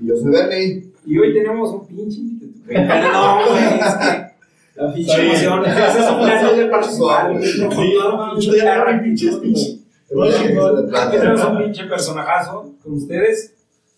Y 0.00 0.06
yo 0.06 0.16
soy 0.16 0.30
Bernie. 0.32 0.86
Y 1.06 1.18
hoy 1.18 1.32
tenemos 1.34 1.70
un 1.72 1.86
pinche. 1.86 2.20
No, 2.68 3.46
güey, 3.48 3.64
es 3.80 3.94
que. 3.94 4.26
La 4.74 4.92
pinche 4.92 5.26
emoción. 5.26 5.64
Ese 5.64 6.00
es 6.00 6.10
un 6.10 6.18
placer 6.18 6.56
de 6.56 6.66
participar. 6.66 7.40
Sí, 7.42 7.96
tenemos 11.10 11.44
un 11.44 11.58
pinche 11.58 11.84
personajazo 11.84 12.74
con 12.82 12.92
ustedes. 12.94 13.54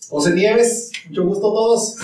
José 0.09 0.35
Nieves, 0.35 0.91
mucho 1.09 1.25
gusto 1.25 1.51
a 1.51 1.55
todos. 1.55 1.97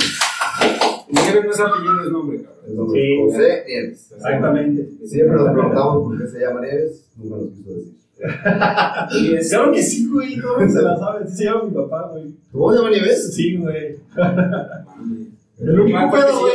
Nieves 1.08 1.44
no 1.44 1.50
es 1.50 1.60
apellido, 1.60 2.04
es 2.04 2.10
nombre, 2.10 2.42
cabrón. 2.42 2.64
El 2.66 2.76
nombre 2.76 3.00
Sí. 3.00 3.16
José 3.24 3.64
Nieves. 3.66 4.12
Exactamente. 4.12 5.06
Siempre 5.06 5.36
nos 5.36 5.52
preguntamos 5.52 6.02
por 6.02 6.18
qué 6.20 6.26
se 6.28 6.40
llama 6.40 6.60
Nieves. 6.60 7.04
Nunca 7.16 7.36
nos 7.36 7.50
quiso 7.50 7.70
decir. 7.70 7.94
Claro 8.18 9.72
que 9.72 9.82
sí, 9.82 10.08
güey, 10.08 10.40
todos 10.40 10.72
se 10.72 10.82
la 10.82 10.96
saben. 10.98 11.28
Sí 11.28 11.36
se 11.36 11.44
llama 11.44 11.64
mi 11.64 11.74
papá, 11.74 12.08
güey. 12.12 12.34
¿Cómo 12.52 12.70
se 12.72 12.78
llama 12.78 12.90
Nieves? 12.90 13.34
Sí, 13.34 13.56
güey. 13.56 13.96
Mami. 14.16 15.28
El 15.58 15.80
único 15.80 15.98
pedo, 16.10 16.48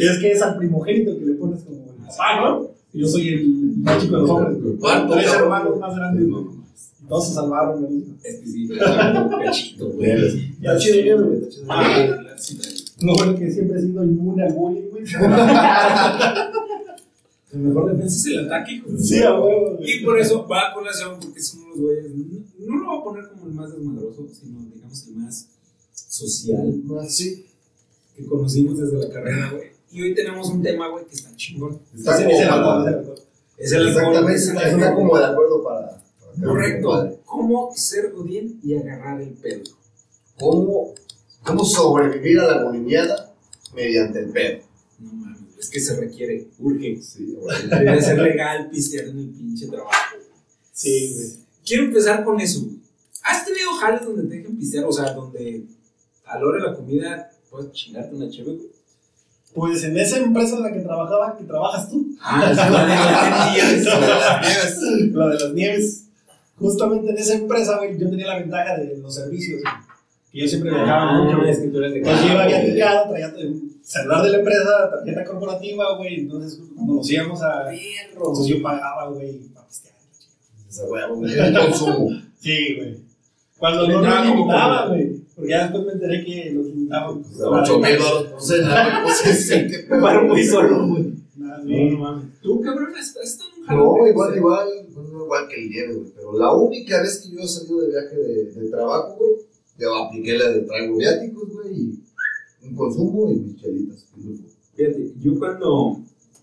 es 0.00 0.18
que 0.18 0.32
es 0.32 0.42
al 0.42 0.56
primogénito 0.56 1.18
que 1.18 1.24
le 1.26 1.32
pones 1.34 1.62
como 1.62 1.76
el 1.76 2.06
papá, 2.06 2.40
¿no? 2.40 2.68
Y 2.92 3.00
yo 3.00 3.06
soy 3.06 3.28
el 3.28 3.46
más 3.78 4.00
chico 4.02 4.14
de 4.16 4.20
los 4.22 4.30
hombres, 4.30 4.62
güey. 4.62 4.76
Cuarto, 4.76 5.12
Tres 5.14 5.26
cabrón. 5.26 5.42
hermanos 5.44 5.78
más 5.78 5.94
grandes, 5.96 6.28
güey. 6.28 6.44
Todos 7.08 7.28
se 7.28 7.34
salvaron, 7.34 7.82
güey. 7.82 8.04
Es 8.24 8.40
que 8.40 8.46
sí, 8.46 8.66
güey. 8.68 8.78
Chido, 9.52 9.92
Nieves, 9.94 10.34
güey, 11.22 11.38
está 11.38 11.58
chido. 12.36 12.66
Siempre 13.50 13.78
he 13.78 13.82
sido 13.82 14.04
inmune 14.04 14.42
al 14.44 14.52
bullying, 14.54 14.88
güey. 14.90 15.04
El 17.56 17.62
mejor 17.62 17.92
defensa 17.92 18.16
es 18.16 18.26
el 18.26 18.46
ataque. 18.46 18.82
Sí, 18.98 19.22
a 19.22 19.38
huevo. 19.40 19.78
Y 19.80 20.04
por 20.04 20.18
eso 20.18 20.46
va 20.46 20.70
a 20.70 20.74
colación, 20.74 21.18
porque 21.20 21.40
son 21.40 21.62
unos 21.64 21.78
güeyes. 21.78 22.12
No, 22.14 22.66
no 22.66 22.76
lo 22.76 22.86
voy 22.86 22.98
a 23.00 23.04
poner 23.04 23.28
como 23.30 23.46
el 23.46 23.52
más 23.52 23.72
desmadroso, 23.72 24.28
sino, 24.32 24.60
digamos, 24.74 25.06
el 25.06 25.16
más 25.16 25.48
social 25.94 26.82
Ah, 27.00 27.06
Sí. 27.08 27.46
que 28.16 28.26
conocimos 28.26 28.78
desde 28.78 28.98
la 28.98 29.12
carrera, 29.12 29.50
güey. 29.52 29.68
Y 29.90 30.02
hoy 30.02 30.14
tenemos 30.14 30.48
un 30.50 30.62
tema, 30.62 30.88
güey, 30.88 31.06
que 31.06 31.14
está 31.14 31.34
chingón. 31.36 31.80
Está 31.94 32.16
es 32.16 32.20
el 32.20 32.30
ese 32.30 32.42
es 33.58 33.72
el 33.72 33.78
alcohol. 33.78 34.30
Es 34.30 34.48
alcohol. 34.48 34.94
como 34.94 35.18
de 35.18 35.24
acuerdo 35.24 35.64
para. 35.64 36.02
para 36.34 36.46
Correcto. 36.46 37.20
¿Cómo 37.24 37.72
ser 37.74 38.12
godín 38.12 38.60
y 38.62 38.74
agarrar 38.74 39.20
el 39.20 39.30
pedo? 39.30 39.62
¿Cómo, 40.38 40.94
¿Cómo 41.42 41.64
sobrevivir 41.64 42.38
a 42.40 42.46
la 42.46 42.62
golineada 42.64 43.34
mediante 43.74 44.18
el 44.20 44.30
pedo? 44.30 44.62
No 44.98 45.12
mames, 45.12 45.45
es 45.58 45.70
que 45.70 45.80
se 45.80 45.96
requiere, 45.98 46.48
urge. 46.58 47.00
Sí, 47.02 47.34
güey. 47.38 47.68
Debe 47.68 48.02
ser 48.02 48.18
legal 48.18 48.68
pistear 48.70 49.06
en 49.08 49.18
el 49.18 49.28
pinche 49.30 49.66
trabajo. 49.68 50.16
Sí, 50.72 51.12
güey. 51.14 51.28
Quiero 51.64 51.84
empezar 51.84 52.24
con 52.24 52.40
eso. 52.40 52.66
¿Has 53.24 53.44
tenido 53.44 53.72
jales 53.72 54.04
donde 54.04 54.24
te 54.24 54.36
dejen 54.36 54.56
pistear? 54.56 54.84
O 54.84 54.92
sea, 54.92 55.12
donde 55.12 55.64
a 56.24 56.38
la 56.38 56.46
hora 56.46 56.62
de 56.62 56.70
la 56.70 56.76
comida 56.76 57.30
puedes 57.50 57.72
chingarte 57.72 58.14
una 58.14 58.28
chévere, 58.28 58.56
güey. 58.56 58.76
Pues 59.54 59.82
en 59.84 59.96
esa 59.96 60.18
empresa 60.18 60.56
en 60.56 60.62
la 60.64 60.72
que 60.72 60.80
trabajaba, 60.80 61.36
que 61.38 61.44
trabajas 61.44 61.88
tú, 61.88 62.14
Ah, 62.20 62.46
es 62.50 62.56
la 62.56 62.66
de 62.66 62.94
las 62.94 63.82
tetillas. 63.82 65.10
la 65.14 65.28
de 65.28 65.38
las 65.38 65.54
nieves, 65.54 66.04
justamente 66.56 67.10
en 67.10 67.16
esa 67.16 67.34
empresa, 67.34 67.78
güey, 67.78 67.98
yo 67.98 68.10
tenía 68.10 68.26
la 68.26 68.38
ventaja 68.38 68.76
de 68.76 68.98
los 68.98 69.14
servicios, 69.14 69.62
güey. 69.62 69.74
Que 70.36 70.42
yo 70.42 70.48
siempre 70.48 70.70
viajaba 70.70 71.10
Ah, 71.10 71.22
mucho, 71.22 71.44
es 71.46 71.58
que 71.60 71.68
tú 71.68 71.78
eres 71.78 71.92
de 71.92 71.98
Entonces 72.00 72.26
yo 72.28 72.34
güey. 72.34 72.72
picado, 72.74 73.08
traía 73.08 73.26
el 73.38 73.62
celular 73.82 74.22
de 74.22 74.30
la 74.30 74.38
empresa, 74.38 74.90
tarjeta 74.90 75.24
corporativa, 75.24 75.96
güey. 75.96 76.20
Entonces, 76.20 76.60
cuando 76.74 76.94
nos 76.94 77.10
íbamos 77.10 77.42
a. 77.42 77.64
Perro. 77.64 77.78
Entonces 78.28 78.46
yo 78.46 78.62
pagaba, 78.62 79.08
güey, 79.10 79.38
para 79.54 79.66
pistear. 79.66 79.94
Esa 80.68 80.84
huevo, 80.84 81.16
güey. 81.16 81.32
El 81.38 81.54
consumo. 81.58 82.10
Sí, 82.38 82.76
güey. 82.76 82.96
Cuando 83.58 83.88
no 83.88 83.94
limitaban, 83.94 84.28
como- 84.36 84.88
güey. 84.94 85.26
Porque 85.34 85.50
ya 85.50 85.62
después 85.64 85.84
me 85.86 85.92
enteré 85.92 86.24
que 86.24 86.50
los 86.52 86.66
limitaban. 86.66 87.22
pues, 87.22 87.40
a 87.40 87.48
8 87.48 87.78
mil 87.78 87.98
dólares 87.98 88.30
por 88.32 88.42
cena, 88.42 89.00
güey. 89.02 89.14
Pues 89.24 89.48
qué 89.48 89.78
pedo. 89.88 90.00
Para 90.02 90.22
muy 90.22 90.44
solo, 90.44 90.86
güey. 90.88 91.12
Nada, 91.36 91.62
No, 91.64 91.90
no 91.92 91.98
mames. 91.98 92.40
Tú, 92.42 92.60
cabrón, 92.60 92.90
estás 92.98 93.38
en 93.40 93.60
un 93.62 93.66
jale. 93.66 93.78
No, 93.80 94.06
igual, 94.08 94.36
igual, 94.36 94.68
no 94.94 95.24
igual 95.24 95.48
que 95.48 95.62
el 95.62 95.70
Nieves, 95.70 95.96
güey. 95.96 96.12
Pero 96.14 96.38
la 96.38 96.52
única 96.54 97.00
vez 97.02 97.18
que 97.22 97.34
yo 97.34 97.40
he 97.42 97.48
salido 97.48 97.80
de 97.80 97.88
viaje 97.88 98.16
de, 98.16 98.44
de 98.52 98.70
trabajo, 98.70 99.16
güey, 99.18 99.30
yo 99.78 99.94
apliqué 99.94 100.38
la 100.38 100.50
de 100.50 100.60
traigo 100.62 100.96
viáticos, 100.96 101.48
güey, 101.52 101.74
y 101.74 102.04
un 102.62 102.74
consumo 102.74 103.30
y 103.30 103.36
mis 103.36 103.56
chelitas. 103.60 104.06
Fíjate, 104.74 105.12
yo 105.20 105.38
cuando, 105.38 106.00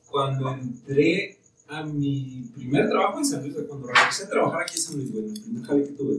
cuando 0.09 0.53
entré 0.53 1.37
a 1.67 1.83
mi 1.83 2.49
primer 2.55 2.89
trabajo 2.89 3.19
en 3.19 3.25
San 3.25 3.41
Luis, 3.41 3.55
cuando 3.67 3.87
regresé 3.87 4.25
a 4.25 4.29
trabajar 4.29 4.61
aquí 4.61 4.75
en 4.75 4.81
San 4.81 4.95
Luis, 4.97 5.11
güey, 5.11 5.25
el 5.25 5.41
primer 5.41 5.63
jale 5.63 5.83
que 5.83 5.91
tuve, 5.93 6.17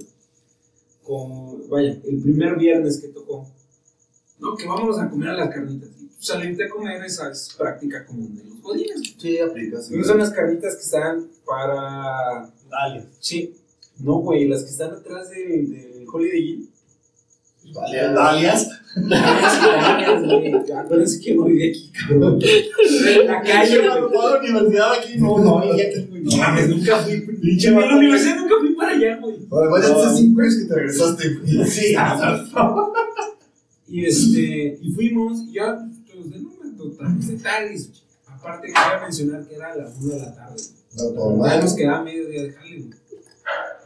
con, 1.03 1.69
vaya, 1.69 2.01
el 2.05 2.23
primer 2.23 2.57
viernes 2.57 3.01
que 3.01 3.09
tocó, 3.09 3.47
no, 4.39 4.57
que 4.57 4.67
vámonos 4.67 4.99
a 4.99 5.09
comer 5.09 5.31
a 5.31 5.37
las 5.37 5.55
carnitas. 5.55 5.91
Y 6.01 6.11
salirte 6.19 6.65
a 6.65 6.69
comer 6.69 7.05
esa 7.05 7.31
es 7.31 7.55
práctica 7.57 8.05
común 8.05 8.37
de 8.37 8.45
los 8.45 8.61
godines. 8.61 9.15
Sí, 9.17 9.39
aplicas. 9.39 9.91
Esas 9.91 10.07
son 10.07 10.19
las 10.19 10.31
carnitas 10.31 10.75
que 10.77 10.83
están 10.83 11.29
para... 11.47 12.51
Dale. 12.69 13.07
Sí, 13.21 13.55
no, 13.99 14.21
güey, 14.21 14.49
las 14.49 14.65
que 14.65 14.71
están 14.71 14.93
atrás 14.93 15.31
del, 15.31 15.71
del 15.71 16.07
Holiday 16.13 16.51
Inn. 16.51 16.74
Vale, 17.75 18.13
Dalias. 18.13 18.69
Acuérdense 20.77 21.21
que 21.21 21.35
no 21.35 21.45
vive 21.45 21.71
aquí, 21.71 21.93
cabrón. 21.93 22.39
En 22.41 23.27
la 23.27 23.43
calle, 23.43 23.79
güey. 23.79 23.89
no 23.89 24.21
a 24.23 24.31
la 24.31 24.39
universidad 24.39 24.93
aquí, 24.93 25.19
no, 25.19 25.39
no, 25.39 25.65
y 25.65 25.81
aquí, 25.81 26.07
güey. 26.09 26.23
No 26.23 26.37
mames, 26.37 26.69
nunca 26.69 26.99
fui. 26.99 27.21
Pinche 27.21 27.69
En 27.69 27.81
la 27.81 27.97
universidad 27.97 28.37
nunca 28.37 28.55
fui 28.61 28.75
para 28.75 28.93
allá, 28.93 29.19
güey. 29.21 29.37
Ya 29.51 30.07
hace 30.09 30.17
5 30.17 30.41
años 30.41 30.55
que 30.57 30.65
te 30.65 30.75
regresaste, 30.75 31.35
güey. 31.35 31.67
Sí, 31.67 31.95
Y 33.89 34.07
este, 34.07 34.79
y 34.81 34.93
fuimos, 34.93 35.41
y 35.41 35.53
ya, 35.53 35.79
pues, 36.13 36.31
de 36.31 37.35
de 37.35 37.43
tal, 37.43 37.73
y 37.73 37.91
aparte 38.27 38.73
cabe 38.73 39.03
mencionar 39.03 39.47
que 39.47 39.55
era 39.57 39.73
a 39.73 39.77
las 39.77 39.97
1 40.01 40.15
de 40.15 40.21
la 40.21 40.35
tarde. 40.35 40.63
No, 40.97 41.47
Ya 41.47 41.61
nos 41.61 41.75
quedaba 41.75 42.03
medio 42.03 42.29
día 42.29 42.43
de 42.45 42.51
güey. 42.51 42.91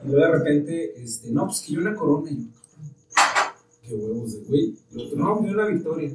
Y 0.04 0.08
luego 0.08 0.24
de 0.24 0.38
repente, 0.38 1.02
este, 1.02 1.30
no, 1.30 1.46
pues 1.46 1.60
que 1.60 1.72
yo 1.72 1.80
una 1.80 1.94
corona, 1.94 2.30
yo, 2.30 2.57
qué 3.88 3.94
huevos 3.94 4.32
de 4.32 4.40
güey. 4.40 4.74
El 4.92 5.00
otro, 5.00 5.18
no, 5.18 5.38
pues 5.38 5.50
yo 5.50 5.54
una 5.54 5.66
victoria. 5.66 6.12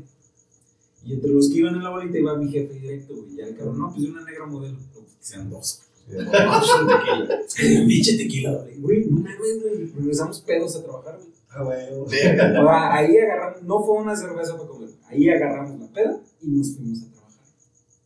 Y 1.05 1.13
entre 1.13 1.31
los 1.31 1.49
que 1.49 1.57
iban 1.57 1.75
en 1.75 1.83
la 1.83 1.89
bolita 1.89 2.17
iba 2.17 2.37
mi 2.37 2.49
jefe 2.49 2.73
directo, 2.73 3.15
güey. 3.15 3.33
Y 3.33 3.37
ya 3.37 3.47
el 3.47 3.57
cabrón, 3.57 3.79
no, 3.79 3.91
pues 3.91 4.03
yo 4.03 4.11
una 4.11 4.23
negra 4.23 4.45
modelo. 4.45 4.77
Pues, 4.93 5.05
que 5.05 5.25
sean 5.25 5.49
dos. 5.49 5.81
Pinche 7.87 8.17
tequila, 8.17 8.65
güey. 8.77 9.05
Mames, 9.05 9.61
güey. 9.61 9.91
Regresamos 9.95 10.41
pedos 10.41 10.75
a 10.75 10.83
trabajar, 10.83 11.17
güey. 11.17 11.33
Ah, 11.49 11.63
güey. 11.63 11.77
Verga. 12.09 12.61
O 12.61 12.65
sea, 12.65 12.93
ahí 12.95 13.17
agarramos, 13.17 13.63
no 13.63 13.83
fue 13.83 13.97
una 13.97 14.15
cerveza 14.15 14.57
para 14.57 14.69
comer. 14.69 14.89
Ahí 15.07 15.29
agarramos 15.29 15.79
la 15.79 15.87
peda 15.87 16.19
y 16.41 16.47
nos 16.47 16.75
fuimos 16.75 17.03
a 17.03 17.11
trabajar. 17.11 17.41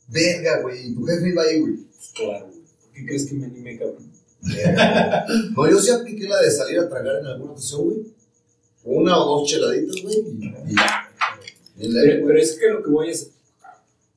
Verga, 0.10 0.62
güey. 0.62 0.88
Y 0.90 0.96
tu 0.96 1.06
jefe 1.06 1.30
iba 1.30 1.44
ahí, 1.44 1.60
güey. 1.62 1.76
Pues 1.76 2.12
claro, 2.16 2.48
güey. 2.48 2.60
¿Por 2.60 2.92
qué 2.94 3.06
crees 3.06 3.26
que 3.26 3.36
me 3.36 3.46
animé, 3.46 3.78
cabrón? 3.78 4.12
Verga. 4.42 5.26
No, 5.56 5.70
yo 5.70 5.80
sí 5.80 5.92
apliqué 5.92 6.28
la 6.28 6.42
de 6.42 6.52
salir 6.52 6.80
a 6.80 6.90
tragar 6.90 7.20
en 7.20 7.26
alguna 7.28 7.52
ocasión, 7.52 7.86
güey. 7.86 8.17
Una 8.90 9.20
o 9.22 9.40
dos 9.40 9.50
cheladitas, 9.50 10.02
güey. 10.02 10.24
Pero, 11.78 12.26
pero 12.26 12.40
es 12.40 12.58
que 12.58 12.70
lo 12.70 12.84
que 12.84 12.90
voy 12.90 13.10
es. 13.10 13.32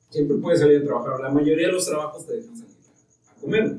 Siempre 0.09 0.37
puedes 0.37 0.59
salir 0.59 0.81
a 0.81 0.85
trabajar. 0.85 1.19
La 1.21 1.29
mayoría 1.29 1.67
de 1.67 1.73
los 1.73 1.85
trabajos 1.85 2.25
te 2.25 2.37
dejan 2.37 2.57
salir 2.57 2.75
a 3.29 3.41
comer. 3.41 3.75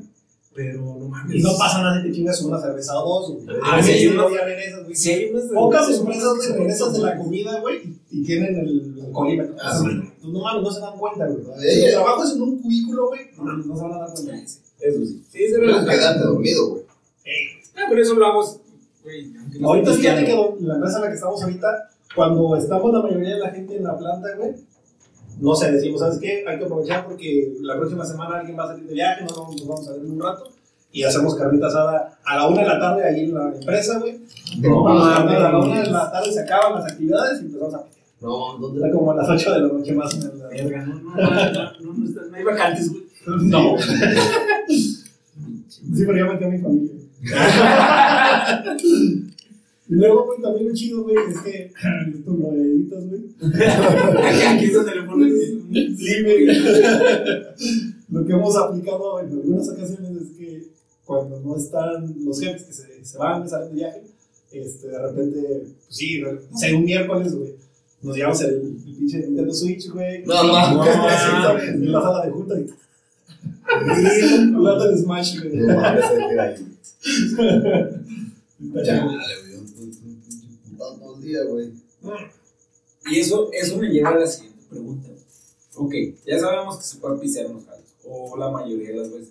Pero 0.55 0.81
no 0.81 1.07
mames. 1.09 1.35
Y 1.35 1.41
no 1.41 1.49
pasa 1.57 1.81
nada 1.81 2.01
si 2.01 2.07
te 2.09 2.15
chingas 2.15 2.41
una 2.41 2.61
cerveza 2.61 2.93
o 3.03 3.27
dos. 3.27 3.37
Ah, 3.63 3.81
sí, 3.81 3.91
hay 3.91 4.09
no, 4.09 4.27
unos- 4.27 4.37
ya 4.37 4.45
regresas, 4.45 4.83
güey. 4.83 4.95
Si 4.95 5.11
hay 5.11 5.29
unas 5.31 5.49
de- 5.49 5.55
Pocas 5.55 5.87
de- 5.89 5.95
empresas 5.95 6.39
de 6.39 6.57
regresas 6.57 6.93
de 6.93 6.99
la 6.99 7.17
comida, 7.17 7.59
güey, 7.59 7.81
y, 8.11 8.23
tienen 8.23 8.55
el 8.59 9.03
alcoholímetro. 9.03 9.55
Ah, 9.59 9.75
sí. 9.79 9.85
Pues 10.21 10.31
no 10.33 10.41
mames, 10.41 10.63
no 10.63 10.71
se 10.71 10.79
dan 10.79 10.97
cuenta, 10.99 11.27
güey. 11.27 11.43
Si 11.59 11.85
es 11.85 11.95
en 12.35 12.41
un 12.41 12.61
cubículo, 12.61 13.07
güey, 13.07 13.21
no 13.35 13.43
mames, 13.43 13.65
no 13.65 13.75
se 13.75 13.81
van 13.81 13.93
a 13.93 13.97
dar 13.99 14.13
cuenta. 14.13 14.33
Eso 14.79 15.05
sí. 15.05 15.23
Sí, 15.31 15.47
se 15.49 15.59
Pero 15.59 15.85
quedarte 15.85 16.23
dormido, 16.23 16.69
güey. 16.69 16.83
Ah, 17.75 17.85
pero 17.89 18.01
eso 18.01 18.13
lo 18.13 18.25
hago. 18.27 18.62
No 19.59 19.67
Ahorita 19.69 19.93
fíjate 19.93 20.25
que 20.25 20.35
don- 20.35 20.55
la 20.61 20.75
empresa 20.75 20.97
en 20.97 21.01
la 21.03 21.07
que 21.09 21.15
estamos 21.15 21.43
ahorita, 21.43 21.67
cuando 22.15 22.55
estamos 22.55 22.93
la 22.93 23.01
mayoría 23.01 23.33
de 23.35 23.39
la 23.39 23.49
gente 23.51 23.75
en 23.77 23.83
la 23.83 23.97
planta, 23.97 24.29
güey, 24.37 24.51
no 25.41 25.55
sé, 25.55 25.71
decimos, 25.71 25.99
¿sabes 26.01 26.19
qué? 26.19 26.43
Hay 26.47 26.57
que 26.59 26.65
aprovechar 26.65 27.05
porque 27.05 27.53
la 27.61 27.75
próxima 27.77 28.05
semana 28.05 28.37
alguien 28.39 28.57
va 28.57 28.65
a 28.65 28.67
salir 28.67 28.85
de 28.85 28.93
viaje, 28.93 29.25
no 29.25 29.35
nos 29.51 29.67
vamos 29.67 29.87
a 29.87 29.91
ver 29.93 30.01
en 30.01 30.11
un 30.11 30.21
rato, 30.21 30.49
y 30.91 31.03
hacemos 31.03 31.35
carnita 31.35 31.67
asada 31.67 32.19
a 32.23 32.35
la 32.37 32.47
una 32.47 32.61
de 32.61 32.67
la 32.67 32.79
tarde 32.79 33.03
ahí 33.03 33.23
en 33.25 33.33
la 33.33 33.51
empresa, 33.53 33.99
güey. 33.99 34.19
No, 34.59 34.83
Vamos 34.83 35.07
a 35.07 35.25
la 35.25 35.57
una 35.59 35.81
de 35.81 35.89
la 35.89 36.11
tarde 36.11 36.31
se 36.31 36.39
acaban 36.41 36.75
las 36.81 36.91
actividades 36.91 37.41
y 37.41 37.45
empezamos 37.45 37.73
a 37.73 37.83
pistear. 37.83 38.03
No, 38.21 38.57
¿dónde 38.59 38.79
Era 38.79 38.91
como 38.95 39.11
a 39.11 39.15
las 39.15 39.27
8 39.27 39.53
de 39.53 39.59
la 39.59 39.67
noche 39.67 39.93
más 39.93 40.13
o 40.13 40.17
menos. 40.17 40.33
Verga, 40.49 40.85
no, 40.85 40.93
no, 40.95 41.15
no, 41.15 41.29
no, 41.29 41.71
no, 41.81 41.93
no, 41.93 42.05
está- 42.07 42.21
no 42.29 42.35
hay 42.37 42.43
vacantes, 42.43 42.89
güey. 42.91 43.03
No. 43.49 43.75
Sí, 45.67 46.03
pero 46.05 46.17
yo 46.17 46.27
metí 46.33 46.43
a 46.45 46.47
mi 46.47 46.59
familia. 46.59 46.91
y 49.93 49.95
luego, 49.95 50.25
güey, 50.25 50.41
también 50.41 50.69
lo 50.69 50.73
chido, 50.73 51.03
güey, 51.03 51.15
es 51.29 51.39
que 51.41 51.65
esto 51.65 52.31
lo 52.31 52.51
editas, 52.53 53.07
güey. 53.07 53.21
Aquí, 54.47 54.65
es 54.65 54.73
donde 54.73 54.95
le 54.95 55.03
pones. 55.03 55.33
Sí, 55.99 56.23
güey. 56.23 56.47
Lo 58.09 58.25
que 58.25 58.33
hemos 58.33 58.57
aplicado 58.57 59.19
en 59.19 59.33
algunas 59.33 59.69
ocasiones 59.69 60.09
es 60.19 60.29
que 60.35 60.63
cuando 61.05 61.39
no 61.41 61.55
están 61.57 62.11
los 62.25 62.39
jefes 62.39 62.63
que 62.63 62.73
se, 62.73 63.05
se 63.05 63.17
van, 63.19 63.47
salen 63.47 63.69
de 63.69 63.75
viaje, 63.75 64.01
este, 64.51 64.87
de 64.87 64.99
repente, 64.99 65.39
pues 65.61 65.73
sí, 65.89 66.21
no 66.21 66.57
sé, 66.57 66.73
un 66.73 66.85
miércoles, 66.85 67.35
güey, 67.35 67.53
Nos 68.01 68.15
llevamos 68.15 68.41
el, 68.41 68.49
el 68.49 68.95
pinche 68.97 69.19
Nintendo 69.19 69.53
Switch, 69.53 69.91
güey. 69.91 70.23
No, 70.25 70.43
mames. 70.43 71.67
En 71.67 71.91
la 71.91 72.01
sala 72.01 72.25
de 72.25 72.31
juntas 72.31 72.59
y. 72.59 72.67
Jugando 74.55 74.89
el 74.89 74.97
Smash, 74.97 75.39
güey. 75.39 75.55
No 75.57 75.75
mames, 75.75 76.03
hay 76.05 76.17
que 76.17 76.33
ir 76.33 76.39
ahí. 76.39 76.55
Güey. 81.49 81.71
Y 83.11 83.19
eso, 83.19 83.49
eso 83.51 83.77
me 83.77 83.89
lleva 83.89 84.09
a 84.09 84.19
la 84.19 84.27
siguiente 84.27 84.63
pregunta. 84.69 85.09
Ok, 85.75 85.93
ya 86.25 86.39
sabemos 86.39 86.77
que 86.77 86.83
se 86.83 86.97
puede 86.97 87.17
pisear 87.19 87.47
en 87.47 87.53
los 87.55 87.65
jales, 87.65 87.85
o 88.05 88.37
la 88.37 88.49
mayoría 88.49 88.89
de 88.89 88.95
las 88.95 89.11
veces. 89.11 89.29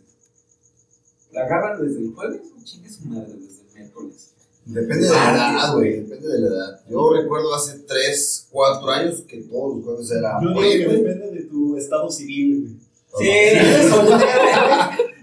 ¿La 1.32 1.42
agarran 1.44 1.80
desde 1.86 2.00
el 2.00 2.12
jueves 2.12 2.40
o 2.58 2.64
chingue 2.64 2.90
su 2.90 3.04
madre 3.06 3.32
desde 3.34 3.62
el 3.62 3.74
miércoles? 3.74 4.28
Depende 4.64 5.04
de 5.06 5.10
la 5.10 5.30
edad, 5.32 5.74
güey. 5.74 6.00
Depende 6.00 6.28
de 6.28 6.38
la 6.40 6.46
edad. 6.48 6.80
Yo 6.88 7.10
recuerdo 7.12 7.54
hace 7.54 7.78
3, 7.80 8.48
4 8.50 8.90
años 8.90 9.20
que 9.26 9.38
todos 9.42 9.76
los 9.76 9.84
jueves 9.84 10.10
era. 10.10 10.38
Yo 10.42 10.48
digo 10.48 10.60
"Oye, 10.60 10.78
que 10.78 10.84
güey". 10.86 10.96
depende 11.02 11.30
de 11.30 11.42
tu 11.44 11.76
estado 11.76 12.10
civil, 12.10 12.60
güey. 12.60 12.76
Sí, 13.18 13.58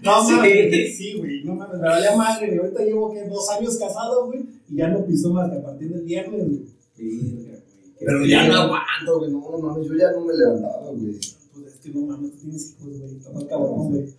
No 0.02 0.24
Sí. 0.26 0.32
mames, 0.32 0.96
sí, 0.96 1.18
güey, 1.18 1.44
no 1.44 1.54
mames, 1.54 1.78
me 1.80 1.88
valía 1.88 2.16
madre, 2.16 2.46
güey. 2.48 2.58
Ahorita 2.60 2.82
llevo 2.84 3.12
que 3.12 3.24
dos 3.24 3.48
años 3.50 3.76
casado, 3.78 4.26
güey, 4.26 4.44
y 4.70 4.76
ya 4.76 4.88
no 4.88 5.04
piso 5.04 5.30
más 5.32 5.50
que 5.50 5.58
a 5.58 5.62
partir 5.62 5.92
del 5.92 6.02
viernes, 6.02 6.46
güey. 6.46 6.64
Güey. 6.96 7.50
Pero 7.98 8.24
ya 8.24 8.48
no 8.48 8.54
aguanto, 8.54 9.18
güey. 9.18 9.30
No, 9.30 9.50
no 9.50 9.58
mames, 9.58 9.86
yo 9.86 9.94
ya 9.94 10.12
no 10.12 10.24
me 10.24 10.32
levantaba, 10.34 10.90
güey. 10.90 11.18
Pues 11.52 11.66
es 11.66 11.74
que 11.82 11.90
no 11.90 12.06
mames, 12.06 12.30
tú 12.32 12.38
tienes 12.38 12.70
hijos, 12.70 12.98
güey, 12.98 13.16
está 13.16 13.30
más 13.32 13.44
cabrón, 13.44 13.90
güey. 13.90 14.06
Sí, 14.06 14.14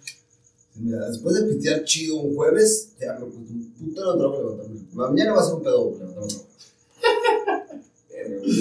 Mira, 0.75 1.09
después 1.09 1.35
de 1.35 1.43
pistear 1.53 1.83
chido 1.83 2.15
un 2.17 2.33
jueves, 2.35 2.93
ya 2.99 3.13
me 3.19 3.25
puse 3.25 3.53
un 3.53 3.73
putero 3.77 4.13
de 4.13 4.19
trabajo 4.19 4.41
levantarme. 4.41 4.79
Mañana 4.93 5.33
va 5.33 5.41
a 5.41 5.43
ser 5.43 5.55
un 5.55 5.63
pedo 5.63 5.91
levantarme. 5.97 6.33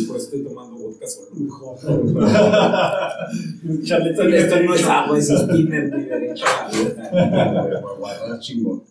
por 0.06 0.16
eso 0.16 0.16
estoy 0.16 0.42
tomando 0.42 0.76
vodka 0.76 1.06
solo. 1.06 1.28
Charleta 3.84 4.28
Esto 4.28 4.60
no 4.62 4.74
es 4.74 4.84
agua, 4.84 5.18
es 5.18 5.28
tiner, 5.28 5.96
mi 5.96 6.04
derecho 6.04 6.44
a 6.46 6.48
la 6.62 6.68
vida. 6.78 7.10
Para 7.82 7.94
guardar 7.96 8.40
chingón. 8.40 8.82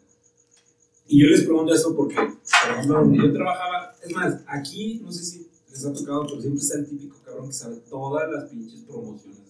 Y 1.12 1.22
yo 1.22 1.28
les 1.28 1.42
pregunto 1.42 1.74
eso 1.74 1.96
porque, 1.96 2.16
por 2.16 2.72
ejemplo, 2.72 3.00
donde 3.00 3.18
yo 3.18 3.34
trabajaba, 3.34 3.96
es 4.06 4.16
más, 4.16 4.36
aquí, 4.46 5.02
no 5.04 5.12
sé 5.12 5.24
si 5.24 5.48
les 5.72 5.84
ha 5.86 5.92
tocado, 5.92 6.28
pero 6.28 6.40
siempre 6.40 6.62
está 6.62 6.78
el 6.78 6.88
típico 6.88 7.18
cabrón 7.26 7.48
que 7.48 7.54
sabe 7.54 7.78
todas 7.90 8.32
las 8.32 8.44
pinches 8.46 8.82
promociones 8.82 9.38
de 9.40 9.50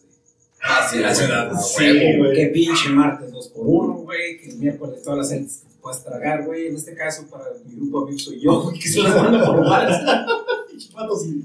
Ah, 0.61 0.87
sí, 0.89 0.99
la 0.99 1.13
ciudad. 1.13 1.51
Sí, 1.61 2.17
güey. 2.17 2.33
Que 2.33 2.45
pinche 2.47 2.89
martes 2.89 3.31
2 3.31 3.47
por 3.49 3.65
1 3.67 3.93
güey, 4.03 4.39
que 4.39 4.49
el 4.51 4.57
miércoles 4.57 5.01
todas 5.03 5.19
las 5.19 5.29
celdas 5.29 5.63
que 5.67 5.81
puedas 5.81 6.03
tragar, 6.03 6.45
güey. 6.45 6.67
En 6.67 6.75
este 6.75 6.93
caso, 6.95 7.25
para 7.29 7.45
mi 7.65 7.75
grupo 7.75 7.99
de 7.99 8.03
amigos 8.05 8.23
soy 8.23 8.39
yo, 8.39 8.61
güey, 8.63 8.79
que 8.79 8.87
se 8.87 9.01
las 9.03 9.15
manda 9.15 9.45
por 9.45 9.59
WhatsApp. 9.59 10.27
Patos 10.93 11.25
y 11.27 11.41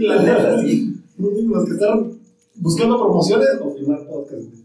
La 0.00 0.22
neta, 0.22 0.60
sí. 0.62 0.94
los 1.18 1.64
que 1.66 1.72
están 1.72 2.18
buscando 2.54 2.98
promociones 2.98 3.48
o 3.60 3.74
filmar 3.74 4.06
podcast, 4.06 4.42
güey. 4.42 4.61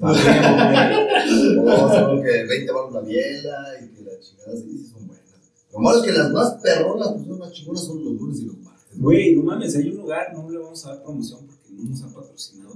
O 0.00 0.14
sea, 0.14 2.10
que 2.22 2.44
20 2.44 2.72
baros 2.72 2.92
la 2.92 3.00
biela 3.00 3.74
y 3.82 3.88
que 3.88 4.02
la 4.02 4.18
chingada 4.20 4.56
sí, 4.56 4.78
sí 4.78 4.90
son 4.92 5.06
buenas. 5.06 5.24
Lo 5.72 5.78
malo 5.78 5.98
es 5.98 6.04
que 6.04 6.12
las 6.12 6.32
más 6.32 6.54
perronas, 6.62 7.12
pues 7.12 7.26
son 7.26 7.38
más 7.38 7.52
chingonas 7.52 7.84
son 7.84 8.04
los 8.04 8.14
lunes 8.14 8.40
y 8.40 8.44
los 8.46 8.58
martes. 8.58 8.98
Güey, 8.98 9.36
no 9.36 9.42
mames, 9.42 9.76
hay 9.76 9.90
un 9.90 9.96
lugar, 9.98 10.32
no 10.34 10.50
le 10.50 10.58
vamos 10.58 10.84
a 10.86 10.90
dar 10.90 11.02
promoción 11.02 11.46
porque 11.46 11.72
no 11.72 11.90
nos 11.90 12.02
ha 12.02 12.08
patrocinado. 12.08 12.74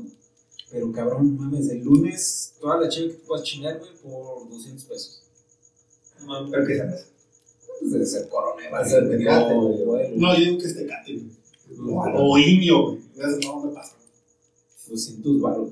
Pero 0.71 0.93
cabrón, 0.93 1.37
no 1.37 1.43
mames, 1.43 1.69
el 1.71 1.83
lunes 1.83 2.55
toda 2.61 2.81
la 2.81 2.89
cheve 2.89 3.09
que 3.09 3.15
te 3.15 3.27
puedas 3.27 3.45
chingar, 3.45 3.79
güey, 3.79 3.91
por 4.03 4.49
200 4.49 4.85
pesos. 4.85 5.23
No, 6.27 6.51
pero 6.51 6.67
que 6.67 6.77
sea 6.77 6.91
eso. 6.91 7.07
Pues 7.81 7.93
debe 7.93 8.07
ser 8.07 8.29
coronel, 8.29 8.73
Va 8.73 8.81
a 8.81 8.89
ser 8.89 9.09
Tecate, 9.09 9.55
güey. 9.55 10.17
No, 10.17 10.37
yo 10.37 10.45
digo 10.45 10.59
que 10.59 10.67
es 10.67 10.77
Tecate, 10.77 11.13
güey. 11.13 11.39
O 12.17 12.39
indio, 12.39 12.87
güey. 12.87 12.99
No 13.45 13.65
me 13.65 13.73
pasa. 13.73 13.95
200 14.89 15.41
baros. 15.41 15.71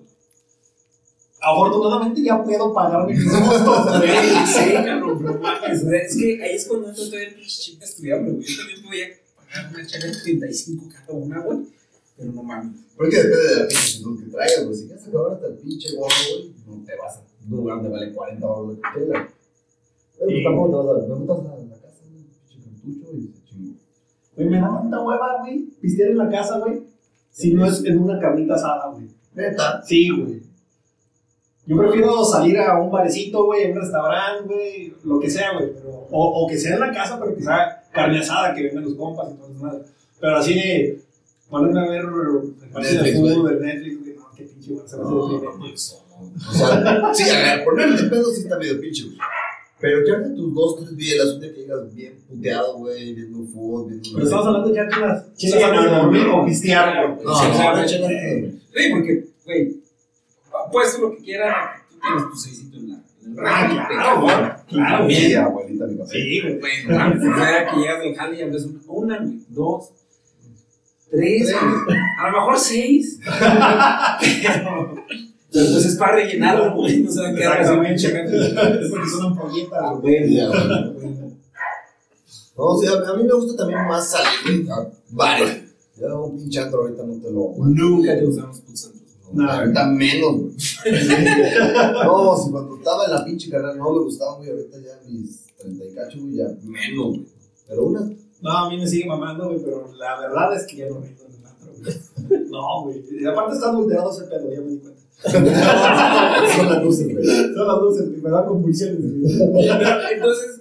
Afortunadamente 1.47 2.23
ya 2.25 2.43
puedo 2.43 2.75
pagarme 2.75 3.15
mis 3.15 3.25
gustos, 3.31 3.99
güey. 3.99 4.11
Sí, 4.47 4.73
cabrón, 4.73 5.19
pero 5.21 5.41
mames, 5.41 5.85
o 5.85 5.89
sea, 5.89 5.99
es 6.01 6.17
que 6.17 6.43
ahí 6.43 6.57
es 6.57 6.67
cuando 6.67 6.89
entra 6.89 7.05
todavía 7.05 7.29
el 7.29 7.35
pinche 7.35 7.61
chip 7.61 7.79
güey. 7.79 8.41
Yo 8.41 8.57
también 8.57 8.83
podía 8.83 9.07
pagar 9.37 9.71
una 9.73 9.87
chave 9.87 10.07
de 10.09 10.21
35 10.23 10.89
cada 10.93 11.13
una, 11.13 11.41
güey. 11.41 11.59
Pero 12.17 12.33
no 12.33 12.43
mames. 12.43 12.81
Porque 12.97 13.17
depende 13.17 13.37
de 13.37 13.55
la 13.61 13.69
pinche 13.69 13.87
actitud 13.87 14.25
que 14.25 14.31
traigas, 14.31 14.65
güey. 14.65 14.77
Si 14.77 14.87
quieres 14.87 15.07
acabar 15.07 15.33
hasta 15.35 15.47
el 15.47 15.55
pinche 15.55 15.89
gorro, 15.95 16.15
güey, 16.33 16.55
no 16.67 16.85
te 16.85 16.97
vas 16.97 17.17
a 17.17 17.23
un 17.45 17.57
lugar 17.57 17.77
donde 17.77 17.91
vale 17.91 18.13
40 18.13 18.47
baros 18.47 18.69
de 18.69 18.83
chela. 18.93 19.29
Pero 20.19 20.31
pues 20.31 20.43
tampoco 20.43 20.71
te 20.71 20.77
vas 20.77 21.05
a. 21.05 21.07
Me 21.07 21.21
metas 21.21 21.39
a 21.39 21.67
la 21.69 21.77
casa, 21.79 22.03
güey, 22.11 22.25
pinche 22.49 22.59
cartucho 22.65 23.17
y 23.17 23.23
se 23.29 23.45
chingó. 23.49 23.75
Güey, 24.35 24.49
me 24.49 24.61
da 24.61 24.81
tanta 24.81 25.05
hueva, 25.05 25.39
güey, 25.43 25.59
pistear 25.81 26.11
en 26.11 26.19
la 26.19 26.29
casa, 26.29 26.59
güey. 26.59 26.83
Si 27.31 27.55
no 27.55 27.67
es 27.67 27.85
en 27.85 27.99
una 27.99 28.19
carnita 28.19 28.55
asada, 28.55 28.91
güey. 28.91 29.07
Neta. 29.35 29.83
Sí, 29.87 30.11
güey. 30.11 30.46
Yo 31.67 31.77
prefiero 31.77 32.25
salir 32.25 32.59
a 32.59 32.79
un 32.81 32.91
barecito, 32.91 33.45
güey, 33.45 33.67
a 33.67 33.69
un 33.71 33.81
restaurante, 33.81 34.55
güey, 34.55 34.95
lo 35.05 35.19
que 35.21 35.29
sea, 35.29 35.53
güey. 35.55 35.73
Pero, 35.75 36.07
o, 36.11 36.45
o 36.45 36.47
que 36.49 36.57
sea 36.57 36.75
en 36.75 36.81
la 36.81 36.93
casa, 36.93 37.19
pero 37.19 37.35
que 37.35 37.43
sea 37.43 37.83
carne 37.93 38.19
asada, 38.21 38.55
que 38.55 38.63
vengan 38.63 38.85
los 38.85 38.95
compas 38.95 39.33
y 39.33 39.37
todo 39.37 39.51
eso, 39.51 39.63
madre. 39.65 39.81
Pero 40.21 40.37
así 40.37 40.55
de 40.55 41.01
ponerme 41.51 41.81
a 41.81 41.89
ver 41.91 42.01
el 42.03 42.69
partido 42.73 43.03
de 43.03 43.11
Netflix, 43.11 43.17
fútbol 43.19 43.43
güey, 43.43 44.15
no, 44.17 44.25
qué 44.37 44.43
pinche 44.45 44.73
güey, 44.75 44.89
se 44.89 44.97
me 44.97 45.03
hace 45.03 45.11
No, 45.13 45.29
deprimente. 45.29 45.59
no, 45.59 45.67
eso 45.75 46.03
no. 46.09 46.51
O 46.51 46.55
sea, 46.55 47.15
sí, 47.15 47.31
a 47.31 47.39
ver, 47.57 47.65
ponerte 47.65 48.03
pedo 48.05 48.25
sí 48.33 48.41
está 48.43 48.59
medio 48.59 48.81
pinche, 48.81 49.05
güey. 49.05 49.19
Pero 49.79 50.01
echarte 50.01 50.31
tus 50.31 50.55
dos, 50.55 50.77
tres 50.79 50.97
bielas, 50.97 51.27
un 51.35 51.41
día 51.41 51.53
que 51.53 51.61
llegas 51.61 51.95
bien 51.95 52.19
puteado, 52.29 52.79
güey, 52.79 53.13
viendo 53.13 53.39
fútbol, 53.45 53.91
viendo. 53.91 54.09
Pero 54.15 54.25
estamos 54.25 54.47
hablando 54.47 54.69
de 54.69 54.75
echar 54.81 55.03
unas 55.03 55.25
Sí, 55.35 55.47
chilas 55.49 55.63
antes 55.65 55.83
de 55.85 55.91
no, 55.91 55.97
no, 55.97 56.03
dormir 56.05 56.27
no. 56.27 56.43
o 56.43 56.47
pistear, 56.47 57.13
güey. 57.13 57.25
No, 57.27 57.35
Sí, 57.35 57.45
no, 57.47 57.53
o 57.53 57.57
sea, 57.57 57.71
no, 57.73 57.77
de 57.77 57.85
échate 57.85 57.97
hecho, 58.05 58.09
nada, 58.09 58.31
güey. 58.31 58.53
Sí, 58.75 58.91
porque, 58.93 59.25
güey, 59.45 59.77
puedes 60.71 60.99
lo 60.99 61.11
que 61.17 61.23
quieras, 61.23 61.83
tú 61.91 61.99
tienes 62.01 62.31
tu 62.31 62.37
seisito 62.37 62.77
en 62.77 62.89
la. 62.91 62.97
Ah, 63.45 63.69
claro. 63.89 64.57
Claro, 64.69 65.05
güey. 65.05 65.35
abuelita, 65.35 65.87
mi. 65.87 65.99
Sí, 66.09 66.41
güey. 66.43 66.87
O 66.87 67.37
sea, 67.37 67.71
que 67.71 67.77
llegas 67.81 68.01
del 68.01 68.15
jale 68.15 68.39
y 68.39 68.43
abres 68.43 68.65
una, 68.65 68.81
una, 68.87 69.19
güey, 69.19 69.39
dos, 69.49 69.91
tres, 71.11 71.53
a 71.55 72.29
lo 72.31 72.33
mejor 72.39 72.59
seis. 72.59 73.19
pero, 73.25 74.95
pero 75.53 75.67
pues 75.73 75.85
es 75.87 75.97
para 75.97 76.13
rellenarlo, 76.17 76.75
güey, 76.75 77.01
no 77.03 77.11
se 77.11 77.23
va 77.23 77.29
a 77.29 77.35
quedar 77.35 77.61
así 77.61 77.77
pinche 77.79 78.09
refri. 78.11 78.39
Es 78.39 78.91
porque 78.91 79.09
son 79.09 79.39
Ah, 79.73 79.93
Ya, 79.93 80.01
güey. 80.01 80.29
güey. 80.29 80.47
No, 82.57 82.65
o 82.65 82.81
sea, 82.83 82.93
a 82.93 83.15
mí 83.17 83.23
me 83.25 83.35
gusta 83.35 83.57
también 83.57 83.87
más 83.87 84.11
salir, 84.11 84.65
güey, 84.65 84.71
a 84.71 84.89
bares. 85.11 85.63
Ya 85.97 86.15
un 86.15 86.37
pinche 86.37 86.61
ahorita 86.61 87.03
no 87.05 87.15
te 87.21 87.31
lo 87.31 87.55
Nunca 87.59 88.19
te 88.19 88.27
usamos 88.27 88.61
pulsantes. 88.61 88.96
No, 89.33 89.51
ahorita 89.51 89.87
menos, 89.89 90.33
güey. 90.35 90.55
no, 92.05 92.37
si 92.37 92.51
cuando 92.51 92.77
estaba 92.77 93.05
en 93.05 93.11
la 93.11 93.25
pinche 93.25 93.51
carrera 93.51 93.75
no 93.75 93.93
me 93.93 94.01
gustaba, 94.01 94.37
güey. 94.37 94.51
Ahorita 94.51 94.79
ya 94.79 95.01
mis 95.09 95.47
30 95.57 95.85
y 95.85 95.95
cacho, 95.95 96.21
güey, 96.21 96.37
ya 96.37 96.49
menos, 96.63 97.07
güey. 97.09 97.27
Pero 97.69 97.85
una. 97.85 98.11
No, 98.43 98.51
a 98.51 98.71
mí 98.71 98.79
me 98.79 98.87
sigue 98.87 99.07
mamando, 99.07 99.47
güey, 99.47 99.63
pero 99.65 99.93
la 99.97 100.21
verdad 100.21 100.57
es 100.57 100.67
que 100.67 100.77
ya 100.77 100.89
no 100.89 101.01
rindo 101.01 101.25
en 101.25 101.35
el 101.35 101.47
antro, 101.47 101.73
güey. 101.79 102.47
No, 102.51 102.83
güey. 102.85 103.05
Y 103.11 103.27
aparte 103.27 103.55
está 103.55 103.69
adulterado 103.69 104.11
ese 104.11 104.25
pedo, 104.25 104.53
ya 104.53 104.61
me 104.61 104.71
di 104.71 104.79
cuenta. 104.79 105.01
Son 106.57 106.71
las 106.71 106.83
luces, 106.83 107.13
güey. 107.13 107.25
Son 107.25 107.67
las 107.67 107.81
luces, 107.81 108.09
güey, 108.09 108.21
me 108.21 108.31
dan 108.31 108.47
convulsiones, 108.47 109.01
güey. 109.01 109.25
Entonces, 110.13 110.61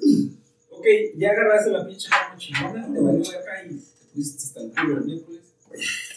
ok, 0.71 0.85
ya 1.17 1.31
agarraste 1.31 1.71
la 1.71 1.85
pinche 1.85 2.09
cama 2.09 2.37
chingona, 2.37 2.91
te 2.91 2.99
valió 2.99 3.19
de 3.19 3.37
acá 3.37 3.51
y 3.69 3.75
te 3.75 4.05
pusiste 4.13 4.43
hasta 4.43 4.61
el 4.61 4.71
culo 4.71 4.97
el 4.99 5.05
miércoles. 5.05 5.41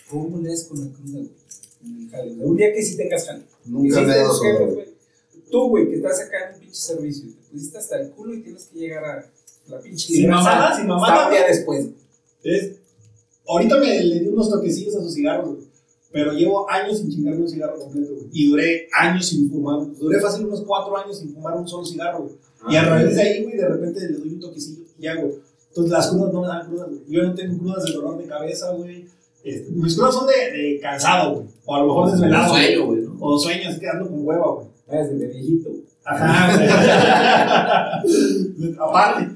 ¿Cómo 0.08 0.38
le 0.38 0.48
das 0.48 0.64
con 0.64 0.80
la 0.80 0.86
cruda, 0.92 1.18
güey? 1.18 1.47
Jale? 2.10 2.32
Un 2.32 2.56
día 2.56 2.72
que 2.72 2.82
sí 2.82 2.96
tengas 2.96 3.26
jale. 3.26 3.42
Nunca 3.64 4.00
me 4.00 4.24
güey. 4.24 4.88
Tú, 5.50 5.68
güey, 5.68 5.88
que 5.88 5.96
estás 5.96 6.20
acá 6.20 6.48
en 6.48 6.54
un 6.54 6.60
pinche 6.60 6.80
servicio 6.80 7.30
te 7.30 7.52
pusiste 7.52 7.78
hasta 7.78 8.00
el 8.00 8.10
culo 8.10 8.34
y 8.34 8.42
tienes 8.42 8.66
que 8.66 8.78
llegar 8.78 9.04
a 9.04 9.26
la 9.68 9.80
pinche 9.80 10.08
Sin 10.08 10.28
mamada, 10.28 10.76
sin 10.76 10.86
mamada, 10.86 11.26
un 11.26 11.32
día 11.32 11.46
después. 11.46 11.88
Es, 12.42 12.76
ahorita 13.46 13.78
me 13.78 14.04
le 14.04 14.20
di 14.20 14.28
unos 14.28 14.50
toquecillos 14.50 14.96
a 14.96 15.00
sus 15.00 15.14
cigarros, 15.14 15.54
güey. 15.54 15.68
Pero 16.10 16.32
llevo 16.32 16.68
años 16.70 16.98
sin 16.98 17.10
chingarme 17.10 17.42
un 17.42 17.48
cigarro 17.48 17.78
completo, 17.78 18.14
güey. 18.14 18.28
Y 18.32 18.50
duré 18.50 18.88
años 18.98 19.26
sin 19.26 19.50
fumar. 19.50 19.86
Duré 19.98 20.20
fácil 20.20 20.46
unos 20.46 20.62
cuatro 20.62 20.96
años 20.96 21.18
sin 21.18 21.34
fumar 21.34 21.56
un 21.56 21.68
solo 21.68 21.84
cigarro, 21.84 22.22
güey. 22.22 22.34
Y 22.70 22.76
a 22.76 22.84
raíz 22.84 23.14
de 23.14 23.22
ahí, 23.22 23.42
güey, 23.44 23.56
de 23.56 23.68
repente 23.68 24.00
le 24.00 24.16
doy 24.16 24.28
un 24.30 24.40
toquecillo 24.40 24.84
y 24.98 25.02
ya, 25.02 25.14
güey. 25.16 25.34
Entonces 25.68 25.92
las 25.92 26.08
crudas 26.08 26.32
no 26.32 26.40
me 26.42 26.48
dan 26.48 26.66
crudas, 26.66 26.88
güey. 26.88 27.00
Yo 27.08 27.22
no 27.22 27.34
tengo 27.34 27.58
crudas 27.58 27.84
de 27.84 27.92
dolor 27.92 28.18
de 28.18 28.26
cabeza, 28.26 28.72
güey. 28.72 29.06
Este, 29.48 29.70
mis 29.72 29.94
crudas 29.96 30.14
son 30.14 30.26
de, 30.26 30.32
de 30.58 30.80
cansado, 30.80 31.34
güey. 31.34 31.46
O 31.64 31.74
a 31.74 31.78
lo 31.80 31.86
mejor 31.86 32.10
desvelado. 32.10 32.50
güey. 32.52 32.66
Sueño, 32.66 32.86
güey, 32.86 33.00
¿no? 33.02 33.16
O 33.20 33.38
sueño 33.38 33.68
así 33.68 33.80
quedando 33.80 34.08
con 34.08 34.26
hueva, 34.26 34.52
güey. 34.54 34.66
Ah, 34.88 34.96
Desde 34.96 35.18
de 35.18 35.26
viejito. 35.28 35.70
güey. 35.70 35.82
Ajá, 36.04 36.56
güey. 36.56 36.68
Aparte. 38.80 39.28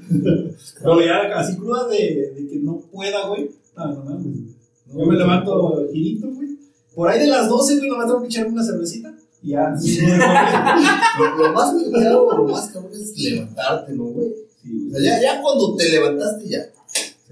Pero 0.81 1.01
ya 1.01 1.39
así 1.39 1.55
crudas 1.57 1.89
de, 1.89 2.33
de 2.35 2.47
que 2.49 2.55
no 2.61 2.79
pueda, 2.91 3.27
güey. 3.27 3.49
No, 3.75 3.87
no 3.93 4.03
mames. 4.03 4.23
güey. 4.25 4.53
Yo 4.95 5.05
me 5.05 5.15
levanto 5.17 5.87
girito, 5.91 6.27
güey. 6.29 6.49
Por 6.95 7.09
ahí 7.09 7.19
de 7.19 7.27
las 7.27 7.49
12, 7.49 7.77
güey, 7.77 7.89
nomás 7.89 8.05
tengo 8.07 8.21
que 8.21 8.27
echarme 8.27 8.51
una 8.53 8.63
cervecita. 8.63 9.13
Y 9.41 9.49
ya. 9.51 9.75
sí, 9.79 9.99
Lo, 10.01 11.37
lo 11.37 11.53
más 11.53 11.71
complicado, 11.73 12.37
lo 12.37 12.43
más 12.47 12.67
cabrón 12.69 12.91
es 12.93 13.13
levantarte, 13.17 13.93
¿no, 13.93 14.03
güey? 14.05 14.29
Sí, 14.61 14.89
O 14.89 14.95
sea, 14.95 15.03
ya, 15.03 15.21
ya 15.21 15.41
cuando 15.41 15.75
te 15.75 15.89
levantaste, 15.89 16.47
ya. 16.47 16.59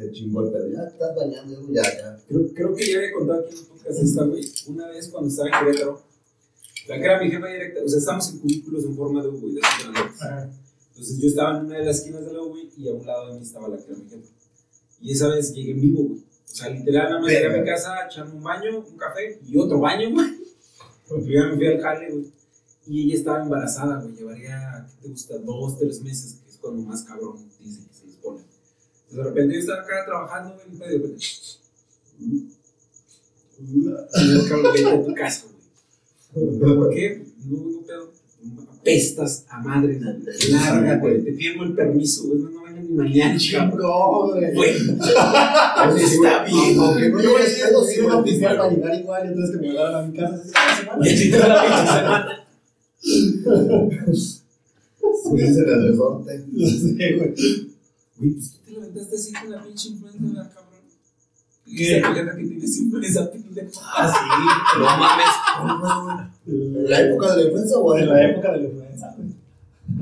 Se 0.01 0.11
chingó 0.11 0.43
el 0.43 0.51
pedo. 0.51 0.67
Ya 0.69 0.83
estás 0.83 1.15
bañando, 1.15 1.67
ya, 1.71 1.83
ya. 1.83 2.17
Creo, 2.27 2.53
creo 2.55 2.73
que 2.73 2.91
ya 2.91 2.97
había 2.97 3.13
contado 3.13 3.41
aquí 3.41 3.53
en 3.53 3.59
el 3.59 3.65
podcast 3.67 4.03
esta, 4.03 4.23
güey. 4.23 4.51
Una 4.67 4.87
vez 4.87 5.07
cuando 5.09 5.29
estaba 5.29 5.49
en 5.49 5.65
Querétaro, 5.65 6.01
la 6.87 6.97
que 6.97 7.03
era 7.03 7.21
mi 7.21 7.29
jefa 7.29 7.47
directa, 7.47 7.81
o 7.85 7.87
sea, 7.87 7.99
estamos 7.99 8.29
en 8.31 8.39
cubículos 8.39 8.85
en 8.85 8.95
forma 8.95 9.21
de 9.21 9.29
U, 9.29 9.39
güey, 9.39 9.53
de. 9.53 9.61
Entonces 10.89 11.19
yo 11.19 11.27
estaba 11.27 11.59
en 11.59 11.65
una 11.65 11.77
de 11.77 11.85
las 11.85 11.97
esquinas 11.97 12.25
de 12.25 12.33
la 12.33 12.41
U, 12.41 12.49
güey, 12.49 12.69
y 12.77 12.87
a 12.87 12.93
un 12.93 13.05
lado 13.05 13.27
de 13.27 13.39
mí 13.39 13.45
estaba 13.45 13.67
la 13.67 13.77
que 13.77 13.91
era 13.91 13.95
mi 13.95 14.09
jefa. 14.09 14.27
Y 15.01 15.11
esa 15.11 15.27
vez 15.27 15.53
llegué 15.53 15.71
en 15.71 15.81
vivo, 15.81 16.03
güey. 16.03 16.19
O 16.19 16.53
sea, 16.53 16.69
literal, 16.69 17.09
nada 17.09 17.21
más 17.21 17.31
llegué 17.31 17.45
a 17.45 17.57
mi 17.59 17.65
casa 17.65 17.93
a 17.95 18.07
echarme 18.07 18.33
un 18.33 18.43
baño, 18.43 18.79
un 18.79 18.97
café 18.97 19.39
y 19.47 19.57
otro 19.57 19.79
baño, 19.79 20.09
güey. 20.11 20.27
Primero 21.07 21.49
me 21.49 21.55
fui 21.57 21.67
al 21.67 21.79
jale, 21.79 22.11
güey. 22.11 22.31
Y 22.87 23.05
ella 23.05 23.15
estaba 23.19 23.43
embarazada, 23.43 24.01
güey. 24.01 24.15
Llevaría, 24.15 24.87
¿qué 24.89 25.03
te 25.03 25.09
gusta? 25.09 25.37
Dos, 25.37 25.77
tres 25.77 26.01
meses, 26.01 26.39
que 26.43 26.49
es 26.49 26.57
cuando 26.57 26.81
más 26.81 27.03
cabrón 27.03 27.37
dicen 27.59 27.85
que 27.85 27.93
se 27.93 28.07
les 28.07 28.15
pone. 28.15 28.50
De 29.11 29.23
repente 29.23 29.53
yo 29.55 29.59
estaba 29.59 29.81
acá 29.81 30.05
trabajando, 30.05 30.55
güey, 30.55 30.67
y 30.75 30.77
de 30.77 30.87
repente. 30.97 31.25
Y 32.19 32.47
cabrón, 34.47 34.73
vete 34.73 34.89
a 34.89 35.03
tu 35.03 35.13
casa, 35.13 35.45
güey. 36.33 36.59
¿Pero 36.59 36.75
por 36.75 36.89
qué? 36.93 37.25
No, 37.45 37.57
no 37.57 37.81
pedo. 37.81 38.11
Apestas 38.79 39.45
a 39.49 39.59
madre, 39.59 39.99
larga, 40.49 40.97
güey. 40.97 41.23
Te 41.23 41.33
firmo 41.33 41.63
el 41.63 41.73
permiso, 41.73 42.27
güey. 42.27 42.39
No, 42.39 42.49
no 42.51 42.63
vengan 42.63 42.87
ni 42.87 42.93
mañana, 42.93 43.37
cabrón. 43.51 43.81
No, 43.81 44.27
güey. 44.29 44.53
Güey, 44.53 44.69
está 45.97 46.43
bien. 46.45 46.77
No 46.77 46.85
a 46.85 46.93
sí, 46.95 47.01
ir 47.59 47.65
a 48.03 48.05
una 48.05 48.17
oficial 48.17 48.57
para 48.57 48.69
llegar 48.71 48.95
igual, 48.99 49.27
entonces 49.27 49.55
que 49.55 49.61
me 49.61 49.67
mandaron 49.73 49.95
a 49.95 50.07
mi 50.07 50.17
casa. 50.17 50.43
Ya 51.03 51.15
chingó 51.15 51.37
la 51.37 51.61
pinche 51.61 51.85
semana. 51.85 52.37
Subirse 55.23 55.59
en 55.59 55.69
el 55.69 55.87
resorte. 55.89 56.31
Sí, 56.55 57.13
güey. 57.17 57.31
Güey, 58.21 58.33
pues 58.33 58.51
tú 58.51 58.57
te 58.65 58.71
levantaste 58.71 59.15
así 59.15 59.33
con 59.33 59.51
la 59.51 59.63
pinche 59.63 59.89
influenza, 59.89 60.19
¿verdad, 60.21 60.51
cabrón? 60.53 60.71
¿Qué? 61.65 61.83
Jefa 61.85 62.13
que 62.13 62.43
tienes 62.43 62.77
influenza, 62.79 63.31
pendejo. 63.31 63.81
Ah, 63.83 64.73
No 64.77 64.85
mames. 65.75 66.31
sí. 66.45 66.51
¿En 66.51 66.89
la 66.89 66.99
época 67.01 67.35
de 67.35 67.35
la 67.37 67.43
influenza 67.49 67.77
o 67.77 67.97
En 67.97 68.09
la 68.09 68.29
época 68.29 68.51
de 68.51 68.57
la 68.57 68.63
influenza. 68.63 69.15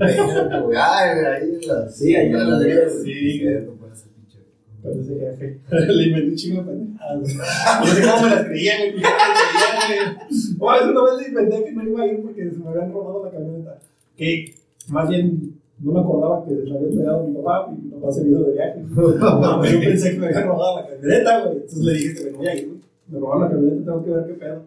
Ah, 0.02 1.00
ahí 1.36 1.56
en 1.62 1.68
la. 1.68 1.90
Sí, 1.90 2.16
ahí 2.16 2.28
en 2.28 2.34
la 2.34 2.40
la 2.40 2.50
ladera, 2.52 2.90
sí. 2.90 3.40
Cierto, 3.40 3.74
pues, 3.80 3.94
ese 3.94 4.08
pinche. 4.10 4.40
Con 4.82 5.00
ese 5.02 5.20
jefe. 5.20 5.60
Le 5.94 6.04
inventé 6.08 6.30
un 6.30 6.36
chingo 6.36 6.64
de 6.64 6.68
pendejadas. 6.72 7.20
No 7.80 7.86
sé 7.88 8.02
cómo 8.02 8.22
me 8.24 8.30
las 8.36 8.46
creía, 8.46 8.74
güey. 8.92 9.04
Oh, 10.60 10.74
eso 10.74 10.92
una 10.92 11.04
vez 11.04 11.22
le 11.22 11.28
inventé 11.30 11.64
que 11.66 11.72
no 11.72 11.84
iba 11.84 12.04
a 12.04 12.08
ir 12.08 12.22
porque 12.22 12.50
se 12.50 12.58
me 12.58 12.70
habían 12.70 12.92
robado 12.94 13.26
la 13.26 13.32
camioneta. 13.32 13.78
Que 14.18 14.56
más 14.88 15.10
bien 15.10 15.56
no 15.80 15.92
me 15.94 16.00
acordaba 16.00 16.46
que 16.46 16.56
se 16.56 16.66
la 16.66 16.76
había 16.76 16.90
entregado 16.90 17.24
mi 17.28 17.36
papá 17.36 17.72
y 17.72 17.89
mi 18.00 18.02
papá 18.02 18.14
se 18.14 18.24
vino 18.24 18.40
de 18.42 18.52
viaje. 18.54 18.80
No, 18.96 19.66
yo 19.66 19.80
pensé 19.80 20.12
que 20.14 20.20
me 20.20 20.28
habían 20.28 20.48
robado 20.48 20.82
la 20.82 20.88
camioneta, 20.88 21.40
güey. 21.42 21.54
Entonces 21.58 21.80
le 21.80 21.94
dije 21.94 22.14
que 22.16 22.24
me 22.32 22.38
voy 22.38 22.48
a 22.48 22.56
ir, 22.56 22.68
güey. 22.68 22.80
Me 23.08 23.20
robaron 23.20 23.44
la 23.44 23.50
camioneta, 23.50 23.86
tengo 23.86 24.06
que 24.06 24.12
ver 24.12 24.26
qué 24.28 24.34
pedo. 24.34 24.64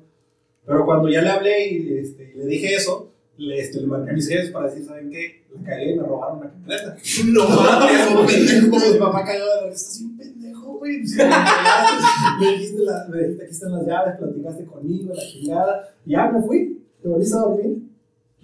Pero 0.66 0.84
cuando 0.86 1.08
ya 1.08 1.22
le 1.22 1.28
hablé 1.30 1.68
y 1.72 1.98
este, 1.98 2.32
le 2.36 2.44
dije 2.46 2.74
eso, 2.74 3.10
le, 3.36 3.58
este, 3.58 3.80
le 3.80 3.86
marqué 3.86 4.10
a 4.10 4.14
mis 4.14 4.28
jefes 4.28 4.50
para 4.50 4.68
decir, 4.68 4.84
¿saben 4.84 5.10
qué? 5.10 5.42
La 5.54 5.62
cagué 5.70 5.92
y 5.92 5.96
me 5.96 6.02
robaron 6.04 6.40
la 6.40 6.50
camioneta. 6.50 6.96
No 7.26 7.48
mames, 7.48 8.64
Como 8.70 8.92
mi 8.92 8.98
papá 8.98 9.24
cayó 9.24 9.44
de 9.44 9.60
la 9.62 9.66
risa, 9.70 9.86
así 9.88 10.04
un 10.04 10.16
pendejo, 10.16 10.78
güey. 10.78 10.98
Me 10.98 12.46
dijiste, 12.52 12.82
la- 12.82 13.06
me 13.10 13.18
dijiste, 13.22 13.42
aquí 13.44 13.52
están 13.52 13.72
las 13.72 13.86
llaves, 13.86 14.16
platicaste 14.18 14.64
conmigo, 14.66 15.14
la 15.14 15.22
chingada. 15.22 15.88
Y 16.06 16.10
ya 16.12 16.30
me 16.30 16.42
fui, 16.42 16.80
te 17.02 17.08
volviste 17.08 17.34
a 17.36 17.40
dormir. 17.40 17.78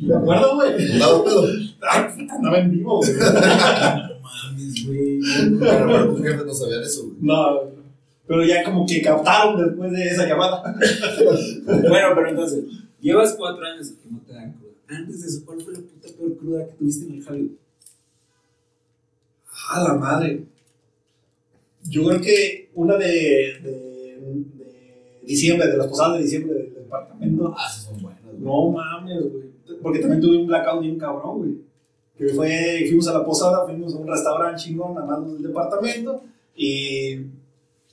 Me 0.00 0.14
acuerdo, 0.14 0.54
güey. 0.56 0.76
Puta, 2.16 2.34
andaba 2.36 2.58
en 2.60 2.70
vivo, 2.70 2.98
güey. 2.98 3.10
No 4.28 4.50
mames, 4.52 4.86
güey. 4.86 5.20
Pero, 5.58 5.86
pero 5.86 6.14
tus 6.14 6.22
jefes 6.22 6.46
no 6.46 6.54
sabían 6.54 6.82
eso, 6.82 7.04
güey. 7.04 7.16
No, 7.20 7.60
pero 8.26 8.44
ya 8.44 8.62
como 8.62 8.86
que 8.86 9.00
captaron 9.00 9.64
después 9.64 9.90
de 9.92 10.04
esa 10.04 10.26
llamada. 10.26 10.62
Bueno, 11.66 12.08
pero 12.14 12.28
entonces, 12.28 12.64
llevas 13.00 13.34
cuatro 13.38 13.64
años 13.64 13.88
que 13.90 14.10
no 14.10 14.20
te 14.26 14.34
dan 14.34 14.52
cruda. 14.52 14.72
Antes 14.88 15.22
de 15.22 15.28
eso, 15.28 15.42
¿cuál 15.46 15.60
fue 15.62 15.72
la 15.72 15.80
puta 15.80 16.08
peor 16.16 16.36
cruda 16.36 16.66
que 16.66 16.72
tuviste 16.72 17.06
en 17.06 17.14
el 17.14 17.24
jale? 17.24 17.48
A 19.70 19.82
la 19.82 19.94
madre. 19.94 20.44
Yo 21.84 22.04
creo 22.06 22.20
que 22.20 22.70
una 22.74 22.96
de, 22.96 23.06
de, 23.62 23.70
de 23.70 25.20
diciembre, 25.24 25.68
de 25.68 25.76
las 25.78 25.86
posadas 25.86 26.18
de 26.18 26.24
diciembre 26.24 26.54
del 26.54 26.74
departamento. 26.74 27.54
Ah, 27.56 27.70
sí 27.70 27.80
son 27.86 28.02
buenas, 28.02 28.22
güey. 28.24 28.38
No 28.40 28.70
mames, 28.70 29.20
güey. 29.20 29.48
Porque 29.82 30.00
también 30.00 30.20
tuve 30.20 30.36
un 30.38 30.46
blackout 30.46 30.82
bien 30.82 30.98
cabrón, 30.98 31.38
güey. 31.38 31.50
Que 32.18 32.28
fue, 32.28 32.84
fuimos 32.88 33.08
a 33.08 33.12
la 33.12 33.24
posada, 33.24 33.64
fuimos 33.64 33.94
a 33.94 33.98
un 33.98 34.08
restaurante 34.08 34.62
chingón 34.62 34.98
a 34.98 35.04
manos 35.04 35.34
del 35.34 35.42
departamento. 35.42 36.22
Y 36.56 37.16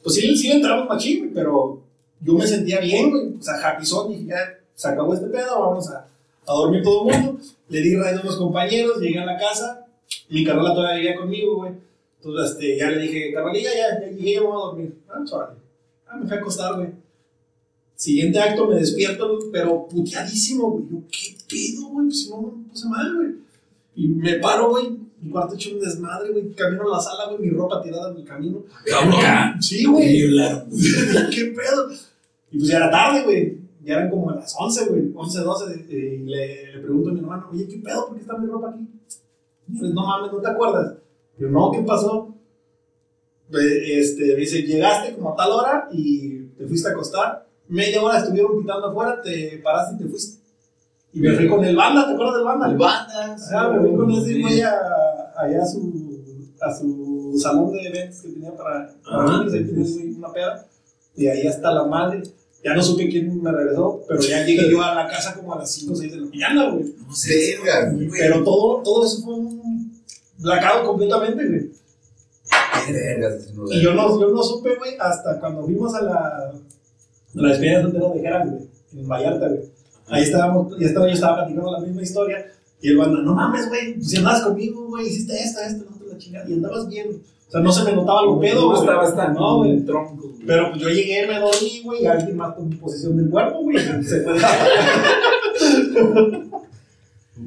pues 0.02 0.16
sí, 0.16 0.36
sí 0.36 0.52
entramos 0.52 0.90
machín, 0.90 1.32
pero 1.34 1.80
yo 2.20 2.34
me 2.34 2.48
sentía 2.48 2.80
bien, 2.80 3.12
güey. 3.12 3.36
O 3.40 3.42
sea, 3.42 3.56
happy 3.56 3.86
son, 3.86 4.12
dije, 4.12 4.26
ya 4.26 4.60
se 4.74 4.88
acabó 4.88 5.14
este 5.14 5.28
pedo, 5.28 5.60
vamos 5.60 5.90
a, 5.92 6.08
a 6.48 6.54
dormir 6.54 6.82
todo 6.82 7.08
el 7.10 7.16
mundo. 7.16 7.40
Le 7.70 7.82
di 7.82 7.96
radio 7.96 8.20
a 8.20 8.22
unos 8.22 8.38
compañeros, 8.38 9.00
llegué 9.00 9.20
a 9.20 9.26
la 9.26 9.38
casa, 9.38 9.86
mi 10.30 10.44
Carola 10.44 10.74
todavía 10.74 10.98
vivía 10.98 11.16
conmigo, 11.16 11.58
güey. 11.58 11.74
Entonces 12.18 12.52
este, 12.52 12.78
ya 12.78 12.90
le 12.90 13.02
dije, 13.02 13.32
Carolilla, 13.34 13.70
ya, 13.74 14.02
ya 14.02 14.12
llegué, 14.12 14.40
vamos 14.40 14.56
a 14.56 14.66
dormir. 14.68 14.98
Ah, 15.08 15.14
pues, 15.20 15.34
órale. 15.34 15.58
Ah, 16.08 16.18
me 16.18 16.28
fui 16.28 16.38
a 16.38 16.40
acostar, 16.40 16.76
güey. 16.76 16.90
Siguiente 17.96 18.40
acto, 18.40 18.68
me 18.68 18.76
despierto, 18.76 19.40
pero 19.52 19.88
puteadísimo, 19.88 20.72
güey. 20.72 20.86
Yo, 20.92 20.98
¿qué 21.12 21.36
pedo, 21.48 21.88
güey? 21.90 22.08
Pues 22.08 22.24
si 22.24 22.30
no 22.30 22.42
me 22.42 22.70
puse 22.70 22.88
mal, 22.90 23.16
güey. 23.16 23.45
Y 23.96 24.08
me 24.10 24.36
paro, 24.40 24.70
güey. 24.70 24.98
Mi 25.22 25.32
cuarto 25.32 25.56
hecho 25.56 25.72
un 25.74 25.80
desmadre, 25.80 26.32
güey. 26.32 26.54
Camino 26.54 26.84
a 26.94 26.98
la 26.98 27.00
sala, 27.02 27.28
güey. 27.30 27.42
Mi 27.42 27.50
ropa 27.50 27.82
tirada 27.82 28.12
en 28.12 28.18
el 28.18 28.26
camino. 28.26 28.64
Cabrón. 28.86 29.62
Sí, 29.62 29.86
güey. 29.86 30.06
¿Qué 31.34 31.46
pedo? 31.56 31.90
Y 32.52 32.58
pues 32.58 32.70
ya 32.70 32.78
era 32.78 32.92
tarde, 32.92 33.24
güey. 33.24 33.58
Ya 33.84 33.96
eran 33.96 34.10
como 34.10 34.32
las 34.32 34.56
11, 34.58 34.86
güey. 34.88 35.12
11, 35.16 35.40
12. 35.40 35.86
Y 35.90 36.18
le, 36.26 36.74
le 36.74 36.80
pregunto 36.80 37.10
a 37.10 37.14
mi 37.14 37.20
hermano, 37.20 37.50
oye, 37.52 37.68
¿qué 37.68 37.78
pedo? 37.78 38.08
¿Por 38.08 38.16
qué 38.16 38.22
está 38.22 38.38
mi 38.38 38.48
ropa 38.48 38.70
aquí? 38.70 38.88
Pues, 39.80 39.92
no 39.94 40.06
mames, 40.06 40.32
¿no 40.32 40.40
te 40.42 40.48
acuerdas? 40.50 40.94
Yo, 41.38 41.50
no, 41.50 41.72
¿qué 41.72 41.80
pasó? 41.82 42.36
Eh, 43.54 44.00
Este, 44.00 44.36
dice, 44.36 44.64
llegaste 44.64 45.16
como 45.16 45.34
a 45.34 45.36
tal 45.36 45.52
hora 45.52 45.88
y 45.92 46.46
te 46.58 46.66
fuiste 46.68 46.88
a 46.90 46.92
acostar. 46.92 47.48
Media 47.68 48.02
hora 48.02 48.20
estuvieron 48.20 48.60
pitando 48.62 48.88
afuera, 48.88 49.22
te 49.22 49.60
paraste 49.64 49.96
y 49.96 49.98
te 49.98 50.06
fuiste. 50.10 50.44
Y 51.16 51.20
me 51.22 51.34
fui 51.34 51.48
con 51.48 51.64
el 51.64 51.76
banda, 51.76 52.06
¿te 52.08 52.14
acuerdas 52.14 52.36
del 52.36 52.44
banda? 52.44 52.68
El 52.70 52.78
bandas. 52.78 53.52
Ah, 53.54 53.70
me 53.70 53.80
fui 53.88 53.96
con 53.98 54.12
ese 54.12 54.26
Sí. 54.34 54.42
güey 54.42 54.62
a- 54.62 55.32
allá 55.38 55.64
a 55.64 55.66
su, 55.66 56.22
a 56.62 56.74
su 56.76 57.34
salón 57.42 57.72
de 57.72 57.82
eventos 57.88 58.20
que 58.22 58.30
tenía 58.30 58.52
para, 58.56 58.94
para 59.04 59.24
Ajá. 59.24 59.38
niños, 59.40 59.54
ahí 59.54 59.66
tenía 59.66 60.18
una 60.18 60.34
peda. 60.34 60.66
Y 61.16 61.28
ahí 61.28 61.48
hasta 61.48 61.72
la 61.72 61.86
madre. 61.86 62.22
Ya 62.64 62.74
no 62.74 62.82
supe 62.82 63.08
quién 63.08 63.42
me 63.44 63.52
regresó, 63.52 64.02
pero 64.08 64.20
ya 64.22 64.44
llegué 64.44 64.70
yo 64.72 64.82
a 64.82 64.94
la 64.96 65.08
casa 65.08 65.36
como 65.36 65.54
a 65.54 65.60
las 65.60 65.72
5 65.72 65.94
o 65.94 65.96
6 65.96 66.12
de 66.12 66.20
la 66.20 66.26
mañana, 66.28 66.70
güey. 66.72 66.96
No 67.08 67.14
sé. 67.16 67.58
Güey. 67.94 68.10
Pero 68.10 68.44
todo, 68.44 68.82
todo 68.84 69.06
eso 69.06 69.22
fue 69.24 69.36
un 69.36 70.02
blackout 70.40 70.86
completamente, 70.86 71.48
güey. 71.48 71.72
Y 73.72 73.82
yo 73.82 73.94
no, 73.94 74.20
yo 74.20 74.30
no 74.30 74.44
supe, 74.44 74.76
güey, 74.78 74.96
hasta 75.00 75.40
cuando 75.40 75.64
fuimos 75.64 75.94
a 75.96 76.02
la, 76.02 76.14
a 76.16 76.52
la 77.34 77.50
despedida 77.50 77.78
de 77.78 77.84
soltero 77.84 78.10
de 78.14 78.20
Gerard, 78.22 78.50
güey, 78.50 78.70
en 78.98 79.08
Vallarta, 79.08 79.48
güey. 79.48 79.62
Ahí 80.08 80.24
estábamos, 80.24 80.78
ya 80.80 80.88
estaba, 80.88 81.08
yo 81.08 81.14
estaba 81.14 81.36
platicando 81.38 81.72
la 81.72 81.80
misma 81.80 82.02
historia. 82.04 82.46
Y 82.82 82.90
el 82.90 82.98
banda, 82.98 83.22
no 83.22 83.34
mames, 83.34 83.68
güey, 83.70 84.02
si 84.04 84.18
andabas 84.18 84.42
conmigo, 84.44 84.86
güey, 84.88 85.08
hiciste 85.08 85.34
esto, 85.36 85.62
esto, 85.62 85.86
no 85.90 86.06
la 86.12 86.18
chingada. 86.18 86.48
Y 86.50 86.54
andabas 86.54 86.88
bien. 86.88 87.22
O 87.48 87.52
sea, 87.52 87.62
no 87.62 87.72
se 87.72 87.84
me 87.84 87.94
notaba 87.94 88.20
algo 88.22 88.40
pedo, 88.40 88.62
No 88.62 88.68
güey. 88.70 88.80
estabas 88.82 89.16
tan 89.16 89.34
No, 89.34 89.58
güey. 89.60 89.80
tronco. 89.86 90.28
güey. 90.30 90.46
Pero 90.46 90.70
pues 90.72 90.82
yo 90.82 90.90
llegué, 90.90 91.28
me 91.28 91.40
dormí, 91.40 91.82
güey, 91.84 92.04
y 92.04 92.06
alguien 92.08 92.38
más 92.38 92.56
tomó 92.56 92.70
posesión 92.80 93.18
del 93.18 93.30
cuerpo, 93.30 93.62
güey. 93.62 93.78
Se 94.04 94.22
fue. 94.22 94.36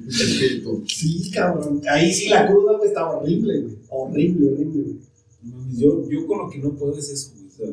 Espíritu. 0.08 0.84
sí, 0.86 1.30
cabrón. 1.30 1.80
Ahí 1.90 2.12
sí 2.12 2.28
la 2.28 2.46
cruda, 2.46 2.76
güey, 2.76 2.88
estaba 2.88 3.16
horrible, 3.18 3.60
güey. 3.62 3.76
Horrible, 3.88 4.52
horrible, 4.52 4.82
güey. 4.82 4.96
No 5.42 5.56
mames, 5.56 5.78
Yo, 5.78 6.08
yo 6.08 6.26
con 6.26 6.38
lo 6.38 6.50
que 6.50 6.58
no 6.58 6.70
puedo 6.72 6.98
es 6.98 7.08
eso, 7.10 7.32
güey. 7.34 7.46
O 7.48 7.50
sea, 7.50 7.66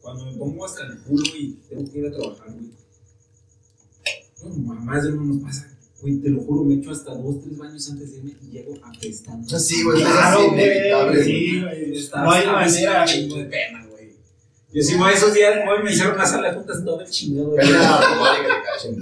cuando 0.00 0.26
me 0.26 0.32
pongo 0.32 0.64
hasta 0.64 0.84
el 0.86 0.98
culo 1.00 1.22
y 1.38 1.56
tengo 1.68 1.90
que 1.90 1.98
ir 1.98 2.06
a 2.06 2.10
trabajar, 2.12 2.46
güey. 2.52 2.70
No, 4.42 4.50
mamás 4.74 5.04
de 5.04 5.12
no 5.12 5.24
nos 5.24 5.42
pasa. 5.42 5.68
Güey, 6.00 6.18
te 6.20 6.28
lo 6.30 6.40
juro, 6.42 6.62
me 6.62 6.74
echo 6.76 6.92
hasta 6.92 7.12
dos, 7.14 7.40
tres 7.42 7.58
baños 7.58 7.90
antes 7.90 8.12
de 8.12 8.18
irme 8.18 8.36
y 8.42 8.50
llego 8.52 8.74
apestando. 8.84 9.58
Sí, 9.58 9.82
güey, 9.82 10.00
Claro, 10.00 10.40
es 10.40 10.46
güey, 10.52 10.60
inevitable, 10.60 11.24
sí, 11.24 11.60
güey. 11.60 11.98
Está- 11.98 12.22
No 12.22 12.30
hay 12.30 12.46
manera, 12.46 13.04
de 13.06 13.44
pena, 13.50 13.86
güey. 13.90 14.12
Yo 14.72 14.82
sí, 14.82 14.96
güey, 14.96 15.14
esos 15.14 15.34
días, 15.34 15.54
güey, 15.66 15.82
me 15.82 15.90
hicieron 15.92 16.14
una 16.14 16.26
sala 16.26 16.54
juntas 16.54 16.84
todo 16.84 17.00
el 17.00 17.08
chingado. 17.10 17.48
güey. 17.50 17.66
Pena, 17.66 18.00
que 18.82 18.88
te. 18.88 18.96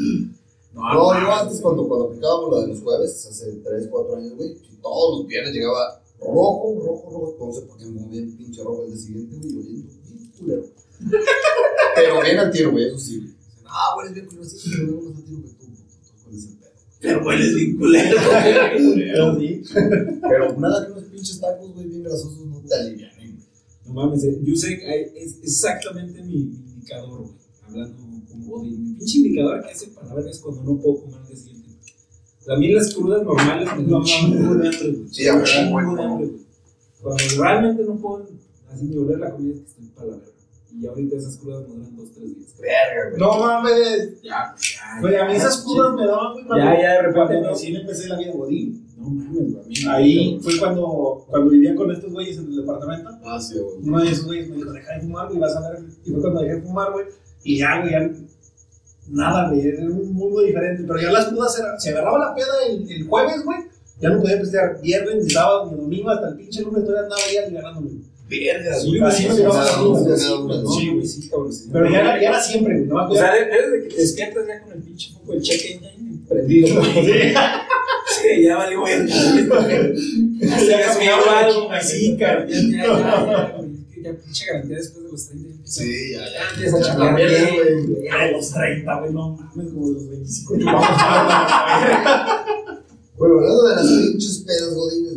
No, 0.72 0.82
No, 0.94 1.20
yo 1.20 1.32
antes 1.34 1.60
cuando, 1.60 1.86
cuando 1.86 2.06
aplicábamos 2.06 2.52
la 2.54 2.60
de 2.62 2.68
los 2.68 2.80
jueves, 2.82 3.26
hace 3.30 3.52
3, 3.62 3.88
4 3.90 4.16
años, 4.16 4.32
güey, 4.36 4.54
todos 4.80 5.18
los 5.18 5.26
viernes 5.26 5.52
llegaba 5.52 6.00
rojo, 6.18 6.80
rojo, 6.82 7.10
rojo, 7.10 7.30
entonces 7.32 7.64
porque 7.68 7.84
me 7.86 8.00
movía 8.00 8.22
bien 8.22 8.36
pinche 8.38 8.62
rojo 8.62 8.84
el 8.84 8.92
día 8.94 9.02
siguiente, 9.02 9.36
güey, 9.36 9.56
oliendo 9.58 9.92
bien 10.08 10.32
culero. 10.38 10.64
Pero 11.94 12.22
bien 12.22 12.38
al 12.38 12.50
tiro, 12.50 12.70
güey, 12.72 12.86
eso 12.88 12.98
sí, 12.98 13.18
güey. 13.20 13.35
Ah, 13.68 13.94
güey, 13.94 14.08
es 14.08 14.14
bien 14.14 14.26
culero, 14.26 14.44
sí, 14.44 14.70
pero 14.70 14.84
luego 14.84 15.02
más 15.10 15.16
al 15.18 15.24
tiro 15.24 15.42
que 15.42 15.48
tú, 15.48 15.66
puto, 15.66 16.12
¿cuál 16.24 16.34
es 16.36 16.44
el 16.44 16.52
pedo? 16.54 16.70
Pero 17.00 17.24
hueles 17.26 17.54
bien 17.54 17.76
culero. 17.76 18.16
Pero 18.96 19.38
sí. 19.40 19.62
Pero 20.22 20.60
nada 20.60 20.86
que 20.86 20.92
unos 20.92 21.04
pinches 21.04 21.40
tacos, 21.40 21.74
güey, 21.74 21.86
bien 21.88 22.02
grasosos 22.02 22.46
no 22.46 22.60
te 22.60 22.74
alivianen, 22.74 23.32
güey. 23.36 23.46
No 23.86 23.92
mames, 23.92 24.24
eh, 24.24 24.38
yo 24.42 24.56
sé 24.56 24.78
que 24.78 24.86
hay- 24.86 25.12
es 25.16 25.38
exactamente 25.42 26.22
mi 26.22 26.34
indicador, 26.36 27.20
güey. 27.22 27.32
Hablando 27.66 27.96
como 28.28 28.46
Godín. 28.46 28.82
Mi 28.92 28.94
pinche 28.98 29.18
indicador 29.18 29.62
que 29.64 29.70
hace 29.72 29.86
para 29.88 30.14
ver 30.14 30.26
es 30.28 30.38
cuando 30.40 30.62
no 30.62 30.80
puedo 30.80 31.00
comer 31.02 31.20
al 31.20 31.26
día 31.26 31.36
siguiente. 31.36 31.66
A 32.48 32.56
mí 32.56 32.72
las 32.72 32.94
crudas 32.94 33.22
normales 33.24 33.68
me 33.76 33.84
dan 33.84 34.02
chingo 34.04 34.54
de 34.54 34.68
hambre, 34.68 34.92
güey. 34.92 35.08
Sí, 35.10 35.26
a 35.28 35.42
chingo 35.42 35.70
güey, 35.72 35.86
de 35.86 35.92
no. 35.94 36.02
hambre, 36.02 36.26
güey. 36.28 36.40
Cuando 37.02 37.42
realmente 37.42 37.82
no 37.84 37.96
puedo 37.96 38.28
así 38.72 38.84
ni 38.84 38.96
oler 38.96 39.18
la 39.18 39.30
comida 39.32 39.54
es 39.54 39.60
que 39.60 39.66
estoy 39.68 39.86
para 39.94 40.06
la 40.08 40.16
verga. 40.16 40.32
Y 40.78 40.86
ahorita 40.86 41.16
esas 41.16 41.38
crudas 41.38 41.66
me 41.68 41.74
duran 41.74 41.96
dos, 41.96 42.12
tres 42.12 42.36
días. 42.36 42.54
Verga, 42.60 43.10
güey. 43.10 43.20
No 43.20 43.38
mames. 43.38 44.22
Ya, 44.22 44.52
pues 44.52 44.74
ya. 44.74 45.00
Güey, 45.00 45.16
a 45.16 45.24
mí 45.24 45.32
ya, 45.32 45.36
esas 45.38 45.62
crudas 45.62 45.94
me 45.94 46.06
daban, 46.06 46.32
güey, 46.34 46.46
cuando, 46.46 46.64
Ya, 46.64 46.82
ya, 46.82 46.92
de 46.92 47.02
repente, 47.02 47.14
cuando 47.26 47.40
¿no? 47.40 47.48
recién 47.50 47.76
empecé 47.76 48.08
la 48.08 48.18
vida 48.18 48.32
Godín. 48.32 48.86
No 48.98 49.08
mames, 49.08 49.52
güey. 49.52 49.56
a 49.56 49.66
mí 49.66 49.74
me 49.84 49.90
Ahí 49.90 50.40
fue 50.42 50.58
cuando, 50.58 51.24
cuando 51.28 51.50
vivía 51.50 51.74
con 51.74 51.90
estos 51.90 52.12
güeyes 52.12 52.36
en 52.38 52.46
el 52.46 52.56
departamento. 52.56 53.10
Ah, 53.24 53.40
sí, 53.40 53.58
güey. 53.58 53.76
Uno 53.82 54.00
de 54.02 54.10
esos 54.10 54.26
güeyes 54.26 54.50
me 54.50 54.56
dijo, 54.56 54.72
deja 54.72 54.94
de 54.94 55.00
fumar, 55.00 55.28
güey, 55.28 55.38
vas 55.38 55.56
a 55.56 55.70
ver. 55.70 55.80
Y 56.04 56.10
fue 56.10 56.20
cuando 56.20 56.40
dejé 56.42 56.54
de 56.56 56.62
fumar, 56.62 56.92
güey. 56.92 57.06
Y 57.42 57.58
ya, 57.58 57.80
güey, 57.80 57.92
ya. 57.92 58.10
Nada, 59.08 59.48
güey, 59.48 59.66
era 59.66 59.82
un 59.82 60.12
mundo 60.12 60.40
diferente. 60.42 60.84
Pero 60.86 61.00
ya 61.00 61.10
las 61.10 61.26
crudas 61.26 61.58
eran. 61.58 61.80
Se 61.80 61.90
agarraba 61.90 62.18
la 62.18 62.34
peda 62.34 62.46
el, 62.68 62.90
el 62.90 63.06
jueves, 63.08 63.44
güey. 63.44 63.58
Ya 63.98 64.10
no 64.10 64.20
podía 64.20 64.38
pistear 64.38 64.78
viernes, 64.82 65.24
ni 65.24 65.30
sábado, 65.30 65.70
ni 65.70 65.78
domingo, 65.78 66.10
hasta 66.10 66.28
el 66.28 66.36
pinche 66.36 66.60
lunes 66.62 66.84
todavía 66.84 67.02
andaba 67.04 67.22
ahí 67.22 67.54
ganándome. 67.54 67.90
Verga, 68.28 68.74
Sí, 68.80 68.88
güey. 68.88 69.02
así 69.02 69.28
me 69.28 69.34
sí, 69.34 69.42
güey, 70.90 71.06
sí. 71.06 71.28
cabrón. 71.30 71.50
Pero 71.72 71.90
ya 71.90 72.00
era, 72.00 72.20
ya 72.20 72.28
era 72.30 72.42
siempre, 72.42 72.80
güey. 72.84 72.90
O 73.10 73.14
sea, 73.14 73.32
desde 73.34 73.82
que 73.88 73.94
te 73.94 74.00
despiertas 74.00 74.46
ya 74.46 74.62
con 74.62 74.72
el 74.72 74.82
pinche 74.82 75.12
foco 75.12 75.32
del 75.32 75.42
check 75.42 75.62
engine 75.64 76.18
prendido, 76.28 76.80
güey. 76.80 77.34
Sí, 78.08 78.42
ya 78.44 78.56
valió, 78.56 78.82
cambió 78.82 79.48
cambió 80.86 81.30
algo, 81.30 81.60
la 81.60 81.66
güey, 81.66 81.80
chinga. 81.80 81.82
sí, 81.82 82.16
cabrón. 82.18 82.48
Ya, 82.48 82.56
ya, 82.56 82.86
ya, 82.86 84.02
ya, 84.02 84.12
pinche 84.18 84.46
garantía 84.46 84.76
después 84.76 85.04
de 85.04 85.10
los 85.12 85.26
30 85.28 85.48
ya 85.48 85.54
empieza. 85.54 85.72
Sí, 85.82 86.12
ya, 86.12 86.18
Ya 86.18 86.48
empieza 86.52 86.76
a 86.92 87.14
verga, 87.14 87.50
bien, 87.50 87.54
güey. 87.86 88.04
Ya 88.08 88.24
de 88.24 88.32
los 88.32 88.50
30, 88.52 89.00
güey, 89.00 89.12
no 89.12 89.28
mames, 89.36 89.72
como 89.72 89.90
los 89.90 90.08
25 90.08 90.58
chupamos 90.58 90.84
agua, 90.98 92.44
Bueno, 93.18 93.34
hablando 93.36 93.62
de 93.68 93.74
las 93.76 93.86
pinches 93.86 94.38
pedas, 94.46 94.74
godines, 94.74 95.12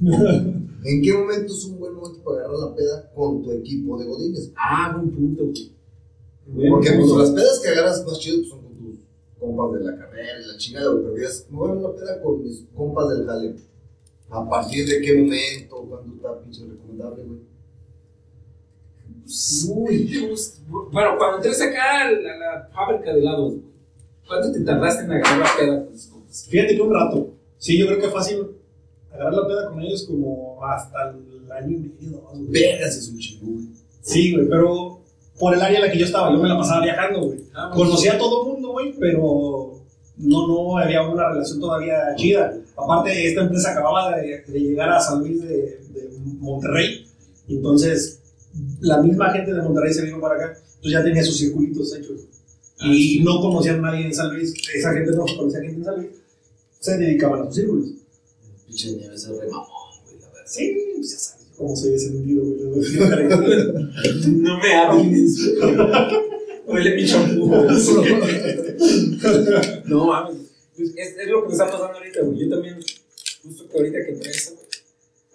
güey. 0.00 0.63
¿En 0.84 1.00
qué 1.00 1.14
momento 1.14 1.46
es 1.46 1.64
un 1.64 1.78
buen 1.78 1.94
momento 1.94 2.22
para 2.22 2.40
agarrar 2.40 2.58
la 2.58 2.74
peda 2.74 3.10
con 3.14 3.42
tu 3.42 3.50
equipo 3.52 3.98
de 3.98 4.04
godines? 4.04 4.52
Ah, 4.54 4.92
buen 4.94 5.10
punto, 5.10 5.44
güey. 5.44 5.72
güey. 6.46 6.70
Porque 6.70 6.92
pues, 6.92 7.10
las 7.10 7.30
pedas 7.30 7.60
que 7.60 7.68
agarras 7.70 8.04
más 8.04 8.18
chido 8.18 8.36
pues, 8.36 8.48
son 8.50 8.62
con 8.62 8.74
tus 8.76 8.98
compas 9.40 9.72
de 9.72 9.84
la 9.84 9.96
carrera 9.96 10.40
y 10.40 10.46
la 10.46 10.56
chingada, 10.58 10.90
güey. 10.90 11.02
Pero 11.04 11.14
digas, 11.14 11.46
me 11.50 11.56
voy 11.56 11.68
a 11.68 11.72
agarrar 11.72 11.90
la 11.90 11.96
peda 11.96 12.22
con 12.22 12.42
mis 12.42 12.64
compas 12.76 13.08
del 13.08 13.26
jale. 13.26 13.54
¿A 14.28 14.48
partir 14.48 14.86
de 14.86 15.00
qué 15.00 15.22
momento? 15.22 15.86
¿Cuándo 15.88 16.16
está 16.16 16.40
pinche 16.40 16.66
recomendable, 16.66 17.24
güey? 17.24 17.40
Uy, 19.70 20.34
bueno, 20.92 21.16
cuando 21.16 21.36
entres 21.36 21.62
acá 21.62 22.02
a 22.02 22.10
la, 22.12 22.36
la 22.36 22.68
fábrica 22.74 23.14
de 23.14 23.20
helados, 23.20 23.52
güey, 23.54 23.64
¿cuánto 24.26 24.52
te 24.52 24.60
tardaste 24.60 25.04
en 25.04 25.12
agarrar 25.12 25.38
la 25.38 25.56
peda 25.58 25.84
con 25.84 25.92
tus 25.92 26.06
compas? 26.08 26.46
Fíjate 26.46 26.76
que 26.76 26.82
un 26.82 26.92
rato. 26.92 27.30
Sí, 27.56 27.78
yo 27.78 27.86
creo 27.86 28.00
que 28.00 28.08
fácil 28.08 28.54
agarrar 29.14 29.34
la 29.34 29.46
peda 29.46 29.70
con 29.70 29.80
ellos 29.80 30.04
como 30.04 30.53
hasta 30.72 31.10
el 31.10 31.52
año 31.52 31.76
y 31.76 31.80
medio, 31.80 32.18
dos, 32.18 32.38
güey. 32.38 32.46
Vergas 32.50 32.96
es 32.96 33.08
un 33.08 33.18
chingo, 33.18 33.52
güey. 33.52 33.66
Sí, 34.02 34.32
güey, 34.32 34.48
pero 34.48 35.00
por 35.38 35.54
el 35.54 35.60
área 35.60 35.78
en 35.78 35.86
la 35.86 35.92
que 35.92 35.98
yo 35.98 36.06
estaba, 36.06 36.30
yo 36.32 36.38
me 36.38 36.48
la 36.48 36.58
pasaba 36.58 36.82
viajando, 36.82 37.26
güey. 37.26 37.40
Ah, 37.54 37.70
Conocía 37.74 38.14
a 38.14 38.18
todo 38.18 38.42
el 38.44 38.52
mundo, 38.52 38.72
güey, 38.72 38.94
pero 38.98 39.80
no, 40.16 40.46
no 40.46 40.78
había 40.78 41.02
una 41.02 41.28
relación 41.30 41.60
todavía 41.60 42.14
chida. 42.16 42.56
Aparte, 42.76 43.26
esta 43.26 43.42
empresa 43.42 43.72
acababa 43.72 44.16
de, 44.16 44.42
de 44.46 44.60
llegar 44.60 44.90
a 44.90 45.00
San 45.00 45.20
Luis 45.20 45.40
de, 45.42 45.48
de 45.48 46.10
Monterrey, 46.38 47.06
entonces 47.48 48.20
la 48.80 49.02
misma 49.02 49.30
gente 49.30 49.52
de 49.52 49.62
Monterrey 49.62 49.92
se 49.92 50.04
vino 50.04 50.20
para 50.20 50.36
acá, 50.36 50.46
entonces 50.58 50.92
ya 50.92 51.02
tenía 51.02 51.22
sus 51.22 51.38
circulitos 51.38 51.94
hechos. 51.94 52.20
Y 52.80 53.20
no 53.22 53.40
conocían 53.40 53.78
a 53.84 53.90
nadie 53.90 54.06
en 54.06 54.14
San 54.14 54.34
Luis, 54.34 54.52
esa 54.74 54.92
gente 54.92 55.12
no 55.12 55.24
conocía 55.36 55.60
a 55.60 55.62
gente 55.62 55.78
en 55.78 55.84
San 55.84 55.96
Luis, 55.96 56.10
se 56.80 56.98
dedicaban 56.98 57.42
a 57.42 57.46
sus 57.46 57.54
círculos. 57.54 57.88
Pinche 58.66 58.92
nieve 58.92 59.14
es 59.14 59.24
el 59.24 59.34
Sí, 60.54 60.92
pues 60.94 61.10
ya 61.10 61.18
sabes 61.18 61.46
cómo 61.56 61.74
soy 61.74 61.94
ese 61.94 62.10
decir, 62.10 62.36
No 64.28 64.58
me 64.58 64.74
hables. 64.74 65.52
Huele 66.66 66.94
mi 66.94 67.04
champú. 67.04 67.46
No 69.86 70.06
mames. 70.06 70.36
Pues 70.76 70.90
es, 70.96 71.16
es 71.18 71.28
lo 71.28 71.42
que 71.42 71.48
me 71.48 71.52
está 71.52 71.66
pasando 71.66 71.98
ahorita, 71.98 72.20
güey. 72.22 72.38
Yo 72.38 72.48
también, 72.50 72.76
justo 73.42 73.68
que 73.68 73.76
ahorita 73.76 73.98
que 74.06 74.12
traes, 74.12 74.54
güey, 74.54 74.66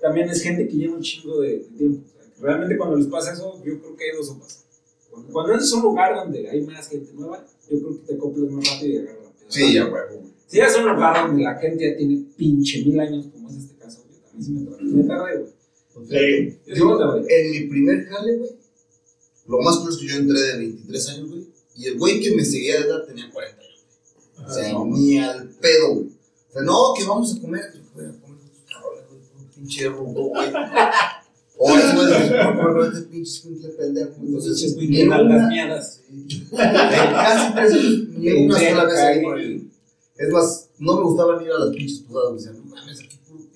también 0.01 0.29
es 0.29 0.41
gente 0.41 0.67
que 0.67 0.75
lleva 0.77 0.95
un 0.95 1.01
chingo 1.01 1.41
de, 1.41 1.49
de 1.49 1.65
tiempo. 1.77 2.01
O 2.07 2.11
sea, 2.11 2.23
que 2.33 2.41
realmente 2.41 2.77
cuando 2.77 2.95
les 2.95 3.07
pasa 3.07 3.33
eso, 3.33 3.61
yo 3.65 3.79
creo 3.79 3.95
que 3.97 4.03
hay 4.05 4.11
dos 4.15 4.27
sopas. 4.27 4.65
Cuando, 5.09 5.33
cuando 5.33 5.53
es 5.53 5.71
un 5.73 5.81
lugar 5.81 6.15
donde 6.15 6.49
hay 6.49 6.61
más 6.61 6.87
gente 6.87 7.11
nueva, 7.13 7.45
yo 7.69 7.77
creo 7.77 8.01
que 8.01 8.07
te 8.07 8.13
acoplas 8.15 8.51
más 8.51 8.69
rápido 8.69 8.93
y 8.93 8.97
agarras 8.97 9.23
la 9.23 9.31
peda. 9.31 9.45
Sí, 9.49 9.73
ya, 9.73 9.83
güey. 9.83 10.03
Si 10.47 10.59
es 10.59 10.77
un 10.77 10.89
lugar 10.89 11.27
donde 11.27 11.43
la 11.43 11.55
gente 11.55 11.89
ya 11.91 11.97
tiene 11.97 12.23
pinche 12.35 12.83
mil 12.83 12.99
años, 12.99 13.27
como 13.31 13.49
es 13.49 13.57
este 13.57 13.75
también 14.39 14.43
sí 14.43 14.51
me 14.51 14.65
tardé. 14.65 14.83
Me 14.83 15.03
tardé, 15.03 15.37
güey. 15.37 15.59
Sí. 16.07 16.59
Yo 16.67 16.75
sí 16.75 16.79
Yo, 16.79 17.17
en 17.27 17.51
mi 17.51 17.59
primer 17.67 18.05
jale, 18.05 18.37
güey, 18.37 18.51
lo 19.47 19.61
más 19.61 19.77
cool 19.77 19.89
es 19.89 19.97
que 19.97 20.07
yo 20.07 20.15
entré 20.15 20.39
de 20.39 20.57
23 20.57 21.09
años, 21.09 21.29
güey, 21.29 21.47
y 21.75 21.85
el 21.87 21.97
güey 21.97 22.19
que 22.19 22.35
me 22.35 22.45
seguía 22.45 22.79
de 22.79 22.87
edad 22.87 23.05
tenía 23.05 23.29
40 23.31 23.61
años. 23.61 23.85
O 24.47 24.53
sea, 24.53 24.73
ni 24.85 25.17
al 25.17 25.49
pedo, 25.49 25.95
güey. 25.95 26.07
O 26.07 26.53
sea, 26.53 26.61
no, 26.61 26.93
que 26.97 27.03
vamos 27.05 27.35
a 27.35 27.41
comer. 27.41 27.61
Güey, 27.93 28.07
a 28.07 28.11
comer 28.11 28.39
estos 28.45 28.63
cabrones, 28.71 29.05
güey, 29.09 29.21
un 29.39 29.51
pinche 29.53 29.89
rubo, 29.89 30.29
güey. 30.29 30.51
O 31.61 31.77
es, 31.77 31.93
güey, 31.93 32.07
vamos 32.07 32.31
a 32.31 32.55
comer 32.55 32.73
con 32.73 32.93
este 32.95 33.09
pinche 33.09 33.31
escuincle 33.31 33.69
pendejo. 33.71 34.13
Entonces, 34.21 34.75
güey, 34.75 34.87
que 34.87 35.05
las 35.05 35.47
miadas. 35.49 36.01
en 36.09 36.49
casi 36.51 37.53
tres 37.53 37.73
años, 37.73 38.07
ni 38.17 38.31
una 38.31 38.57
sola 38.57 38.85
vez 38.85 38.99
ahí. 38.99 39.71
Es 40.15 40.29
más, 40.29 40.69
no 40.79 40.95
me 40.95 41.03
gustaba 41.03 41.37
ni 41.37 41.45
ir 41.45 41.51
a 41.51 41.59
las 41.59 41.75
pinches 41.75 41.99
posadas. 41.99 42.31
Me 42.31 42.37
decían, 42.37 42.57
no 42.59 42.75
mames, 42.75 42.99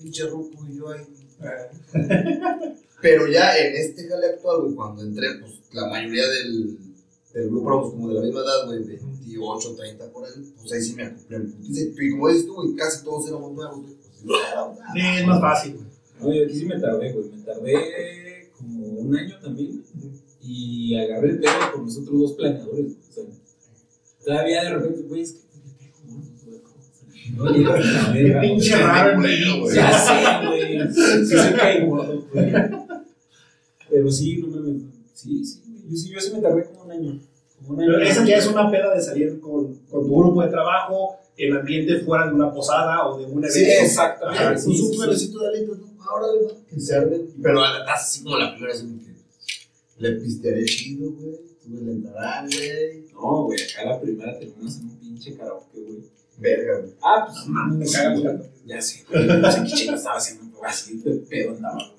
pinche 0.04 0.26
ruco 0.26 0.66
y 0.68 0.76
yo 0.76 0.90
ahí. 0.90 1.02
Pero 3.00 3.26
ya 3.26 3.56
en 3.58 3.74
este 3.74 4.06
jale 4.08 4.26
actual, 4.26 4.62
güey, 4.62 4.74
cuando 4.74 5.02
entré, 5.02 5.26
pues 5.40 5.52
la 5.72 5.88
mayoría 5.88 6.28
del, 6.28 6.78
del 7.32 7.48
grupo 7.50 7.68
éramos 7.68 7.90
como 7.90 8.08
de 8.08 8.14
la 8.14 8.20
misma 8.20 8.40
edad, 8.40 8.66
güey, 8.66 8.84
28, 8.84 9.74
30 9.76 10.12
por 10.12 10.24
ahí, 10.24 10.52
pues 10.60 10.72
ahí 10.72 10.82
sí 10.82 10.94
me 10.94 11.04
acoplé. 11.04 11.38
Y 11.68 12.10
como 12.10 12.28
dices 12.28 12.46
tú, 12.46 12.54
güey, 12.54 12.74
casi 12.76 13.04
todos 13.04 13.28
éramos 13.28 13.52
nuevos, 13.52 13.80
güey. 13.82 13.94
Pues, 13.94 14.38
sí, 14.94 15.00
Sí, 15.00 15.00
es 15.20 15.26
más 15.26 15.40
fácil, 15.40 15.74
güey. 15.74 15.86
No, 16.20 16.32
yo 16.32 16.44
aquí 16.44 16.54
sí 16.54 16.64
me 16.66 16.80
tardé, 16.80 17.12
güey. 17.12 17.28
Me 17.30 17.42
tardé 17.42 18.50
como 18.56 18.86
un 18.86 19.16
año 19.16 19.38
también. 19.40 19.84
Y 20.40 20.94
agarré 20.96 21.30
el 21.30 21.40
pedo 21.40 21.52
con 21.72 21.84
los 21.86 21.98
otros 21.98 22.20
dos 22.20 22.32
planeadores. 22.34 22.84
güey. 22.84 22.96
O 23.08 23.12
sea, 23.12 23.24
todavía 24.24 24.62
de 24.64 24.70
repente, 24.70 25.02
güey, 25.02 25.22
es 25.22 25.32
que 25.32 25.44
No, 27.32 27.52
Qué 28.12 28.38
pinche 28.40 28.76
raro 28.76 29.20
güey. 29.20 29.74
Ya 29.74 29.92
sé, 29.98 30.46
güey. 30.46 30.92
Sí, 30.92 31.36
se 31.36 31.52
cae 31.54 31.86
gordo, 31.86 32.26
güey. 32.32 32.52
Pero 33.90 34.10
sí, 34.10 34.42
no 34.42 34.60
me. 34.60 34.80
Sí, 35.14 35.44
sí, 35.44 35.62
güey. 35.66 35.90
Yo 35.90 35.96
sí, 35.96 36.10
yo 36.10 36.20
sí 36.20 36.32
me 36.34 36.40
tardé 36.40 36.64
como 36.64 36.84
un 36.84 36.92
año. 36.92 37.20
Como 37.58 37.74
un 37.74 37.80
año. 37.80 37.92
Pero 37.92 38.04
esa 38.04 38.24
ya 38.24 38.36
es 38.36 38.46
una 38.46 38.70
peda 38.70 38.94
de 38.94 39.00
salir 39.00 39.40
con, 39.40 39.74
con 39.90 40.06
tu 40.06 40.16
grupo 40.16 40.42
de 40.42 40.48
trabajo, 40.48 41.16
en 41.36 41.56
ambiente 41.56 42.00
fuera 42.00 42.26
de 42.26 42.34
una 42.34 42.52
posada 42.52 43.06
o 43.06 43.18
de 43.18 43.24
un 43.24 43.38
evento. 43.38 43.52
Sí, 43.52 43.64
exactamente. 43.64 44.44
Ajá, 44.44 44.58
sí, 44.58 44.70
un 44.70 45.16
sí, 45.16 45.32
de 45.32 45.46
alitas, 45.46 45.78
¿no? 45.78 46.02
Ahora 46.02 46.26
va, 46.26 46.66
que 46.68 46.80
se 46.80 46.94
armen. 46.94 47.30
Pero 47.42 47.62
a 47.62 47.78
la 47.78 47.84
taza, 47.84 48.04
así 48.04 48.22
como 48.22 48.36
la 48.36 48.54
primera, 48.54 48.74
como 48.78 48.98
que 48.98 49.14
le 49.98 50.12
pistearé 50.12 50.64
chido, 50.64 51.10
güey. 51.12 51.36
Tuve 51.62 51.80
el 51.80 51.88
entrarán, 51.88 52.46
güey. 52.46 53.06
No, 53.12 53.44
güey, 53.44 53.58
acá 53.62 53.84
la 53.86 54.00
primera 54.00 54.38
terminamos 54.38 54.76
en 54.76 54.84
un 54.84 54.96
pinche 54.98 55.34
karaoke, 55.36 55.80
güey. 55.80 56.14
Verga, 56.38 56.78
güey. 56.80 56.92
Ah, 57.02 57.24
pues 57.26 57.46
No 57.46 57.52
mames, 57.52 57.92
me 57.92 58.22
gatos. 58.22 58.46
Ya 58.66 58.80
sé, 58.80 59.04
güey. 59.10 59.26
No 59.26 59.50
sé 59.52 59.62
qué 59.62 59.70
chingo 59.72 59.94
estaba 59.94 60.16
haciendo, 60.16 60.44
pero 60.54 60.66
así 60.66 60.98
de 60.98 61.10
pedo 61.16 61.50
andaba, 61.56 61.74
güey. 61.76 61.94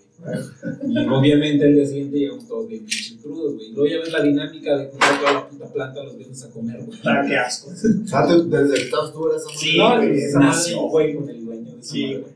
Y 0.90 1.08
obviamente 1.08 1.66
el 1.66 1.76
día 1.76 1.86
siguiente 1.86 2.18
llegamos 2.18 2.48
todos 2.48 2.68
bien 2.68 2.86
pinches 2.86 3.18
crudos, 3.22 3.56
güey. 3.56 3.72
Luego 3.74 3.88
ya 3.88 4.00
ves 4.00 4.12
la 4.12 4.24
dinámica 4.24 4.78
de 4.78 4.90
comprar 4.90 5.20
toda 5.20 5.34
la 5.34 5.50
puta 5.50 5.74
planta 5.74 6.04
los 6.04 6.18
viernes 6.18 6.44
a 6.44 6.50
comer, 6.50 6.82
güey. 6.84 7.00
Ah, 7.06 7.24
qué 7.28 7.38
asco. 7.38 7.72
Ah, 8.14 8.26
tú, 8.28 8.50
desde 8.50 8.74
que 8.76 8.82
estabas 8.84 9.14
tú 9.14 9.28
eras 9.30 9.42
esa 9.44 9.60
Sí, 9.60 9.78
no, 9.78 9.98
güey, 9.98 10.18
esa 10.20 10.40
nació, 10.40 10.82
güey, 10.90 11.16
con 11.16 11.30
el 11.30 11.46
dueño 11.46 11.74
de 11.76 11.80
esa 11.80 11.92
Sí, 11.92 12.14
güey. 12.14 12.34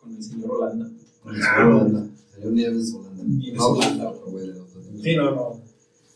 Con 0.00 0.14
el 0.16 0.22
señor 0.22 0.50
Holanda. 0.50 0.90
Con 1.22 1.34
el 1.34 1.42
señor 1.42 1.66
Holanda. 1.66 2.06
Señor 2.34 2.52
Nieves 2.52 2.94
Holanda. 2.94 3.24
Nieves 3.26 3.60
Holanda, 3.60 4.12
güey. 4.26 4.52
Sí, 5.02 5.16
no, 5.16 5.30
no. 5.30 5.60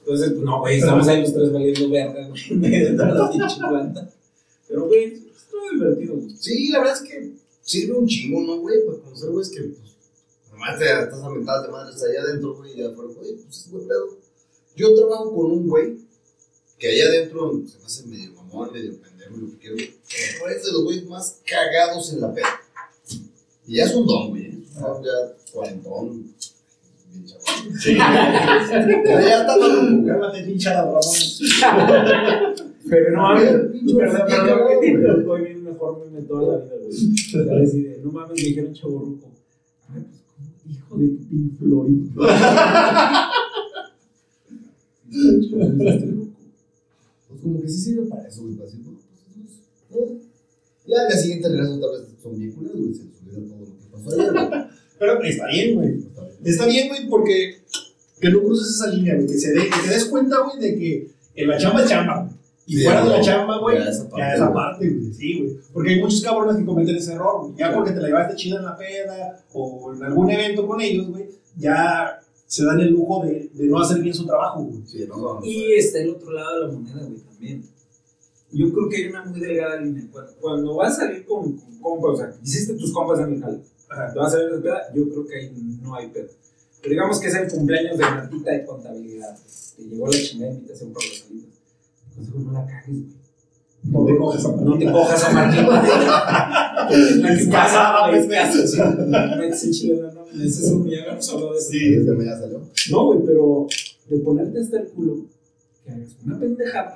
Entonces, 0.00 0.30
pues 0.30 0.42
no, 0.42 0.60
güey, 0.60 0.78
estamos 0.78 1.08
ahí 1.08 1.20
los 1.22 1.34
tres 1.34 1.52
valiendo 1.52 1.90
verga, 1.90 2.28
güey. 2.28 2.42
En 2.50 2.60
medio 2.60 2.90
de 2.90 2.96
la 2.96 3.30
pinche 3.30 3.56
planta. 3.58 4.10
Pero, 4.68 4.86
güey, 4.86 5.14
estuvo 5.14 5.70
divertido, 5.72 6.14
güey. 6.14 6.36
Sí, 6.38 6.68
la 6.68 6.78
verdad 6.80 7.02
es 7.02 7.08
que 7.08 7.32
sirve 7.62 7.98
un 7.98 8.06
chingo, 8.06 8.40
¿no, 8.42 8.58
güey? 8.58 8.84
Para 8.86 8.98
conocer, 8.98 9.30
güey, 9.30 9.42
es 9.42 9.50
que, 9.50 9.62
pues, 9.62 9.96
nomás 10.52 10.78
te 10.78 10.84
estás 10.84 11.22
a 11.22 11.30
mitad 11.30 11.62
de 11.62 11.68
madres 11.68 12.02
allá 12.02 12.22
adentro, 12.22 12.54
güey, 12.56 12.78
y 12.78 12.84
afuera, 12.84 13.12
güey, 13.14 13.36
pues 13.36 13.58
es 13.58 13.70
buen 13.70 13.88
pedo. 13.88 14.18
Yo 14.76 14.94
trabajo 14.94 15.34
con 15.34 15.50
un 15.52 15.68
güey 15.68 15.98
que 16.78 16.88
allá 16.88 17.06
adentro 17.06 17.62
se 17.66 17.78
me 17.78 17.84
hace 17.84 18.06
medio 18.06 18.32
mamón, 18.34 18.72
medio 18.72 18.96
pendejo, 19.00 19.36
lo 19.36 19.50
que 19.50 19.58
quiero, 19.58 19.74
güey. 19.74 20.54
Es 20.54 20.64
de 20.64 20.72
los 20.72 20.84
güeyes 20.84 21.06
más 21.06 21.40
cagados 21.44 22.12
en 22.12 22.20
la 22.20 22.32
peda. 22.32 22.60
Y 23.66 23.76
ya 23.76 23.84
es 23.84 23.94
un 23.94 24.06
don, 24.06 24.30
güey. 24.30 24.46
¿eh? 24.46 24.58
Don 24.74 25.02
ya 25.02 25.10
cuarentón. 25.52 26.32
Pero 27.84 29.20
ya 29.20 29.40
está 29.40 30.32
pinche 30.44 30.68
Adal 30.68 30.94
Ramón. 30.94 31.02
Pero 32.90 33.12
no 33.12 33.22
mames, 33.22 33.50
que 33.50 33.56
tocó 34.98 35.34
bien 35.36 35.64
mejor 35.64 36.04
meme 36.06 36.20
toda 36.26 36.58
la 36.58 36.64
vida, 36.64 36.74
güey. 36.76 36.90
O 36.90 36.92
sea, 37.66 37.96
no 38.04 38.10
mames, 38.12 38.42
me 38.42 38.48
dijeron 38.48 38.72
chaborruco. 38.72 39.28
Ay, 39.88 40.02
pues, 40.02 40.18
¿cómo? 40.26 40.72
hijo 40.72 40.92
de 40.98 41.06
Pink 41.28 41.58
Floyd. 41.58 42.00
Pues 47.28 47.40
como 47.42 47.60
que 47.60 47.68
sí 47.68 47.78
sirve 47.80 48.06
para 48.06 48.26
eso, 48.26 48.42
güey. 48.42 48.54
Para 48.54 48.64
decir, 48.66 48.80
bueno, 48.84 48.98
pues, 49.90 50.02
eh. 50.02 50.18
Ya 50.86 51.06
día 51.06 51.16
siguiente 51.18 51.48
regreso 51.48 51.74
otra 51.74 51.90
vez 52.00 52.08
son 52.22 52.38
bien 52.38 52.52
culeros, 52.52 52.80
güey. 52.80 52.94
Se 52.94 53.04
les 53.04 53.12
olvida 53.36 53.48
todo 53.48 53.60
lo 53.60 53.66
que 53.66 53.72
pasó 53.92 54.10
ayer, 54.10 54.32
güey. 54.32 54.48
Pero 54.98 55.22
está 55.22 55.46
bien, 55.48 55.74
güey. 55.74 55.90
Está 56.44 56.66
bien. 56.66 56.88
Güey, 56.88 57.08
porque 57.08 57.58
que 58.20 58.30
no 58.30 58.42
cruces 58.42 58.74
esa 58.76 58.86
línea, 58.90 59.14
güey. 59.14 59.26
Que, 59.26 59.34
se 59.34 59.52
dé- 59.52 59.68
que 59.68 59.80
te 59.88 59.94
des 59.94 60.04
cuenta, 60.06 60.38
güey, 60.40 60.58
de 60.58 60.78
que 60.78 61.10
en 61.34 61.48
la 61.48 61.58
chamba 61.58 61.82
es 61.82 61.88
chamba, 61.90 62.22
güey. 62.24 62.37
Y 62.68 62.76
Sí, 62.76 62.84
fuera 62.84 63.02
de 63.02 63.08
la 63.08 63.20
chamba, 63.22 63.58
güey, 63.60 63.78
ya 63.78 63.84
esa 63.88 64.04
ya 64.04 64.10
parte, 64.10 64.34
esa 64.34 64.44
güey. 64.46 64.54
parte, 64.54 64.88
güey. 64.90 65.12
Sí, 65.14 65.38
güey. 65.40 65.56
Porque 65.72 65.90
hay 65.90 66.00
muchos 66.02 66.20
cabrones 66.20 66.56
que 66.58 66.64
cometen 66.66 66.96
ese 66.96 67.12
error, 67.14 67.40
güey. 67.40 67.54
Ya 67.56 67.74
porque 67.74 67.92
te 67.92 68.00
la 68.00 68.08
llevaste 68.08 68.36
chida 68.36 68.58
en 68.58 68.64
la 68.66 68.76
peda 68.76 69.44
o 69.54 69.94
en 69.94 70.02
algún 70.04 70.30
evento 70.30 70.66
con 70.66 70.80
ellos, 70.82 71.08
güey, 71.08 71.30
ya 71.56 72.20
se 72.46 72.64
dan 72.66 72.78
el 72.80 72.90
lujo 72.90 73.24
de, 73.24 73.50
de 73.54 73.66
no 73.66 73.80
hacer 73.80 74.00
bien 74.00 74.14
su 74.14 74.26
trabajo, 74.26 74.64
güey. 74.64 74.82
Sí, 74.86 75.06
no. 75.08 75.40
Y 75.42 75.72
está 75.72 75.98
el 76.00 76.10
otro 76.10 76.30
lado 76.30 76.60
de 76.60 76.66
la 76.66 76.72
moneda, 76.78 77.06
güey, 77.06 77.20
también. 77.20 77.64
Yo 78.52 78.72
creo 78.72 78.88
que 78.90 78.96
hay 78.96 79.04
una 79.08 79.24
muy 79.24 79.40
delgada 79.40 79.80
línea. 79.80 80.04
Cuando, 80.12 80.32
cuando 80.40 80.74
vas 80.76 80.92
a 80.92 80.96
salir 81.06 81.24
con, 81.24 81.56
con 81.56 81.78
compas, 81.80 82.10
o 82.12 82.16
sea, 82.16 82.34
hiciste 82.42 82.74
tus 82.74 82.92
compas 82.92 83.20
en 83.20 83.32
el 83.34 83.40
jale, 83.42 83.58
te 84.12 84.18
vas 84.18 84.28
a 84.34 84.36
salir 84.38 84.54
de 84.56 84.60
peda, 84.60 84.82
yo 84.94 85.08
creo 85.08 85.26
que 85.26 85.36
ahí 85.36 85.52
no 85.82 85.94
hay 85.94 86.08
pedo. 86.08 86.28
Pero 86.82 86.90
digamos 86.90 87.18
que 87.18 87.28
es 87.28 87.34
el 87.34 87.50
cumpleaños 87.50 87.96
de 87.96 88.04
Martita 88.04 88.50
de 88.52 88.64
contabilidad. 88.64 89.36
Te 89.76 89.82
llegó 89.84 90.06
la 90.06 90.12
chingada 90.18 90.52
invitación 90.52 90.92
por 90.92 91.02
los 91.02 91.18
salidas. 91.18 91.47
Consejo, 92.18 92.38
no 92.40 92.52
la 92.52 92.66
cagues, 92.66 93.04
güey. 93.04 93.18
No 93.84 94.04
te 94.04 94.16
coges 94.16 94.44
a 94.44 94.48
No 94.56 94.78
te 94.78 94.92
cojas 94.92 95.24
a 95.24 95.28
güey, 98.08 98.18
es 98.20 98.26
que 98.26 98.66
sí, 98.66 98.78
metes 99.38 99.64
el 99.64 99.70
chile 99.70 99.94
en 99.94 100.02
la 100.02 100.12
nómina. 100.12 100.44
Ese 100.44 100.62
es 100.64 100.70
un 100.70 100.88
ya 100.88 101.00
habíamos 101.02 101.32
hablado 101.32 101.52
de 101.52 101.58
eso. 101.58 101.70
Sí, 101.70 101.94
este 101.94 102.12
me 102.12 102.24
ya 102.24 102.36
salió. 102.36 102.60
No, 102.90 103.06
güey, 103.06 103.20
pero 103.24 103.66
de 104.08 104.18
ponerte 104.18 104.60
hasta 104.60 104.80
el 104.80 104.88
culo, 104.88 105.26
que 105.84 105.92
hagas 105.92 106.16
una 106.24 106.38
pendejada, 106.38 106.94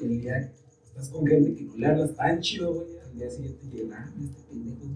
y 0.00 0.04
el 0.04 0.20
día 0.20 0.52
estás 0.86 1.08
con 1.10 1.26
gente 1.26 1.54
que 1.54 1.64
no 1.64 1.76
le 1.76 1.86
hablas 1.86 2.14
tan 2.14 2.40
chido, 2.40 2.72
güey, 2.72 2.86
al 3.04 3.18
día 3.18 3.30
siguiente 3.30 3.66
llega, 3.72 3.96
ah, 3.98 4.12
este 4.22 4.42
pendejo, 4.48 4.86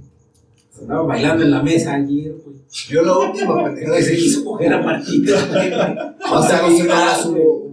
se 0.70 0.82
andaba 0.82 1.02
bailando 1.02 1.44
en 1.44 1.50
la 1.50 1.62
mesa 1.62 1.94
ayer, 1.94 2.34
güey. 2.44 2.56
Yo 2.88 3.02
la 3.02 3.18
última 3.18 3.64
pendejada 3.64 3.96
Que 3.96 4.02
se 4.02 4.16
quiso 4.16 4.44
coger 4.44 4.72
a 4.72 4.82
Martita. 4.82 6.16
Hace 6.22 6.48
sea, 6.48 6.58
semanas 6.70 7.22
claro, 7.22 7.30
hubo, 7.30 7.54
hubo 7.58 7.65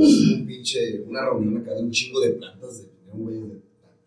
un 0.00 0.46
pinche, 0.46 1.02
una 1.06 1.24
reunión 1.24 1.58
acá 1.58 1.74
de 1.74 1.82
un 1.82 1.90
chingo 1.90 2.20
de 2.20 2.30
plantas 2.30 2.82
de, 2.82 2.88
un 3.12 3.22
güey 3.22 3.36
de 3.40 3.60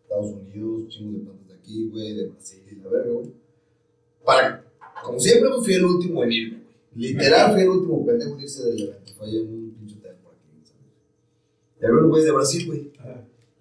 Estados 0.03 0.31
Unidos, 0.31 0.81
un 0.81 0.87
chingo 0.89 1.11
de 1.17 1.19
plantas 1.25 1.47
de 1.47 1.53
aquí, 1.55 1.89
güey, 1.89 2.15
de 2.15 2.27
Brasil 2.27 2.63
y 2.71 2.75
la 2.75 2.89
verga, 2.89 3.11
güey. 3.11 3.31
Para, 4.23 4.65
como 5.03 5.19
siempre, 5.19 5.49
pues 5.49 5.65
fui 5.65 5.73
el 5.73 5.85
último 5.85 6.23
en 6.23 6.31
irme, 6.31 6.57
güey. 6.57 7.07
Literal, 7.07 7.53
fui 7.53 7.61
el 7.61 7.69
último 7.69 8.05
pendejo 8.05 8.35
en 8.35 8.41
irse 8.41 8.63
del 8.63 8.81
evento. 8.81 9.13
Fue 9.17 9.27
ahí 9.27 9.37
en 9.37 9.47
un 9.47 9.75
pinche 9.77 9.97
hotel 9.97 10.15
por 10.23 10.33
aquí, 10.33 10.63
¿sabes? 10.63 10.83
Y 11.81 11.85
había 11.85 11.97
unos 11.97 12.09
güeyes 12.09 12.25
de 12.25 12.31
Brasil, 12.31 12.65
güey. 12.67 12.79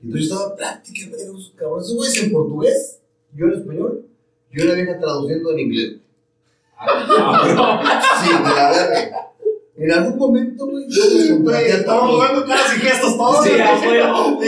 Y 0.03 0.07
entonces 0.07 0.29
yo 0.29 0.35
estaba 0.35 0.57
prácticamente 0.57 1.27
con 1.27 1.37
esos 1.37 1.53
cabrones. 1.57 1.87
Esos 1.87 1.97
güeyes 1.97 2.23
en 2.23 2.33
portugués, 2.33 3.01
yo 3.35 3.47
en 3.47 3.53
español, 3.53 4.07
y 4.53 4.63
una 4.63 4.75
vieja 4.75 4.99
traduciendo 4.99 5.53
en 5.53 5.59
inglés. 5.61 5.97
Sí, 8.23 8.29
de 8.29 8.55
la 8.55 8.71
verga. 8.71 9.33
En 9.85 9.91
algún 9.93 10.17
momento, 10.19 10.67
güey, 10.69 10.85
yo 10.89 11.41
me 11.41 11.69
Estamos 11.69 12.15
jugando 12.15 12.47
caras 12.47 12.77
y 12.77 12.81
gestos 12.81 13.17
todos. 13.17 13.45
Sí, 13.45 13.51
güey. 13.51 13.61
a 14.01 14.13
huevo. 14.15 14.41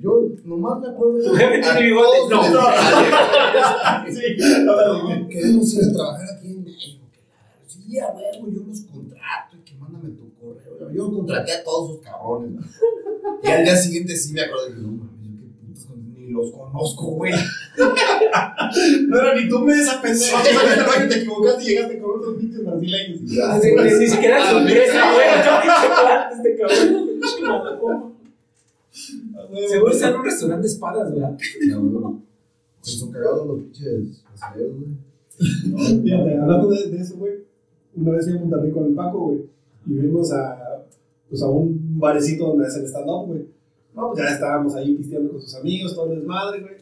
Yo 0.00 0.12
nomás 0.44 0.80
me 0.80 0.88
acuerdo. 0.90 1.36
Tiene 1.36 1.66
a 1.66 1.78
bigote. 1.78 2.18
No. 2.30 2.42
Sí, 4.08 4.36
no, 4.64 4.72
"No, 4.94 5.28
Queremos 5.28 5.74
ir 5.74 5.84
a 5.84 5.92
trabajar 5.92 6.26
aquí 6.38 6.46
en 6.48 6.64
México. 6.64 7.04
Claro. 7.12 7.56
Sí, 7.66 7.98
a 7.98 8.06
huevo, 8.06 8.48
yo 8.50 8.62
los 8.68 8.80
contrato 8.82 9.56
y 9.56 9.60
que 9.64 9.74
mándame 9.74 10.10
tu 10.10 10.32
correo. 10.38 10.90
Yo 10.94 11.12
contraté 11.12 11.52
a 11.52 11.64
todos 11.64 11.90
esos 11.90 12.02
cabrones. 12.04 12.52
güey. 12.52 12.64
Y 13.42 13.46
al 13.48 13.64
día 13.64 13.76
siguiente 13.76 14.16
sí 14.16 14.32
me 14.32 14.42
acordé 14.42 14.74
que 14.74 14.80
no 14.80 15.08
ni 16.28 16.34
los 16.34 16.50
conozco, 16.52 17.06
güey. 17.12 17.32
No 19.08 19.18
era 19.18 19.34
ni 19.34 19.48
tú 19.48 19.60
me 19.60 19.72
esa 19.72 20.00
pendeja. 20.02 20.42
Te 21.08 21.16
equivocaste 21.20 21.62
y 21.64 21.66
llegaste 21.68 21.98
con 21.98 22.18
otros 22.18 22.36
pinches 22.36 22.64
brasileños. 22.64 23.20
Ya, 23.24 23.58
Ni, 23.58 23.70
güey. 23.72 23.98
ni 23.98 24.06
siquiera 24.06 24.38
es 24.42 24.50
sorpresa, 24.50 25.12
güey. 25.12 25.28
Se 25.80 25.88
planta 25.88 26.30
este 26.36 26.56
cabrón. 26.56 28.14
Seguro 29.68 29.92
está 29.92 30.08
en 30.08 30.14
un 30.16 30.24
restaurante 30.24 30.62
de 30.62 30.68
espadas, 30.68 31.14
¿verdad? 31.14 31.38
No, 31.68 31.80
no. 31.82 32.22
Pues 32.80 32.98
son 32.98 33.10
cagados 33.10 33.46
los 33.46 33.58
pinches 33.60 34.22
brasileños, 34.38 34.76
güey. 34.76 36.02
Fíjate, 36.02 36.38
hablando 36.38 36.68
de, 36.68 36.86
de 36.90 36.98
eso, 36.98 37.16
güey. 37.16 37.32
Una 37.94 38.10
vez 38.12 38.24
fui 38.26 38.36
a 38.36 38.40
Monterrey 38.40 38.70
con 38.72 38.84
el 38.86 38.94
Paco, 38.94 39.18
güey. 39.28 39.40
Y 39.86 39.94
fuimos 39.98 40.32
a, 40.32 40.84
pues, 41.28 41.42
a 41.42 41.48
un 41.48 41.98
barecito 41.98 42.48
donde 42.48 42.66
hacen 42.66 42.84
stand-up, 42.86 43.26
güey. 43.28 43.46
No, 43.98 44.12
pues 44.12 44.22
ya 44.22 44.34
estábamos 44.34 44.76
ahí 44.76 44.94
pisteando 44.94 45.32
con 45.32 45.42
sus 45.42 45.56
amigos, 45.56 45.92
todo 45.92 46.12
el 46.12 46.20
desmadre, 46.20 46.60
güey. 46.60 46.74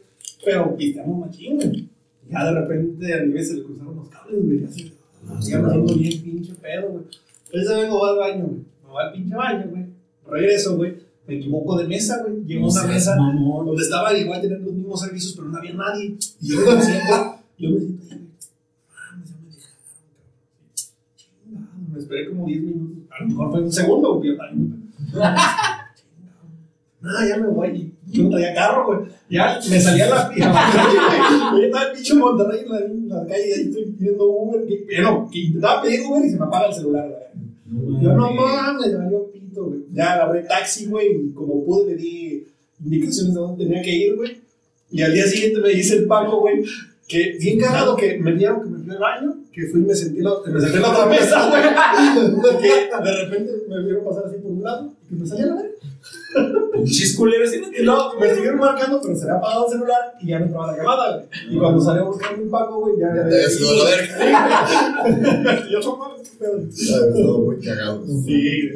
Pero 0.44 0.76
pisteamos 0.76 1.18
machín, 1.18 1.56
güey. 1.56 1.88
Ya 2.28 2.44
de 2.44 2.60
repente 2.60 3.14
a 3.14 3.24
nivel 3.24 3.42
se 3.42 3.54
le 3.54 3.62
cruzaron 3.62 3.96
los 3.96 4.08
cables, 4.10 4.44
güey. 4.44 4.60
Ya 4.60 4.70
se 4.70 4.92
haciendo 5.26 5.94
bien 5.94 6.22
pinche 6.22 6.52
pedo, 6.56 6.90
güey. 6.90 7.04
Entonces 7.46 7.76
vengo 7.76 8.04
al 8.04 8.18
baño, 8.18 8.44
güey. 8.44 8.58
Me 8.84 8.90
voy 8.90 9.02
al 9.02 9.12
pinche 9.14 9.34
baño, 9.34 9.66
güey. 9.70 9.86
Regreso, 10.28 10.76
güey. 10.76 10.94
Me 11.26 11.36
equivoco 11.36 11.78
de 11.78 11.88
mesa, 11.88 12.22
güey. 12.22 12.44
Llego 12.44 12.66
a 12.66 12.70
una 12.70 12.82
mesa 12.82 13.16
donde 13.16 13.82
estaba 13.82 14.12
igual 14.12 14.42
tener 14.42 14.60
los 14.60 14.74
mismos 14.74 15.00
servicios, 15.00 15.32
pero 15.34 15.48
no 15.48 15.56
había 15.56 15.72
nadie. 15.72 16.18
Y 16.42 16.48
yo 16.50 16.60
me 16.60 16.82
siento, 16.82 17.36
yo 17.58 17.70
me 17.70 17.80
siento 17.80 18.04
ahí, 18.10 18.18
güey. 18.18 18.28
Mames, 19.08 19.30
ya 19.30 19.36
me 19.42 19.54
dejaron, 19.56 20.04
cabrón. 20.04 20.36
Chingado, 21.16 21.66
me 21.94 21.98
esperé 21.98 22.28
como 22.28 22.46
10 22.46 22.60
minutos. 22.60 23.04
A 23.10 23.22
lo 23.22 23.28
mejor 23.28 23.50
fue 23.52 23.60
un 23.62 23.72
segundo, 23.72 24.14
güey. 24.16 24.36
No, 27.06 27.28
ya 27.28 27.36
me 27.36 27.46
voy. 27.46 27.92
Yo 28.06 28.24
no 28.24 28.30
traía 28.30 28.54
carro, 28.54 28.86
güey. 28.86 29.10
Ya 29.30 29.60
me 29.70 29.80
salía 29.80 30.08
la 30.08 30.28
pija. 30.28 31.52
Yo 31.52 31.62
estaba 31.62 31.92
pinche 31.92 32.12
en 32.12 32.18
Monterrey 32.18 32.60
en 32.64 33.08
la, 33.08 33.26
calle 33.26 33.48
y 33.48 33.52
ahí 33.52 33.60
estoy 33.68 33.84
pidiendo 33.92 34.24
Uber. 34.28 34.66
Que, 34.66 34.84
bueno, 34.86 35.28
que 35.30 35.38
intentaba 35.38 35.82
pedir 35.82 36.00
Uber 36.06 36.24
y 36.24 36.30
se 36.30 36.38
me 36.38 36.44
apaga 36.44 36.66
el 36.68 36.74
celular, 36.74 37.08
güey. 37.08 38.02
Yo 38.02 38.12
no 38.12 38.30
mames, 38.32 38.92
me 38.92 38.96
valió 38.96 39.30
pito, 39.30 39.66
güey. 39.66 39.80
Ya 39.92 40.14
agarré 40.14 40.42
taxi, 40.42 40.86
güey, 40.86 41.08
y 41.12 41.32
como 41.32 41.64
pude 41.64 41.92
le 41.92 41.96
di 41.96 42.46
indicaciones 42.84 43.34
de 43.34 43.40
dónde 43.40 43.64
tenía 43.64 43.82
que 43.82 43.96
ir, 43.96 44.16
güey. 44.16 44.40
Y 44.90 45.02
al 45.02 45.12
día 45.12 45.26
siguiente 45.26 45.60
me 45.60 45.70
dice 45.70 45.96
el 45.96 46.06
Paco, 46.06 46.40
güey, 46.40 46.62
que 47.06 47.36
bien 47.38 47.60
cagado 47.60 47.96
que 47.96 48.18
me 48.18 48.32
vieron 48.32 48.62
que 48.62 48.68
me 48.68 48.78
fui 48.84 48.92
al 48.92 48.98
baño, 48.98 49.36
que 49.52 49.66
fui 49.68 49.80
y 49.80 49.84
me 49.84 49.94
senté 49.94 50.18
en 50.18 50.24
la, 50.24 50.32
me 50.44 50.60
senté 50.60 50.76
en 50.76 50.82
la 50.82 50.90
otra 50.92 51.06
mesa, 51.06 51.48
güey. 51.48 51.62
que 52.60 52.68
de 53.04 53.24
repente 53.24 53.52
me 53.68 53.82
vieron 53.84 54.04
pasar 54.04 54.24
así 54.26 54.38
por 54.38 54.50
un 54.50 54.62
lado 54.62 54.92
y 55.04 55.08
que 55.08 55.14
me 55.14 55.26
salía 55.26 55.46
la 55.46 55.54
verga. 55.54 55.70
Pinches 56.72 57.16
culeros, 57.16 57.50
no, 57.84 58.14
me 58.18 58.34
siguieron 58.34 58.58
marcando, 58.58 59.00
pero 59.00 59.16
se 59.16 59.22
había 59.22 59.36
apagado 59.36 59.66
el 59.66 59.72
celular 59.72 60.14
y 60.20 60.26
ya 60.26 60.38
no 60.40 60.46
entraba 60.46 60.72
la 60.72 60.78
llamada, 60.78 61.16
güey. 61.16 61.54
Y 61.54 61.58
cuando 61.58 61.80
salió 61.80 62.02
a 62.02 62.06
buscar 62.06 62.38
un 62.38 62.50
Paco, 62.50 62.80
güey, 62.80 62.98
ya... 62.98 63.14
Ya 63.14 63.28
te 63.28 63.34
había 63.34 63.48
sido 63.48 63.72
la 63.76 63.84
verga. 63.84 65.66
Yo 65.70 65.96
mames, 65.96 66.30
qué 66.30 66.36
pedo. 66.38 67.38
Muy 67.38 67.60
cagado. 67.60 68.04
Sí. 68.06 68.70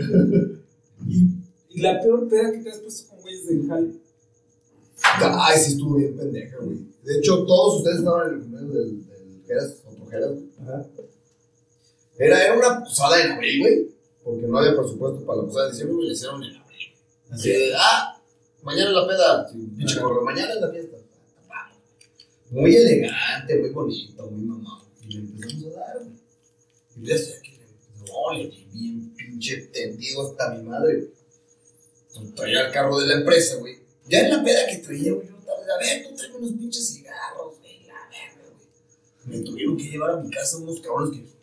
Y, 1.06 1.26
y 1.70 1.80
la 1.80 2.00
peor 2.00 2.28
peda 2.28 2.52
que 2.52 2.58
te 2.58 2.70
has 2.70 2.78
puesto 2.78 3.10
con 3.10 3.20
güeyes 3.22 3.46
del 3.46 3.66
jale. 3.68 3.90
Ay, 5.02 5.58
sí 5.58 5.72
estuvo 5.72 5.96
bien 5.96 6.16
pendeja, 6.16 6.56
güey. 6.62 6.89
De 7.02 7.18
hecho, 7.18 7.44
todos 7.44 7.78
ustedes 7.78 7.98
estaban 7.98 8.28
en 8.28 8.34
el 8.34 8.40
cumpleaños 8.40 8.74
del, 8.74 9.06
del 9.08 9.42
Geras, 9.46 9.82
otro 9.86 10.06
Geras. 10.06 10.30
Ajá. 10.62 10.86
Era, 12.18 12.44
era 12.44 12.58
una 12.58 12.84
posada 12.84 13.22
en 13.24 13.32
abril, 13.32 13.60
güey. 13.60 13.90
Porque 14.22 14.46
no 14.46 14.58
había 14.58 14.76
presupuesto 14.76 15.24
para 15.24 15.40
la 15.40 15.46
posada 15.46 15.66
de 15.66 15.70
diciembre, 15.72 15.96
güey. 15.96 16.08
Le 16.08 16.12
hicieron 16.12 16.44
en 16.44 16.56
abril. 16.56 16.94
Así 17.30 17.48
de, 17.50 17.72
ah, 17.76 18.20
mañana 18.62 18.90
es 18.90 18.96
la 18.96 19.06
peda. 19.06 19.48
Sí, 19.48 19.58
pinche 19.76 19.94
Ajá. 19.94 20.02
correo, 20.02 20.22
mañana 20.22 20.52
es 20.54 20.60
la 20.60 20.70
fiesta. 20.70 20.96
Muy 22.50 22.74
elegante, 22.74 23.58
muy 23.60 23.70
bonito, 23.70 24.26
muy 24.30 24.42
mamado. 24.42 24.84
Y 25.02 25.14
le 25.14 25.18
empezamos 25.20 25.76
a 25.76 25.80
dar, 25.80 25.98
güey. 25.98 26.10
Y 26.96 27.06
ya 27.06 27.14
estoy 27.14 27.38
aquí, 27.38 27.60
no, 28.08 28.36
le 28.36 28.48
di 28.48 28.68
bien 28.72 29.14
pinche 29.14 29.56
tendido 29.72 30.28
hasta 30.28 30.54
mi 30.54 30.62
madre, 30.64 31.10
Traía 32.34 32.66
el 32.66 32.72
carro 32.72 32.98
de 32.98 33.06
la 33.06 33.14
empresa, 33.14 33.56
güey. 33.56 33.78
Ya 34.08 34.20
en 34.20 34.30
la 34.30 34.44
peda 34.44 34.66
que 34.68 34.78
traía, 34.78 35.12
güey, 35.12 35.28
yo 35.66 35.74
a 35.74 35.78
ver, 35.78 36.08
tú 36.08 36.14
tráeme 36.14 36.36
unos 36.38 36.52
pinches 36.52 36.88
cigarros, 36.94 37.58
güey, 37.58 37.86
la 37.86 38.08
verga, 38.08 38.42
güey. 38.54 39.38
Me 39.38 39.44
tuvieron 39.44 39.76
que 39.76 39.84
llevar 39.84 40.10
a 40.10 40.16
mi 40.20 40.30
casa 40.30 40.58
unos 40.58 40.80
cabrones 40.80 41.18
que. 41.18 41.40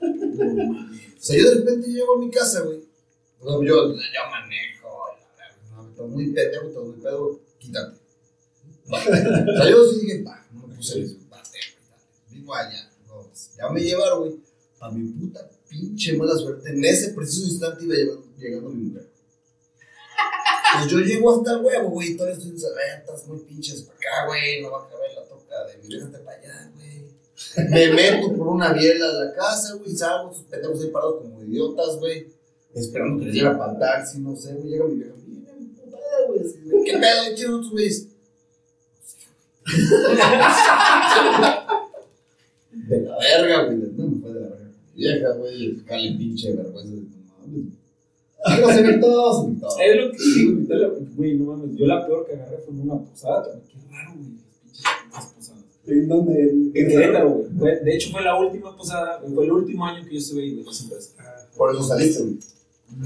O 1.14 1.26
sea, 1.26 1.38
yo 1.38 1.48
de 1.48 1.54
repente 1.60 1.88
llego 1.88 2.14
a 2.16 2.18
mi 2.18 2.30
casa, 2.30 2.60
güey. 2.60 2.84
No, 3.42 3.62
yo 3.62 3.94
ya 3.94 4.30
manejo, 4.30 5.06
la 5.18 5.36
verga. 5.36 5.94
No, 5.96 6.06
muy 6.08 6.32
pendejo, 6.32 6.68
estás 6.68 6.84
muy 6.84 7.00
pedo, 7.00 7.40
quítate. 7.58 7.98
O 8.86 9.56
sea, 9.56 9.70
yo 9.70 9.90
sí 9.90 10.00
dije, 10.00 10.22
va, 10.22 10.46
no 10.52 10.66
me 10.66 10.76
puse 10.76 10.98
el 10.98 11.16
bate, 11.30 11.58
güey. 12.28 12.40
Vivo 12.40 12.54
allá. 12.54 12.90
No, 13.06 13.22
pues, 13.22 13.54
ya 13.56 13.68
me 13.70 13.80
llevaron, 13.80 14.20
güey. 14.20 14.40
A 14.80 14.90
mi 14.90 15.08
puta 15.12 15.48
pinche 15.74 16.16
mala 16.16 16.36
suerte, 16.36 16.70
en 16.70 16.84
ese 16.84 17.12
preciso 17.14 17.46
instante 17.46 17.84
iba 17.84 17.94
llegando, 17.94 18.26
llegando 18.38 18.70
mi 18.70 18.82
mujer. 18.84 19.10
Pues 20.78 20.90
yo 20.90 20.98
llego 21.00 21.36
hasta 21.36 21.52
el 21.52 21.64
huevo, 21.64 21.90
güey, 21.90 22.16
todavía 22.16 22.36
estoy 22.36 22.50
en 22.50 22.56
estás 22.56 23.26
muy 23.26 23.38
pinches 23.40 23.82
para 23.82 23.96
acá, 23.96 24.26
güey, 24.26 24.62
no 24.62 24.70
va 24.70 24.84
a 24.84 24.88
caber 24.88 25.12
la 25.14 25.24
toca 25.24 25.64
de 25.66 25.76
mi 25.78 25.88
para 26.10 26.38
allá, 26.38 26.70
güey. 26.74 27.04
Me 27.70 27.92
meto 27.92 28.36
por 28.36 28.48
una 28.48 28.72
biela 28.72 29.06
a 29.06 29.12
la 29.24 29.34
casa, 29.34 29.74
güey, 29.74 29.96
salgo, 29.96 30.32
esos 30.32 30.44
pendejos 30.44 30.80
ahí 30.80 30.90
parados 30.90 31.22
como 31.22 31.42
idiotas, 31.42 31.98
güey, 31.98 32.26
esperando 32.74 33.20
que 33.20 33.26
les 33.26 33.34
llegue 33.34 33.50
para 33.50 33.78
taxi, 33.78 34.18
no 34.18 34.34
sé, 34.36 34.54
güey, 34.54 34.70
llega 34.70 34.84
mi 34.86 34.94
vieja, 34.96 35.12
emputada, 35.58 36.26
güey, 36.26 36.40
güey, 36.40 36.84
¿qué 36.84 36.98
pedo, 36.98 37.34
chido, 37.34 37.56
otros 37.56 37.70
güeyes? 37.70 38.08
De 42.74 43.00
la 43.00 43.16
verga, 43.18 43.64
güey, 43.64 43.76
no 43.78 44.06
me 44.08 44.20
fue 44.20 44.32
de 44.32 44.40
la 44.40 44.48
verga. 44.48 44.70
Vieja, 44.94 45.30
güey, 45.32 45.76
cale 45.84 46.12
pinche 46.18 46.52
vergüenza 46.52 46.94
de 46.94 47.00
tu 47.02 47.16
mames. 47.38 47.72
Gritó. 48.44 49.48
Es 49.80 49.96
lo 49.96 50.10
que 50.12 50.18
digo, 50.18 50.60
la- 50.68 50.88
güey, 51.16 51.34
no 51.38 51.44
mames. 51.56 51.76
Yo 51.76 51.86
la 51.86 52.06
peor 52.06 52.26
que 52.26 52.34
agarré 52.34 52.58
fue 52.58 52.74
en 52.74 52.80
una 52.80 52.98
posada. 53.02 53.42
también. 53.44 53.62
Qué 53.68 53.76
raro, 53.90 54.12
güey. 54.14 54.32
Las 54.32 54.42
pinches 55.26 55.34
posadas. 55.34 55.64
¿En 55.86 56.08
dónde? 56.08 56.50
En 56.74 56.88
Querétaro, 56.88 57.30
güey. 57.30 57.46
De 57.84 57.94
hecho, 57.94 58.10
fue 58.10 58.22
la 58.22 58.36
última 58.38 58.76
posada, 58.76 59.20
fue 59.34 59.44
el 59.44 59.52
último 59.52 59.86
año 59.86 60.04
que 60.04 60.12
yo 60.14 60.18
estuve 60.18 60.42
ahí, 60.42 60.52
güey. 60.54 60.64
Por 61.56 61.72
eso 61.74 61.82
saliste, 61.82 62.22
güey. 62.22 62.38
Como 62.94 63.04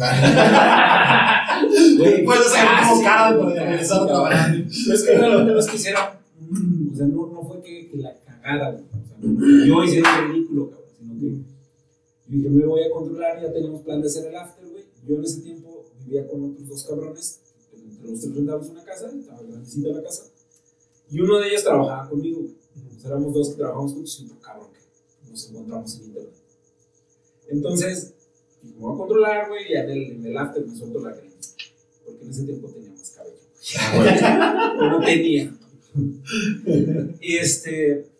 casi, 2.32 3.02
cara 3.04 3.32
de 3.32 3.38
güey, 3.42 3.54
regresar 3.58 3.98
a 3.98 4.00
casi, 4.00 4.08
trabajar. 4.08 4.48
Pero 4.84 4.94
es 4.94 5.02
que 5.02 5.18
realmente 5.18 5.52
no 5.52 5.58
es 5.60 5.66
que 5.66 5.76
hiciera. 5.76 6.20
mm, 6.40 6.92
O 6.92 6.96
sea, 6.96 7.06
no, 7.06 7.26
no 7.32 7.42
fue 7.42 7.60
que, 7.62 7.88
que 7.90 7.96
la 7.98 8.14
cagara, 8.24 8.70
güey. 8.72 8.84
O 8.84 9.40
sea, 9.40 9.66
yo 9.66 9.84
hiciera 9.84 10.08
un 10.26 10.32
ridículo, 10.32 10.70
cabrón. 10.70 10.88
Sino 10.98 11.12
que 11.20 11.26
yo 11.26 11.32
dije, 12.36 12.48
me 12.50 12.66
voy 12.66 12.82
a 12.82 12.90
controlar. 12.90 13.40
Ya 13.42 13.52
teníamos 13.52 13.82
plan 13.82 14.00
de 14.00 14.06
hacer 14.08 14.26
el 14.26 14.36
after, 14.36 14.64
güey. 14.68 14.77
Yo 15.08 15.16
en 15.16 15.24
ese 15.24 15.40
tiempo 15.40 15.86
vivía 16.04 16.28
con 16.28 16.50
otros 16.50 16.68
dos 16.68 16.84
cabrones. 16.84 17.40
Entre 17.72 18.10
los 18.10 18.20
tres 18.20 18.34
rentábamos 18.34 18.68
una 18.68 18.84
casa. 18.84 19.10
Estaba 19.10 19.42
grandecita 19.42 19.88
la 19.88 20.02
casa. 20.02 20.24
Y 21.10 21.20
uno 21.20 21.38
de 21.38 21.48
ellos 21.48 21.64
trabajaba 21.64 22.10
conmigo, 22.10 22.40
güey. 22.40 22.54
Sea, 22.98 23.10
éramos 23.10 23.32
dos 23.32 23.48
que 23.48 23.54
trabajamos 23.56 23.92
juntos 23.94 24.20
y 24.20 24.24
otro 24.26 24.40
cabrón 24.40 24.68
que 25.24 25.30
nos 25.30 25.48
encontramos 25.48 25.96
en 25.96 26.04
internet. 26.04 26.34
Entonces, 27.48 28.14
me 28.62 28.72
voy 28.72 28.94
a 28.94 28.98
controlar, 28.98 29.48
güey. 29.48 29.72
Y 29.72 29.76
en 29.76 29.90
el, 29.90 30.02
en 30.12 30.26
el 30.26 30.36
after 30.36 30.66
me 30.66 30.76
suelto 30.76 31.00
la 31.00 31.14
crema. 31.14 31.34
Porque 32.04 32.24
en 32.24 32.30
ese 32.30 32.44
tiempo 32.44 32.68
tenía 32.68 32.90
más 32.90 33.10
cabello. 33.10 33.36
Yo 34.78 34.90
no 34.90 35.00
tenía. 35.00 35.58
Y 37.20 37.36
este. 37.38 38.10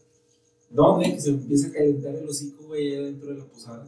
¿Dónde? 0.71 1.15
Que 1.15 1.21
se 1.21 1.33
me 1.33 1.39
empieza 1.39 1.69
a 1.69 1.73
calentar 1.73 2.15
el 2.15 2.29
hocico, 2.29 2.65
güey, 2.65 2.95
allá 2.95 3.05
dentro 3.05 3.29
de 3.29 3.39
la 3.39 3.45
posada. 3.45 3.87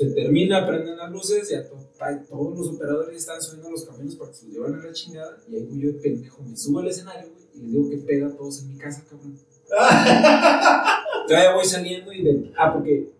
Se 0.00 0.10
termina, 0.12 0.66
prenden 0.66 0.96
las 0.96 1.10
luces, 1.10 1.48
ya 1.50 1.68
to- 1.68 1.76
pa- 1.98 2.22
todos 2.22 2.58
los 2.58 2.68
operadores 2.70 3.16
están 3.16 3.40
subiendo 3.42 3.70
los 3.70 3.84
camiones 3.84 4.14
para 4.16 4.30
que 4.30 4.36
se 4.38 4.46
los 4.46 4.54
lleven 4.54 4.74
a 4.74 4.84
la 4.86 4.92
chingada. 4.92 5.36
Y 5.48 5.56
ahí 5.56 5.62
voy 5.64 5.80
yo 5.80 5.88
de 5.92 5.98
pendejo, 5.98 6.42
me 6.42 6.56
subo 6.56 6.78
al 6.78 6.88
escenario, 6.88 7.28
güey, 7.30 7.44
y 7.54 7.58
les 7.60 7.70
digo 7.72 7.90
que 7.90 7.96
peda 7.98 8.26
a 8.28 8.30
todos 8.36 8.60
en 8.62 8.68
mi 8.72 8.78
casa, 8.78 9.04
cabrón. 9.10 9.36
Todavía 11.28 11.54
voy 11.54 11.64
saliendo 11.64 12.12
y 12.12 12.22
de. 12.22 12.52
Ah, 12.56 12.72
porque. 12.72 13.10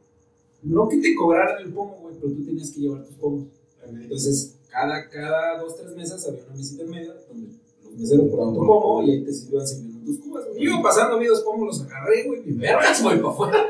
No 0.63 0.89
que 0.89 0.99
te 0.99 1.15
cobraran 1.15 1.63
el 1.63 1.73
pomo, 1.73 1.99
güey, 2.03 2.17
pero 2.21 2.33
tú 2.35 2.45
tenías 2.45 2.71
que 2.71 2.81
llevar 2.81 3.03
tus 3.05 3.15
pomos. 3.15 3.47
Entonces, 3.89 4.57
cada, 4.69 5.09
cada 5.09 5.59
dos, 5.59 5.75
tres 5.77 5.97
mesas 5.97 6.27
había 6.29 6.45
una 6.45 6.55
mesita 6.57 6.83
en 6.83 6.91
medio 6.91 7.15
donde 7.29 7.49
los 7.83 7.95
meseros 7.95 8.29
ponían 8.29 8.55
tu 8.55 8.61
pomo 8.67 9.03
y 9.03 9.11
ahí 9.11 9.25
te 9.25 9.31
iban 9.51 9.67
sirviendo 9.67 10.05
tus 10.05 10.19
cubas. 10.19 10.45
güey. 10.49 10.65
Yo 10.67 10.83
pasando 10.83 11.19
vi 11.19 11.27
dos 11.27 11.41
pomos, 11.41 11.67
los 11.67 11.81
agarré, 11.87 12.25
güey, 12.27 12.43
mi 12.43 12.53
vergas, 12.53 13.03
voy 13.03 13.17
para 13.19 13.29
afuera. 13.31 13.67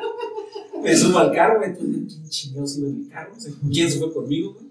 Me 0.82 0.96
subo 0.96 1.18
al 1.18 1.32
carro, 1.32 1.58
güey, 1.58 1.70
entonces, 1.70 2.16
¿quién 2.18 2.28
chingados 2.28 2.78
iba 2.78 2.88
en 2.88 2.98
mi 2.98 3.08
carro? 3.08 3.32
O 3.36 3.40
sea, 3.40 3.52
¿quién 3.70 3.90
se 3.90 3.98
fue 3.98 4.12
conmigo, 4.12 4.54
güey? 4.54 4.66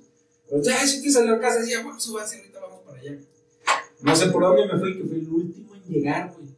Pero 0.49 0.63
ya, 0.63 0.85
si 0.85 1.01
te 1.01 1.11
salió 1.11 1.35
a 1.35 1.39
casa, 1.39 1.59
decía, 1.59 1.83
bueno, 1.83 1.99
súbanse, 1.99 2.37
ahorita 2.37 2.59
vamos 2.59 2.79
para 2.85 2.99
allá. 2.99 3.17
No 4.01 4.15
sé 4.15 4.27
por 4.27 4.41
dónde 4.41 4.65
me 4.65 4.79
fui, 4.79 4.97
que 4.97 5.03
fui 5.03 5.19
el 5.19 5.29
último 5.29 5.75
en 5.75 5.83
llegar, 5.93 6.33
güey. 6.33 6.49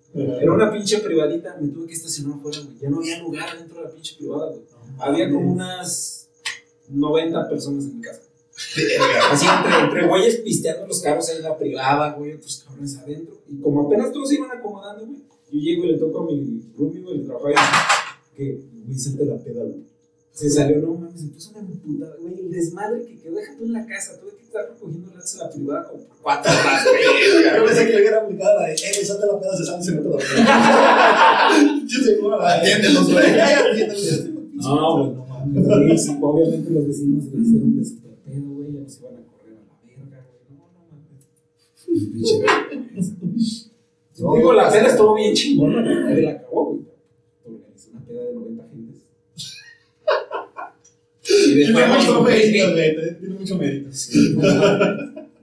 Era 0.42 0.52
una 0.52 0.72
pinche 0.72 1.00
privadita, 1.00 1.58
me 1.60 1.70
tuve 1.70 1.88
que 1.88 1.94
estacionar 1.94 2.38
afuera, 2.38 2.60
güey. 2.60 2.78
Ya 2.80 2.90
no 2.90 2.98
había 2.98 3.20
lugar 3.20 3.58
dentro 3.58 3.78
de 3.78 3.84
la 3.86 3.92
pinche 3.92 4.16
privada, 4.18 4.50
güey. 4.50 4.62
Había 5.00 5.30
como 5.30 5.52
unas 5.54 6.30
90 6.90 7.50
personas 7.50 7.86
en 7.86 7.98
mi 7.98 8.02
casa. 8.02 8.22
Así 9.32 9.46
entre, 9.46 9.80
entre 9.80 10.08
güeyes 10.08 10.36
pisteando 10.38 10.88
los 10.88 11.02
carros 11.02 11.28
ahí 11.30 11.38
en 11.38 11.44
la 11.44 11.58
privada, 11.58 12.14
güey, 12.14 12.34
otros 12.34 12.64
cabrones 12.66 12.98
adentro. 12.98 13.42
Y 13.50 13.60
como 13.60 13.88
apenas 13.88 14.12
todos 14.12 14.30
se 14.30 14.36
iban 14.36 14.52
acomodando, 14.52 15.06
güey, 15.06 15.20
yo 15.52 15.60
llego 15.60 15.86
y 15.86 15.92
le 15.94 15.98
toco 15.98 16.20
a 16.20 16.26
mi 16.26 16.62
roomie, 16.78 17.02
güey, 17.02 17.18
le 17.18 17.24
trabajo 17.26 17.48
ahí, 17.48 17.56
que, 18.41 18.62
güey, 18.86 18.97
salte 18.97 19.25
la 19.25 19.38
peda, 19.38 19.63
güey. 19.63 19.84
Se 20.32 20.49
salió, 20.49 20.80
no 20.80 20.93
mames, 20.95 21.21
se 21.21 21.27
puso 21.27 21.51
una 21.51 21.60
emputada, 21.60 22.15
güey, 22.21 22.39
el 22.39 22.49
desmadre 22.49 23.06
que 23.06 23.19
quedó, 23.19 23.36
deja 23.36 23.56
tú 23.58 23.65
en 23.65 23.73
la 23.73 23.86
casa, 23.86 24.17
tuve 24.19 24.32
que 24.38 24.43
estar 24.43 24.69
recogiendo 24.69 25.12
en 25.12 25.17
la 25.17 25.49
privada 25.51 25.88
como 25.89 26.04
cuatro 26.21 26.51
horas, 26.51 26.86
güey. 26.86 27.04
Yo 27.58 27.65
pensé 27.65 27.86
que 27.86 27.91
le 27.91 28.01
hubiera 28.01 28.21
aplicado 28.21 28.60
la 28.60 28.67
de, 28.67 28.73
eh, 28.73 28.91
güey, 28.93 29.06
salte 29.06 29.25
la 29.27 29.39
peda, 29.39 29.58
se 29.58 29.65
sale 29.65 29.84
se 29.84 29.91
mete 29.91 30.10
la 30.10 30.17
peda. 30.17 31.84
Yo 31.86 31.99
seguro 32.04 32.39
la 32.39 32.54
de, 32.54 32.60
Atiéndelos, 32.60 33.12
güey. 33.12 33.25
No, 34.54 34.97
güey, 34.97 35.15
no 35.15 35.25
mames. 35.25 36.10
obviamente 36.21 36.69
los 36.71 36.88
vecinos 36.88 37.25
le 37.25 37.41
hicieron 37.41 37.77
de 37.77 37.86
super 37.86 38.15
pedo, 38.25 38.49
güey, 38.56 38.73
ya 38.73 38.80
nos 38.80 38.99
iban 38.99 39.15
a 39.15 39.21
correr 39.27 39.58
a 39.58 39.63
la 39.67 39.75
verga, 39.86 40.25
güey. 40.25 40.58
No, 40.58 40.63
no 40.73 40.80
mames. 40.89 41.27
Pinche 43.19 43.71
Digo, 44.15 44.54
la 44.54 44.71
peda 44.71 44.88
estuvo 44.88 45.15
bien 45.15 45.34
chingona, 45.34 46.04
güey. 46.04 46.21
La 46.23 46.32
acabó, 46.32 46.65
güey. 46.67 46.90
De 48.12 48.34
90 48.34 48.67
gentes. 48.69 49.02
Y 51.24 51.54
Tiene 51.54 51.60
después, 51.65 51.88
mucho 52.08 52.21
güey, 52.24 52.52
mérito, 52.52 52.71
güey. 52.71 53.19
Tiene 53.19 53.36
mucho 53.36 53.58
mérito. 53.58 53.89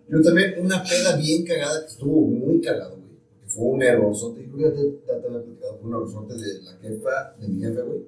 Yo 0.09 0.23
también, 0.23 0.55
una 0.59 0.83
peda 0.83 1.17
bien 1.17 1.45
cagada 1.47 1.81
que 1.85 1.87
estuvo 1.93 2.21
muy 2.23 2.61
cagado, 2.61 2.97
güey. 2.97 3.09
Que 3.43 3.49
fue 3.49 3.65
un 3.65 3.83
errorzote. 3.83 4.45
Yo 4.47 4.53
creo 4.57 4.75
que 4.75 4.77
ya 5.07 5.21
te, 5.21 5.27
había 5.27 5.29
platicado. 5.41 5.79
Fue 5.79 5.89
un 5.89 5.95
errorzote 5.95 6.35
de 6.35 6.63
la 6.63 6.73
jefa, 6.79 7.35
de 7.41 7.49
mi 7.49 7.61
jefe, 7.63 7.81
güey. 7.83 8.01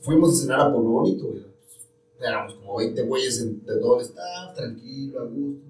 Fuimos 0.00 0.32
a 0.32 0.42
cenar 0.42 0.60
a 0.60 0.72
Pueblo 0.72 0.90
Bonito, 0.90 1.26
güey. 1.26 1.42
Éramos 2.18 2.54
como 2.54 2.76
20 2.78 3.02
güeyes 3.02 3.40
en- 3.42 3.64
de 3.64 3.76
todo 3.76 4.00
el 4.00 4.06
staff, 4.06 4.54
tranquilo, 4.56 5.20
a 5.20 5.24
gusto. 5.24 5.66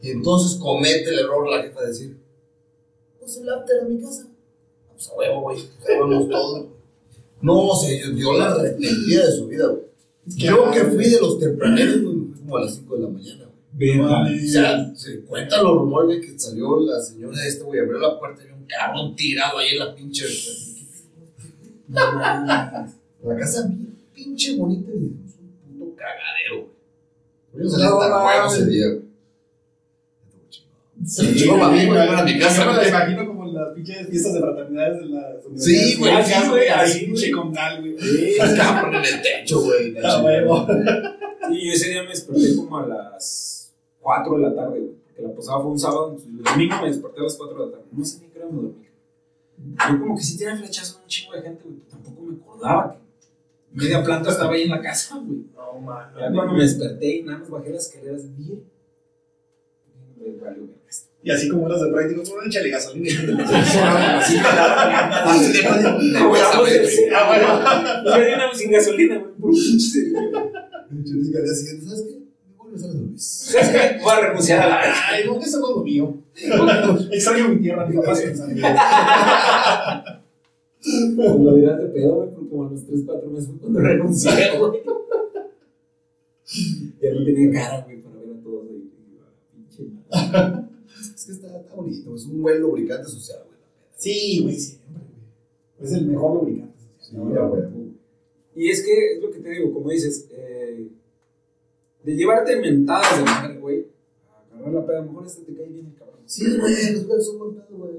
Y 0.00 0.10
entonces 0.10 0.58
comete 0.58 1.10
el 1.10 1.18
error 1.18 1.48
la 1.50 1.62
jefa 1.62 1.82
de 1.82 1.88
decir: 1.88 2.16
Pues 3.20 3.36
el 3.36 3.48
after 3.50 3.80
a 3.82 3.84
mi 3.84 4.00
casa. 4.00 4.28
Pues 4.92 5.08
a 5.08 5.14
huevo, 5.14 5.42
güey. 5.42 5.58
Pues 5.84 5.98
vamos 6.00 6.28
todos. 6.30 6.66
No, 7.40 7.74
se 7.74 8.12
dio 8.12 8.36
la 8.36 8.46
arrepentida 8.52 9.26
de 9.26 9.32
su 9.32 9.46
vida, 9.46 9.66
güey. 9.66 9.82
Yo 10.26 10.70
que 10.70 10.80
fui 10.84 11.08
de 11.08 11.20
los 11.20 11.38
tempraneros, 11.38 12.02
güey, 12.02 12.16
fui 12.16 12.40
como 12.40 12.56
a 12.56 12.60
las 12.62 12.74
5 12.74 12.94
de 12.96 13.00
la 13.02 13.08
mañana, 13.08 13.44
güey. 13.74 14.00
O 14.46 14.48
sea, 14.50 14.94
se 14.94 15.20
cuentan 15.22 15.64
los 15.64 15.72
rumores 15.78 16.24
que 16.24 16.38
salió 16.38 16.80
la 16.80 17.00
señora 17.00 17.46
esta, 17.46 17.64
güey, 17.64 17.80
abrió 17.80 17.98
la 17.98 18.18
puerta 18.18 18.42
y 18.42 18.44
había 18.46 18.56
un 18.56 18.66
cabrón 18.66 19.16
tirado 19.16 19.58
ahí 19.58 19.68
en 19.70 19.78
la 19.78 19.94
pinche. 19.94 20.24
La 23.24 23.36
casa 23.36 23.66
bien 23.66 23.96
pinche 24.14 24.56
bonita 24.56 24.90
y 24.90 24.98
dijimos, 24.98 25.32
un 25.70 25.78
puto 25.78 25.96
cagadero, 25.96 26.68
güey. 27.52 27.64
Yo 27.64 27.70
salí 27.70 27.82
No, 27.84 28.00
hasta 28.00 28.10
mames. 28.10 28.36
huevo 28.36 28.54
ese 28.54 28.66
día, 28.66 28.86
güey. 28.88 29.02
Estuvo 31.04 31.34
chingón 31.34 31.60
para 31.60 31.72
mí, 31.72 31.86
güey, 31.86 32.24
mi 32.24 32.38
casa, 32.38 32.64
Yo 32.64 32.72
me 32.82 32.88
imagino 32.88 33.26
las 33.58 33.74
pinches 33.74 34.08
fiestas 34.08 34.34
de 34.34 34.40
fraternidades 34.40 34.98
de 35.00 35.06
las 35.06 35.24
Sí, 35.56 35.96
güey, 35.98 36.10
universidades. 36.12 36.44
sí, 36.44 36.50
güey, 36.50 36.68
así, 36.68 36.90
así, 36.98 37.04
pinche 37.06 37.30
con 37.32 37.52
cal, 37.54 37.80
güey. 37.80 37.96
El 38.40 38.56
cabrón 38.56 38.94
en 38.96 39.04
el 39.04 39.22
techo, 39.22 39.62
güey. 39.62 39.92
la 39.92 40.08
Ah. 40.18 41.48
Sí, 41.50 41.66
yo 41.66 41.72
ese 41.72 41.88
día 41.90 42.02
me 42.02 42.08
desperté 42.10 42.56
como 42.56 42.78
a 42.78 42.86
las 42.86 43.72
4 44.00 44.36
de 44.36 44.42
la 44.42 44.54
tarde, 44.54 44.80
güey. 44.80 44.92
Porque 45.06 45.22
la 45.22 45.32
posada 45.34 45.60
fue 45.60 45.70
un 45.70 45.78
sábado, 45.78 46.08
entonces 46.10 46.28
el 46.36 46.42
domingo 46.44 46.76
me 46.82 46.88
desperté 46.88 47.20
a 47.20 47.22
las 47.24 47.34
4 47.36 47.58
de 47.58 47.66
la 47.66 47.72
tarde. 47.72 47.84
No 47.92 48.04
sé 48.04 48.20
ni 48.20 48.28
qué 48.28 48.38
hora 48.38 48.48
me 48.50 48.56
dormí. 48.62 48.86
Yo 49.58 49.98
como 50.00 50.16
que 50.16 50.22
sí 50.22 50.38
tenía 50.38 50.56
flechazo 50.56 50.96
de 50.98 51.02
un 51.02 51.08
chingo 51.08 51.32
de 51.34 51.42
gente, 51.42 51.62
güey. 51.64 51.76
pero 51.78 51.90
Tampoco 52.02 52.22
me 52.22 52.36
acordaba 52.36 52.96
que 53.72 53.80
media 53.80 54.02
planta 54.04 54.30
estaba 54.30 54.52
ahí 54.52 54.62
en 54.62 54.70
la 54.70 54.80
casa, 54.80 55.16
güey. 55.24 55.44
No, 55.54 55.80
man. 55.80 56.10
Ya 56.18 56.32
cuando 56.32 56.52
me 56.54 56.62
desperté 56.62 57.16
y 57.16 57.22
nada 57.22 57.38
más 57.38 57.50
bajé 57.50 57.70
las 57.70 57.86
escaleras, 57.88 58.36
bien. 58.36 58.62
Me 60.16 60.30
valió 60.36 60.66
verga. 60.66 60.74
Y 61.22 61.30
así 61.30 61.48
como 61.48 61.66
eras 61.66 61.82
de 61.82 61.90
práctico, 61.90 62.22
bueno, 62.30 62.46
échale 62.46 62.70
gasolina. 62.70 63.10
Así 65.24 65.52
güey. 66.28 66.42
Ah, 67.12 68.02
No 68.04 68.18
me 68.18 68.54
sin 68.54 68.70
gasolina, 68.70 69.24
güey. 69.36 69.56
Yo 69.56 71.16
dije 71.16 71.38
al 71.38 71.44
día 71.44 71.54
siguiente, 71.54 71.86
¿sabes 71.86 72.04
qué? 72.08 72.18
Me 72.48 72.56
vuelves 72.56 72.84
a 72.84 72.86
las 72.86 72.96
Luis. 72.96 73.22
¿Sabes 73.22 73.68
qué? 73.68 73.98
Voy 74.00 74.12
a 74.12 74.20
renunciar 74.20 74.60
a 74.62 74.68
la 74.68 74.80
Ay, 75.10 75.24
no, 75.26 75.38
que 75.38 75.44
eso 75.44 75.58
es 75.58 75.76
lo 75.76 75.82
mío. 75.82 76.22
Extraño 77.12 77.48
mi 77.48 77.56
tierra, 77.60 77.86
mi 77.86 77.96
papá 77.96 78.14
se 78.14 78.32
lo 80.80 81.54
dirás 81.56 81.78
de 81.78 81.86
pedo, 81.86 82.14
güey, 82.14 82.30
porque 82.30 82.48
como 82.48 82.66
a 82.66 82.70
los 82.70 82.86
3, 82.86 83.00
4 83.04 83.30
meses 83.30 83.48
fue 83.48 83.58
cuando 83.58 83.80
renuncié, 83.80 84.58
güey. 84.58 84.80
Ya 87.02 87.10
no 87.12 87.24
tenía 87.24 87.52
cara, 87.52 87.84
güey, 87.84 88.02
para 88.02 88.16
ver 88.16 88.30
a 88.38 88.42
todos 88.42 88.66
ahí. 88.70 88.88
Y 88.96 89.10
digo, 89.10 89.24
ah, 89.24 89.32
Pinche 89.52 89.82
madre. 90.10 90.67
Es 91.00 91.24
que 91.24 91.32
está, 91.32 91.60
está 91.60 91.74
bonito, 91.74 92.14
es 92.14 92.24
un 92.24 92.42
buen 92.42 92.60
lubricante 92.60 93.08
social, 93.08 93.40
güey. 93.46 93.58
Sí, 93.96 94.40
güey, 94.42 94.56
siempre, 94.56 95.02
güey. 95.02 95.86
Es 95.86 95.92
el 95.92 96.06
mejor 96.06 96.42
lubricante. 96.42 96.74
Sí, 97.00 97.16
ya, 97.34 97.42
güey. 97.42 97.62
Y 98.54 98.70
es 98.70 98.84
que, 98.84 99.14
es 99.16 99.22
lo 99.22 99.30
que 99.30 99.38
te 99.38 99.50
digo, 99.50 99.72
como 99.72 99.90
dices, 99.90 100.28
eh, 100.32 100.88
de 102.02 102.16
llevarte 102.16 102.56
mentadas 102.60 103.18
de 103.18 103.24
madre, 103.24 103.58
güey, 103.58 103.86
a 104.30 104.56
agarrar 104.56 104.74
la 104.74 104.86
peda, 104.86 104.98
a 104.98 105.02
lo 105.02 105.12
mejor 105.12 105.26
este 105.26 105.42
te 105.42 105.54
cae 105.54 105.66
bien 105.68 105.86
el 105.86 105.94
cabrón. 105.94 106.20
Sí, 106.26 106.44
güey, 106.58 106.92
los 106.92 107.06
güeyes 107.06 107.26
son 107.26 107.38
buen 107.38 107.54
pedo, 107.54 107.76
güey. 107.78 107.92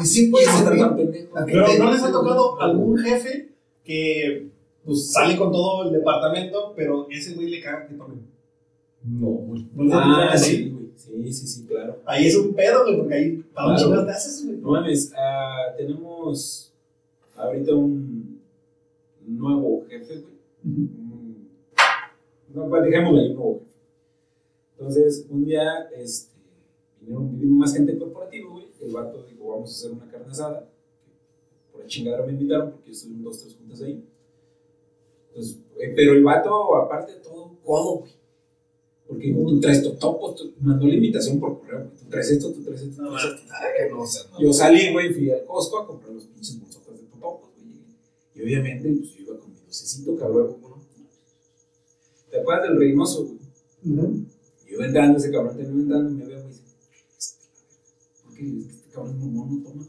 Y 0.00 0.04
sí 0.04 0.28
puede 0.30 0.46
estar 0.46 0.76
tan 0.76 0.96
pendejo. 0.96 1.34
Pero 1.46 1.66
¿no 1.78 1.92
les 1.92 2.02
ha 2.02 2.10
tocado 2.10 2.60
algún 2.60 2.98
jefe 2.98 3.50
que 3.84 4.48
pues, 4.84 5.12
sale 5.12 5.36
con 5.36 5.52
todo 5.52 5.84
el 5.84 5.92
departamento, 5.92 6.72
pero 6.74 7.06
ese 7.10 7.34
güey 7.34 7.50
le 7.50 7.60
caga 7.60 7.86
que 7.86 7.94
tomen? 7.94 8.26
No, 9.04 9.26
güey. 9.26 9.68
¿No 9.74 9.98
Ah, 9.98 10.36
sí, 10.36 10.70
güey. 10.70 10.83
Sí, 10.96 11.32
sí, 11.32 11.46
sí, 11.46 11.66
claro. 11.66 12.00
Ahí 12.06 12.26
es 12.26 12.36
un 12.36 12.54
pedo, 12.54 12.84
güey, 12.84 12.98
porque 12.98 13.14
ahí, 13.14 13.36
¿para 13.54 13.68
Claro. 13.68 13.82
chingados 13.82 14.06
te 14.06 14.12
haces, 14.12 14.46
güey? 14.46 14.58
No 14.58 14.70
mames, 14.70 15.12
ah, 15.16 15.74
tenemos 15.76 16.72
ahorita 17.36 17.74
un 17.74 18.40
nuevo 19.26 19.84
jefe, 19.88 20.20
güey. 20.20 20.34
Un- 20.64 21.48
No, 22.54 22.68
pues 22.68 22.82
dejémoslo 22.84 23.18
ahí, 23.20 23.28
un 23.30 23.34
nuevo 23.34 23.58
jefe. 23.60 23.70
Entonces, 24.78 25.26
un 25.28 25.44
día, 25.44 25.88
este, 25.96 26.30
vinieron, 27.00 27.58
más 27.58 27.74
gente 27.74 27.98
corporativa, 27.98 28.50
güey. 28.50 28.66
El 28.80 28.92
vato 28.92 29.24
dijo, 29.28 29.48
vamos 29.50 29.70
a 29.70 29.72
hacer 29.72 29.92
una 29.92 30.10
carne 30.10 30.30
asada. 30.30 30.68
Por 31.72 31.80
la 31.82 31.86
chingadera 31.88 32.24
me 32.26 32.32
invitaron 32.32 32.70
porque 32.72 32.90
estuve 32.92 33.14
dos, 33.22 33.40
tres 33.40 33.56
juntas 33.56 33.80
ahí. 33.82 34.04
Entonces, 35.28 35.58
eh, 35.80 35.92
pero 35.96 36.12
el 36.12 36.22
vato, 36.22 36.76
aparte 36.76 37.12
de 37.12 37.18
todo, 37.20 37.56
codo, 37.64 37.98
güey. 38.00 38.12
Porque 39.06 39.26
dijo, 39.26 39.40
tú 39.40 39.60
traes 39.60 39.82
tú 39.82 40.54
mandó 40.60 40.86
la 40.86 40.94
invitación 40.94 41.38
por 41.38 41.60
correo, 41.60 41.80
güey. 41.80 41.96
Tú 41.98 42.08
traes 42.08 42.30
esto, 42.30 42.52
tú 42.52 42.62
traes 42.62 42.80
esto, 42.82 42.96
tú 42.96 43.02
No, 43.02 43.10
traes 43.10 43.34
esto. 43.34 43.52
Ah, 43.52 43.62
que 43.76 43.90
no 43.90 44.40
Yo 44.40 44.52
salí, 44.52 44.92
güey, 44.92 45.12
fui 45.12 45.30
al 45.30 45.44
Costco 45.44 45.78
a 45.80 45.86
comprar 45.86 46.12
los 46.12 46.24
pinches 46.24 46.58
bolsotas 46.58 47.00
de 47.00 47.06
totopos, 47.06 47.50
güey. 47.56 47.68
Y 48.34 48.42
obviamente, 48.42 48.88
pues 48.88 49.10
yo 49.14 49.22
iba 49.24 49.38
con 49.38 49.52
mi 49.52 49.60
docecito, 49.60 50.16
cabrón. 50.16 50.56
¿no? 50.62 50.82
¿Te 52.30 52.40
acuerdas 52.40 52.68
del 52.68 52.78
Reynoso, 52.78 53.24
güey? 53.24 53.38
Ujú. 53.94 54.24
Yo 54.66 54.74
iba 54.74 54.86
entrando, 54.86 55.18
ese 55.18 55.30
cabrón 55.30 55.56
tenía 55.56 55.72
entrando, 55.72 56.10
me 56.10 56.24
ve, 56.24 56.42
güey, 56.42 56.54
y 56.54 57.14
dice, 57.14 57.34
¿por 58.24 58.34
qué? 58.34 58.74
Este 58.74 58.90
cabrón 58.90 59.16
es 59.16 59.18
mormón, 59.18 59.62
no 59.62 59.68
toma. 59.68 59.84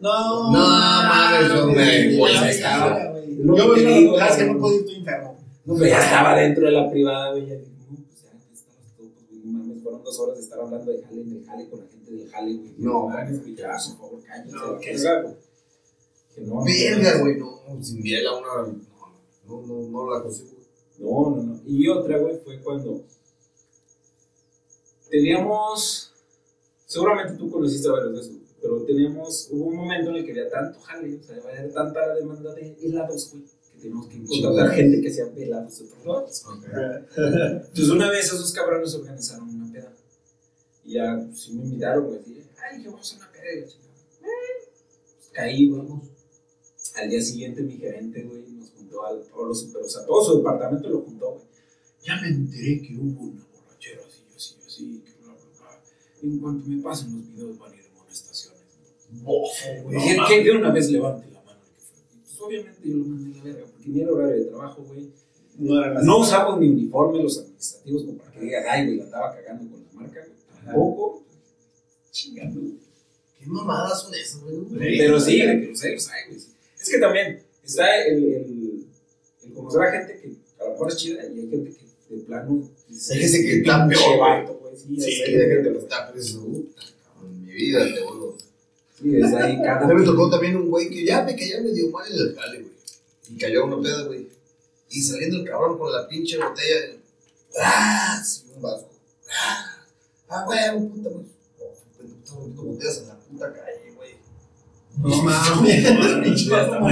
No, 0.00 0.52
No 0.52 0.58
mames, 0.58 1.50
hombre, 1.50 2.16
güey, 2.16 2.34
Yo 2.34 3.68
me 3.68 3.80
digo, 3.80 3.98
digo, 3.98 4.20
es 4.20 4.36
que 4.36 4.44
no 4.46 4.58
puedo 4.60 4.74
ir, 4.74 4.80
estoy 4.82 4.94
enfermo. 4.96 5.36
No, 5.64 5.74
pero 5.74 5.86
ya 5.86 5.98
estaba 6.00 6.38
dentro 6.38 6.66
de 6.66 6.70
la 6.70 6.88
privada, 6.88 7.32
güey. 7.32 7.77
Güey. 9.80 9.94
No 9.94 10.00
mames, 10.00 10.04
fueron 10.04 10.04
dos 10.04 10.18
horas 10.20 10.36
de 10.36 10.42
estar 10.44 10.60
hablando 10.60 10.92
de 10.92 11.02
jale, 11.02 11.24
de 11.24 11.44
jale 11.44 11.68
con 11.68 11.80
la 11.80 11.86
gente 11.86 12.10
del 12.10 12.30
jale, 12.30 12.56
güey. 12.56 12.74
No, 12.78 13.02
por 13.02 13.98
favor, 13.98 14.22
cállense. 14.24 14.56
No, 14.56 14.72
la 14.72 14.78
¿qué 14.78 14.92
verga, 14.92 15.22
güey. 15.22 15.34
Que 16.34 16.40
no, 16.42 16.64
Verga, 16.64 17.18
güey, 17.20 17.38
no, 17.38 17.82
sin 17.82 18.02
miel 18.02 18.26
a 18.26 18.36
una. 18.36 18.72
No, 19.46 19.62
no, 19.66 19.88
no, 19.88 20.14
la 20.14 20.22
consigo. 20.22 20.50
No, 20.98 21.30
no, 21.30 21.42
no. 21.42 21.60
Y 21.66 21.88
otra, 21.88 22.18
güey, 22.18 22.38
fue 22.38 22.60
cuando 22.60 23.04
teníamos, 25.10 26.12
seguramente 26.86 27.34
tú 27.38 27.50
conociste 27.50 27.88
varios 27.88 28.12
de 28.12 28.20
esos, 28.20 28.36
pero 28.60 28.82
teníamos, 28.82 29.48
hubo 29.50 29.66
un 29.66 29.76
momento 29.76 30.10
en 30.10 30.16
el 30.16 30.24
que 30.24 30.32
había 30.32 30.50
tanto 30.50 30.80
jale, 30.80 31.16
o 31.16 31.22
sea, 31.22 31.36
había 31.36 31.72
tanta 31.72 32.14
demanda 32.14 32.54
de 32.54 32.76
helados, 32.82 33.30
güey, 33.30 33.44
que 33.72 33.78
teníamos 33.78 34.08
que 34.08 34.24
contratar 34.24 34.74
gente 34.74 35.00
que 35.00 35.08
hacía 35.08 35.24
helados 35.36 35.78
de 35.78 35.84
otros 35.86 36.06
lados. 36.06 36.44
Entonces 37.16 37.90
una 37.90 38.10
vez 38.10 38.26
esos 38.26 38.52
cabrones 38.52 38.94
organizaron. 38.94 39.47
Y 40.88 40.94
ya, 40.94 41.22
pues, 41.22 41.42
sí 41.42 41.52
me 41.52 41.64
invitaron, 41.64 42.06
güey, 42.06 42.18
así, 42.18 42.42
ay, 42.64 42.82
que 42.82 42.88
vamos 42.88 43.12
a 43.12 43.16
una. 43.18 43.26
Eh, 43.26 43.60
pues, 43.60 45.30
caí, 45.32 45.68
güey. 45.68 45.86
Al 46.96 47.10
día 47.10 47.20
siguiente 47.20 47.60
mi 47.60 47.76
gerente, 47.76 48.22
güey, 48.22 48.42
nos 48.52 48.70
juntó 48.70 49.04
a 49.04 49.10
todos 49.20 49.48
los 49.48 49.60
super, 49.60 49.82
o 49.82 49.88
sea, 49.88 50.06
todo 50.06 50.24
su 50.24 50.38
departamento 50.38 50.88
lo 50.88 51.02
juntó, 51.02 51.32
güey. 51.32 51.44
Ya 52.02 52.18
me 52.22 52.28
enteré 52.28 52.80
que 52.80 52.96
hubo 52.96 53.22
una 53.22 53.44
borrachera 53.52 54.00
así, 54.08 54.24
así, 54.34 54.56
así, 54.66 55.02
que 55.04 55.12
bla, 55.22 55.34
bla, 55.34 55.42
bla. 55.60 55.82
En 56.22 56.38
cuanto 56.38 56.66
me 56.66 56.82
pasen 56.82 57.18
los 57.18 57.28
videos 57.34 57.58
van 57.58 57.72
a 57.72 57.76
ir 57.76 57.82
amonestaciones. 57.94 58.62
Bofo, 59.10 59.90
Dije, 59.90 60.16
que 60.26 60.44
de 60.44 60.50
una 60.52 60.70
vez 60.70 60.90
levante 60.90 61.30
la 61.30 61.42
mano 61.42 61.60
que 61.64 62.18
Pues 62.22 62.40
obviamente 62.40 62.88
yo 62.88 62.96
lo 62.96 63.04
mandé 63.04 63.30
a 63.30 63.36
la 63.36 63.44
verga, 63.44 63.66
porque 63.70 63.88
ni 63.90 64.00
era 64.00 64.12
horario 64.12 64.36
de 64.36 64.44
trabajo, 64.46 64.82
güey. 64.84 65.10
No 65.58 66.02
No 66.02 66.18
usamos 66.20 66.58
ni 66.58 66.70
uniforme 66.70 67.22
los 67.22 67.38
administrativos 67.38 68.04
como 68.04 68.18
para 68.18 68.32
que 68.32 68.40
digas, 68.40 68.64
ay, 68.70 68.86
güey, 68.86 68.96
la 68.96 69.04
estaba 69.04 69.34
cagando 69.34 69.70
con 69.70 69.84
la 69.84 69.92
marca, 69.92 70.20
güey. 70.24 70.37
Tampoco. 70.64 71.24
Chingando. 72.10 72.60
¿Qué 73.38 73.46
mamadas 73.46 74.02
son 74.02 74.14
esas, 74.14 74.40
güey? 74.40 74.56
Pero 74.98 75.20
sí, 75.20 75.40
de 75.40 75.60
que 75.60 75.66
los 75.68 75.82
hay, 75.84 75.94
güey. 76.28 76.40
Es 76.80 76.88
que 76.90 76.98
también 76.98 77.42
está 77.64 78.04
el, 78.04 78.24
el, 78.24 78.86
el 79.44 79.52
conocer 79.52 79.82
a 79.82 79.92
gente 79.92 80.20
que 80.20 80.32
a 80.60 80.64
lo 80.64 80.70
mejor 80.72 80.88
es 80.88 80.96
chida 80.96 81.22
y 81.24 81.26
hay 81.40 81.48
gente 81.50 81.74
que 82.08 82.14
de 82.14 82.22
plano. 82.22 82.68
Gente 82.90 83.42
que 83.42 83.58
está 83.58 83.86
peor. 83.88 84.58
Sí, 84.76 84.96
Sí, 85.00 85.10
hay 85.22 85.26
gente 85.32 85.72
que 85.72 85.78
está, 85.78 86.12
puta, 86.12 86.82
cabrón, 87.04 87.34
en 87.34 87.46
mi 87.46 87.52
vida 87.52 87.84
te 87.84 88.00
vuelvo. 88.04 88.36
Sí, 89.00 89.16
es 89.16 89.34
ahí 89.34 89.56
A 89.56 89.62
cada. 89.62 89.86
mí 89.86 89.94
me 89.94 90.04
tocó 90.04 90.30
también 90.30 90.56
un 90.56 90.68
güey 90.70 90.88
que 90.88 91.04
ya 91.04 91.22
me 91.22 91.36
caía 91.36 91.60
medio 91.60 91.90
mal 91.90 92.10
en 92.10 92.18
el 92.18 92.34
jale, 92.34 92.58
güey. 92.62 92.72
Y 93.30 93.38
cayó 93.38 93.62
a 93.62 93.66
una 93.66 93.82
peda, 93.82 94.02
güey. 94.04 94.28
Y 94.90 95.02
saliendo 95.02 95.36
el 95.38 95.44
cabrón 95.48 95.78
con 95.78 95.92
la 95.92 96.08
pinche 96.08 96.36
botella. 96.38 96.96
¡Ah! 97.60 98.22
Sí, 98.24 98.44
un 98.56 98.62
vaso. 98.62 98.88
¡Ah! 99.30 99.77
¡Ah, 100.28 100.44
güey! 100.44 100.88
Puta, 100.88 101.08
güey. 101.10 101.26
Oh, 102.30 102.40
bonito 102.40 102.62
botellas 102.62 103.02
en 103.02 103.08
la 103.08 103.18
puta 103.18 103.52
calle, 103.52 103.92
güey. 103.96 104.10
No 104.98 105.22
mames, 105.22 105.86
pinche. 106.22 106.50
No, 106.50 106.88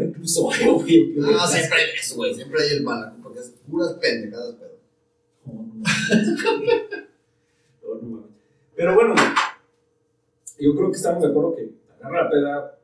recluso, 0.00 0.42
güey. 0.42 1.14
No, 1.16 1.46
siempre 1.46 1.78
hay 1.80 1.86
eso, 2.00 2.16
güey. 2.16 2.34
Siempre 2.34 2.62
hay 2.62 2.76
el 2.76 2.82
malaco, 2.82 3.16
porque 3.22 3.40
es 3.40 3.52
puras 3.70 3.92
pendejadas, 3.94 4.56
pero. 4.58 4.74
No, 7.82 7.94
no 7.94 8.08
mames. 8.08 8.30
Pero 8.74 8.94
bueno, 8.94 9.14
yo 10.58 10.74
creo 10.74 10.90
que 10.90 10.96
estamos 10.96 11.22
de 11.22 11.28
acuerdo 11.28 11.54
que 11.54 11.70
agarra 12.00 12.24
la 12.24 12.30
peda 12.30 12.78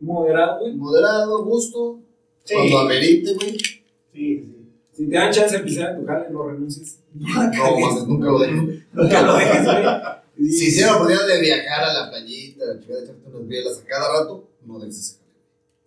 moderado, 0.00 0.60
güey. 0.60 0.74
Moderado, 0.74 1.44
gusto. 1.44 2.00
Sí. 2.44 2.54
Cuando 2.54 2.78
amerite, 2.80 3.34
güey. 3.34 3.58
Sí, 3.58 3.82
sí. 4.12 4.57
Si 4.98 5.06
te 5.08 5.14
dan 5.16 5.32
chance 5.32 5.56
de 5.58 5.62
pisar 5.64 5.90
en 5.94 6.00
tu 6.00 6.06
jale, 6.06 6.26
no 6.30 6.48
renuncies. 6.48 6.98
No, 7.14 7.26
mames, 7.28 8.06
nunca 8.08 8.26
lo 8.26 8.38
dejo. 8.40 8.66
Nunca 8.92 9.22
lo 9.22 9.34
dejes, 9.36 9.64
güey. 9.64 9.84
Y- 10.38 10.50
Si 10.58 10.66
hiciera 10.66 10.90
la 10.90 10.96
oportunidad 10.96 11.26
de 11.28 11.40
viajar 11.40 11.84
a 11.84 11.92
la 11.94 12.10
playita, 12.10 12.64
la 12.66 12.80
chica 12.80 12.94
de 12.96 13.02
echarte 13.04 13.22
unas 13.32 13.46
bielas 13.48 13.78
a 13.78 13.86
cada 13.86 14.20
rato, 14.20 14.48
no 14.66 14.78
dejes 14.80 14.98
ese 14.98 15.18
jale. 15.18 15.32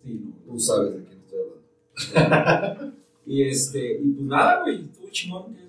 Sí, 0.02 0.20
no. 0.46 0.52
Tú 0.54 0.58
sabes 0.60 0.92
de 0.94 1.04
quién 1.04 1.18
estoy 1.20 1.38
hablando. 2.16 2.92
Y 3.24 3.44
este, 3.48 4.00
y 4.02 4.08
pues 4.14 4.26
nada, 4.26 4.62
güey, 4.62 4.84
estuvo 4.90 5.08
chingón 5.10 5.54
venido. 5.54 5.68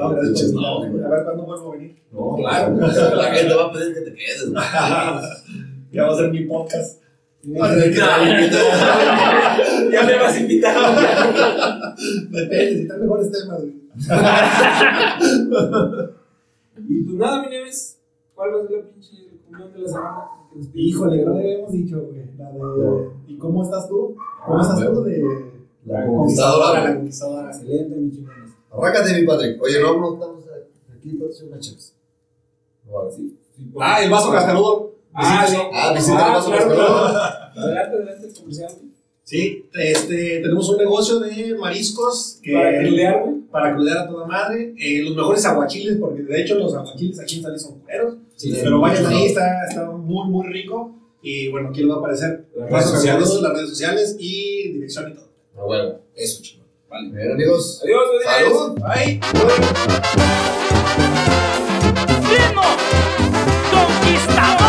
No, 0.00 0.10
gracias 0.14 0.52
no. 0.52 0.82
A 0.82 0.88
ver 0.88 1.24
cuándo 1.24 1.42
vuelvo 1.44 1.72
a 1.72 1.76
venir. 1.76 1.96
No, 2.12 2.36
Claro. 2.36 2.76
La 2.76 3.34
gente 3.34 3.54
va 3.54 3.64
a 3.64 3.72
pedir 3.72 3.94
que 3.94 4.00
te 4.02 4.14
quedes, 4.14 4.50
güey. 4.50 4.64
Ya 5.92 6.04
va 6.04 6.12
a 6.12 6.16
ser 6.16 6.30
mi 6.30 6.44
podcast. 6.44 7.02
Ya 9.92 10.02
me 10.02 10.16
vas 10.18 10.34
a 10.34 10.40
invitar. 10.40 10.74
Depende, 12.30 12.74
si 12.74 12.82
están 12.82 13.00
mejores 13.00 13.30
temas, 13.30 13.60
güey. 13.60 13.76
Y 16.88 17.02
pues 17.04 17.16
nada, 17.18 17.42
mi 17.42 17.48
Nieves, 17.48 17.98
¿cuál 18.34 18.54
va 18.54 18.58
a 18.62 18.66
ser 18.66 18.76
la 18.78 18.90
pinche 18.90 19.12
reunión 19.50 19.72
de 19.72 19.78
la 19.80 19.88
semana? 19.88 20.18
Híjole, 20.74 21.24
no 21.24 21.34
le 21.34 21.40
habíamos 21.40 21.72
dicho, 21.72 22.02
güey. 22.02 22.22
La 22.36 22.50
de. 22.52 23.08
¿Y 23.28 23.38
cómo 23.38 23.62
estás 23.62 23.88
tú? 23.88 24.16
¿Cómo 24.44 24.60
estás 24.60 24.80
tú? 24.80 25.02
De. 25.04 25.22
La 25.86 26.06
conquistadora. 26.06 26.84
La 26.84 26.94
conquistadora. 26.96 27.50
Excelente, 27.50 27.96
mi 27.96 28.10
chingones. 28.10 28.50
Arráncate, 28.70 29.20
mi 29.20 29.26
Patrick. 29.26 29.62
Oye, 29.62 29.80
no, 29.80 29.98
no 30.00 30.14
estamos 30.14 30.44
aquí 30.94 31.10
para 31.16 31.30
hacer 31.30 31.46
una 31.48 31.58
por- 33.72 33.82
Ah, 33.82 34.02
el 34.02 34.10
vaso 34.10 34.30
cascarudo. 34.32 34.95
Ah, 35.16 35.46
sí. 35.48 35.56
Ah, 35.72 35.92
visita 35.94 36.26
el 36.26 36.32
vaso 36.32 36.50
claro. 36.50 36.72
Adelante, 37.56 37.96
adelante, 37.96 38.26
el 38.26 38.34
comercial, 38.34 38.72
güey. 38.78 38.90
Sí, 39.24 39.68
este, 39.74 40.40
tenemos 40.40 40.68
un 40.68 40.76
negocio 40.78 41.18
de 41.18 41.56
mariscos 41.58 42.38
que, 42.42 42.52
Para 42.52 42.78
crudear, 42.78 43.22
güey. 43.24 43.40
para 43.50 43.74
crudear 43.74 43.98
a 43.98 44.06
toda 44.08 44.26
madre. 44.26 44.74
Eh, 44.78 45.02
los 45.02 45.16
mejores 45.16 45.44
aguachiles, 45.46 45.96
porque 45.98 46.22
de 46.22 46.42
hecho 46.42 46.54
los 46.54 46.72
aguachiles 46.74 47.18
aquí 47.18 47.36
en 47.38 47.42
Sali 47.42 47.58
son 47.58 47.80
cueros. 47.80 48.14
Sí, 48.36 48.52
pero 48.62 48.78
vayan 48.80 49.06
ahí, 49.06 49.26
está, 49.26 49.64
está 49.68 49.90
muy, 49.90 50.28
muy 50.28 50.46
rico. 50.52 50.94
Y 51.22 51.48
bueno, 51.48 51.70
aquí 51.70 51.80
les 51.80 51.90
va 51.90 51.94
a 51.96 51.98
aparecer 51.98 52.46
Las 52.54 52.70
redes 52.70 52.90
sociales. 52.90 53.28
Las 53.42 53.52
redes 53.52 53.70
sociales 53.70 54.16
y 54.20 54.72
dirección 54.74 55.10
y 55.10 55.14
todo. 55.14 55.28
A 55.58 55.64
huevo. 55.66 56.00
Eso, 56.14 56.42
chingón. 56.42 56.66
Vale. 56.88 57.10
Bien, 57.10 57.32
amigos. 57.32 57.82
Adiós. 57.82 58.02
Salud. 58.24 58.78
Bye. 58.80 59.20
ritmo 62.30 62.62
conquistadora. 63.72 64.65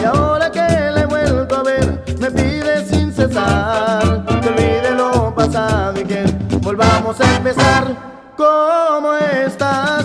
Y 0.00 0.04
ahora 0.04 0.50
que 0.50 0.60
le 0.94 1.00
he 1.00 1.06
vuelto 1.06 1.56
a 1.56 1.62
ver, 1.62 2.04
me 2.18 2.30
pide 2.30 2.84
sin 2.86 3.12
cesar 3.12 4.24
que 4.40 4.48
olvide 4.48 4.90
lo 4.94 5.34
pasado 5.34 6.00
y 6.00 6.04
que 6.04 6.24
volvamos 6.60 7.20
a 7.20 7.36
empezar. 7.36 7.84
¿Cómo 8.36 9.16
estás? 9.16 9.97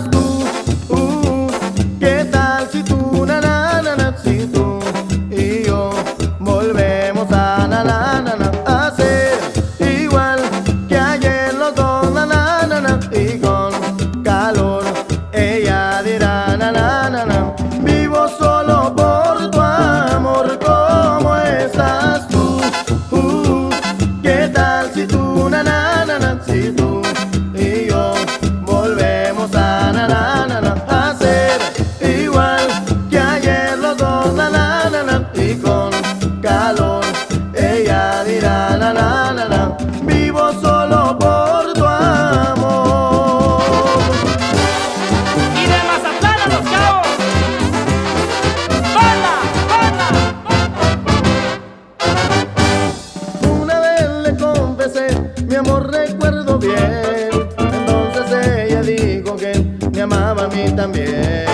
amaba 60.04 60.44
a 60.44 60.48
mí 60.48 60.70
también. 60.76 61.46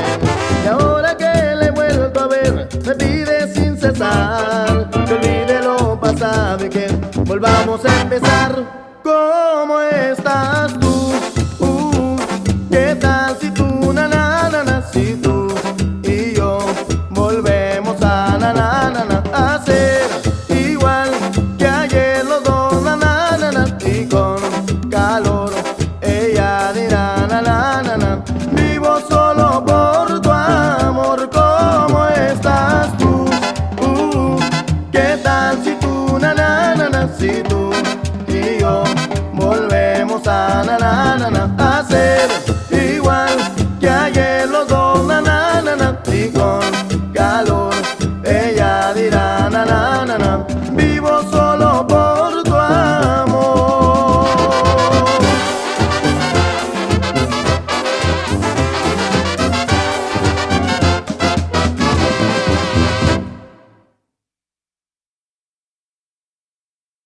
Y 0.65 0.69
ahora 0.69 1.17
que 1.17 1.33
le 1.57 1.67
he 1.67 1.71
vuelto 1.71 2.21
a 2.21 2.27
ver, 2.27 2.69
me 2.85 2.95
pide 2.95 3.53
sin 3.55 3.79
cesar 3.79 4.91
que 4.91 5.15
olvide 5.15 5.63
lo 5.63 5.99
pasado 5.99 6.67
y 6.67 6.69
que 6.69 6.89
volvamos 7.25 7.81
a 7.85 8.00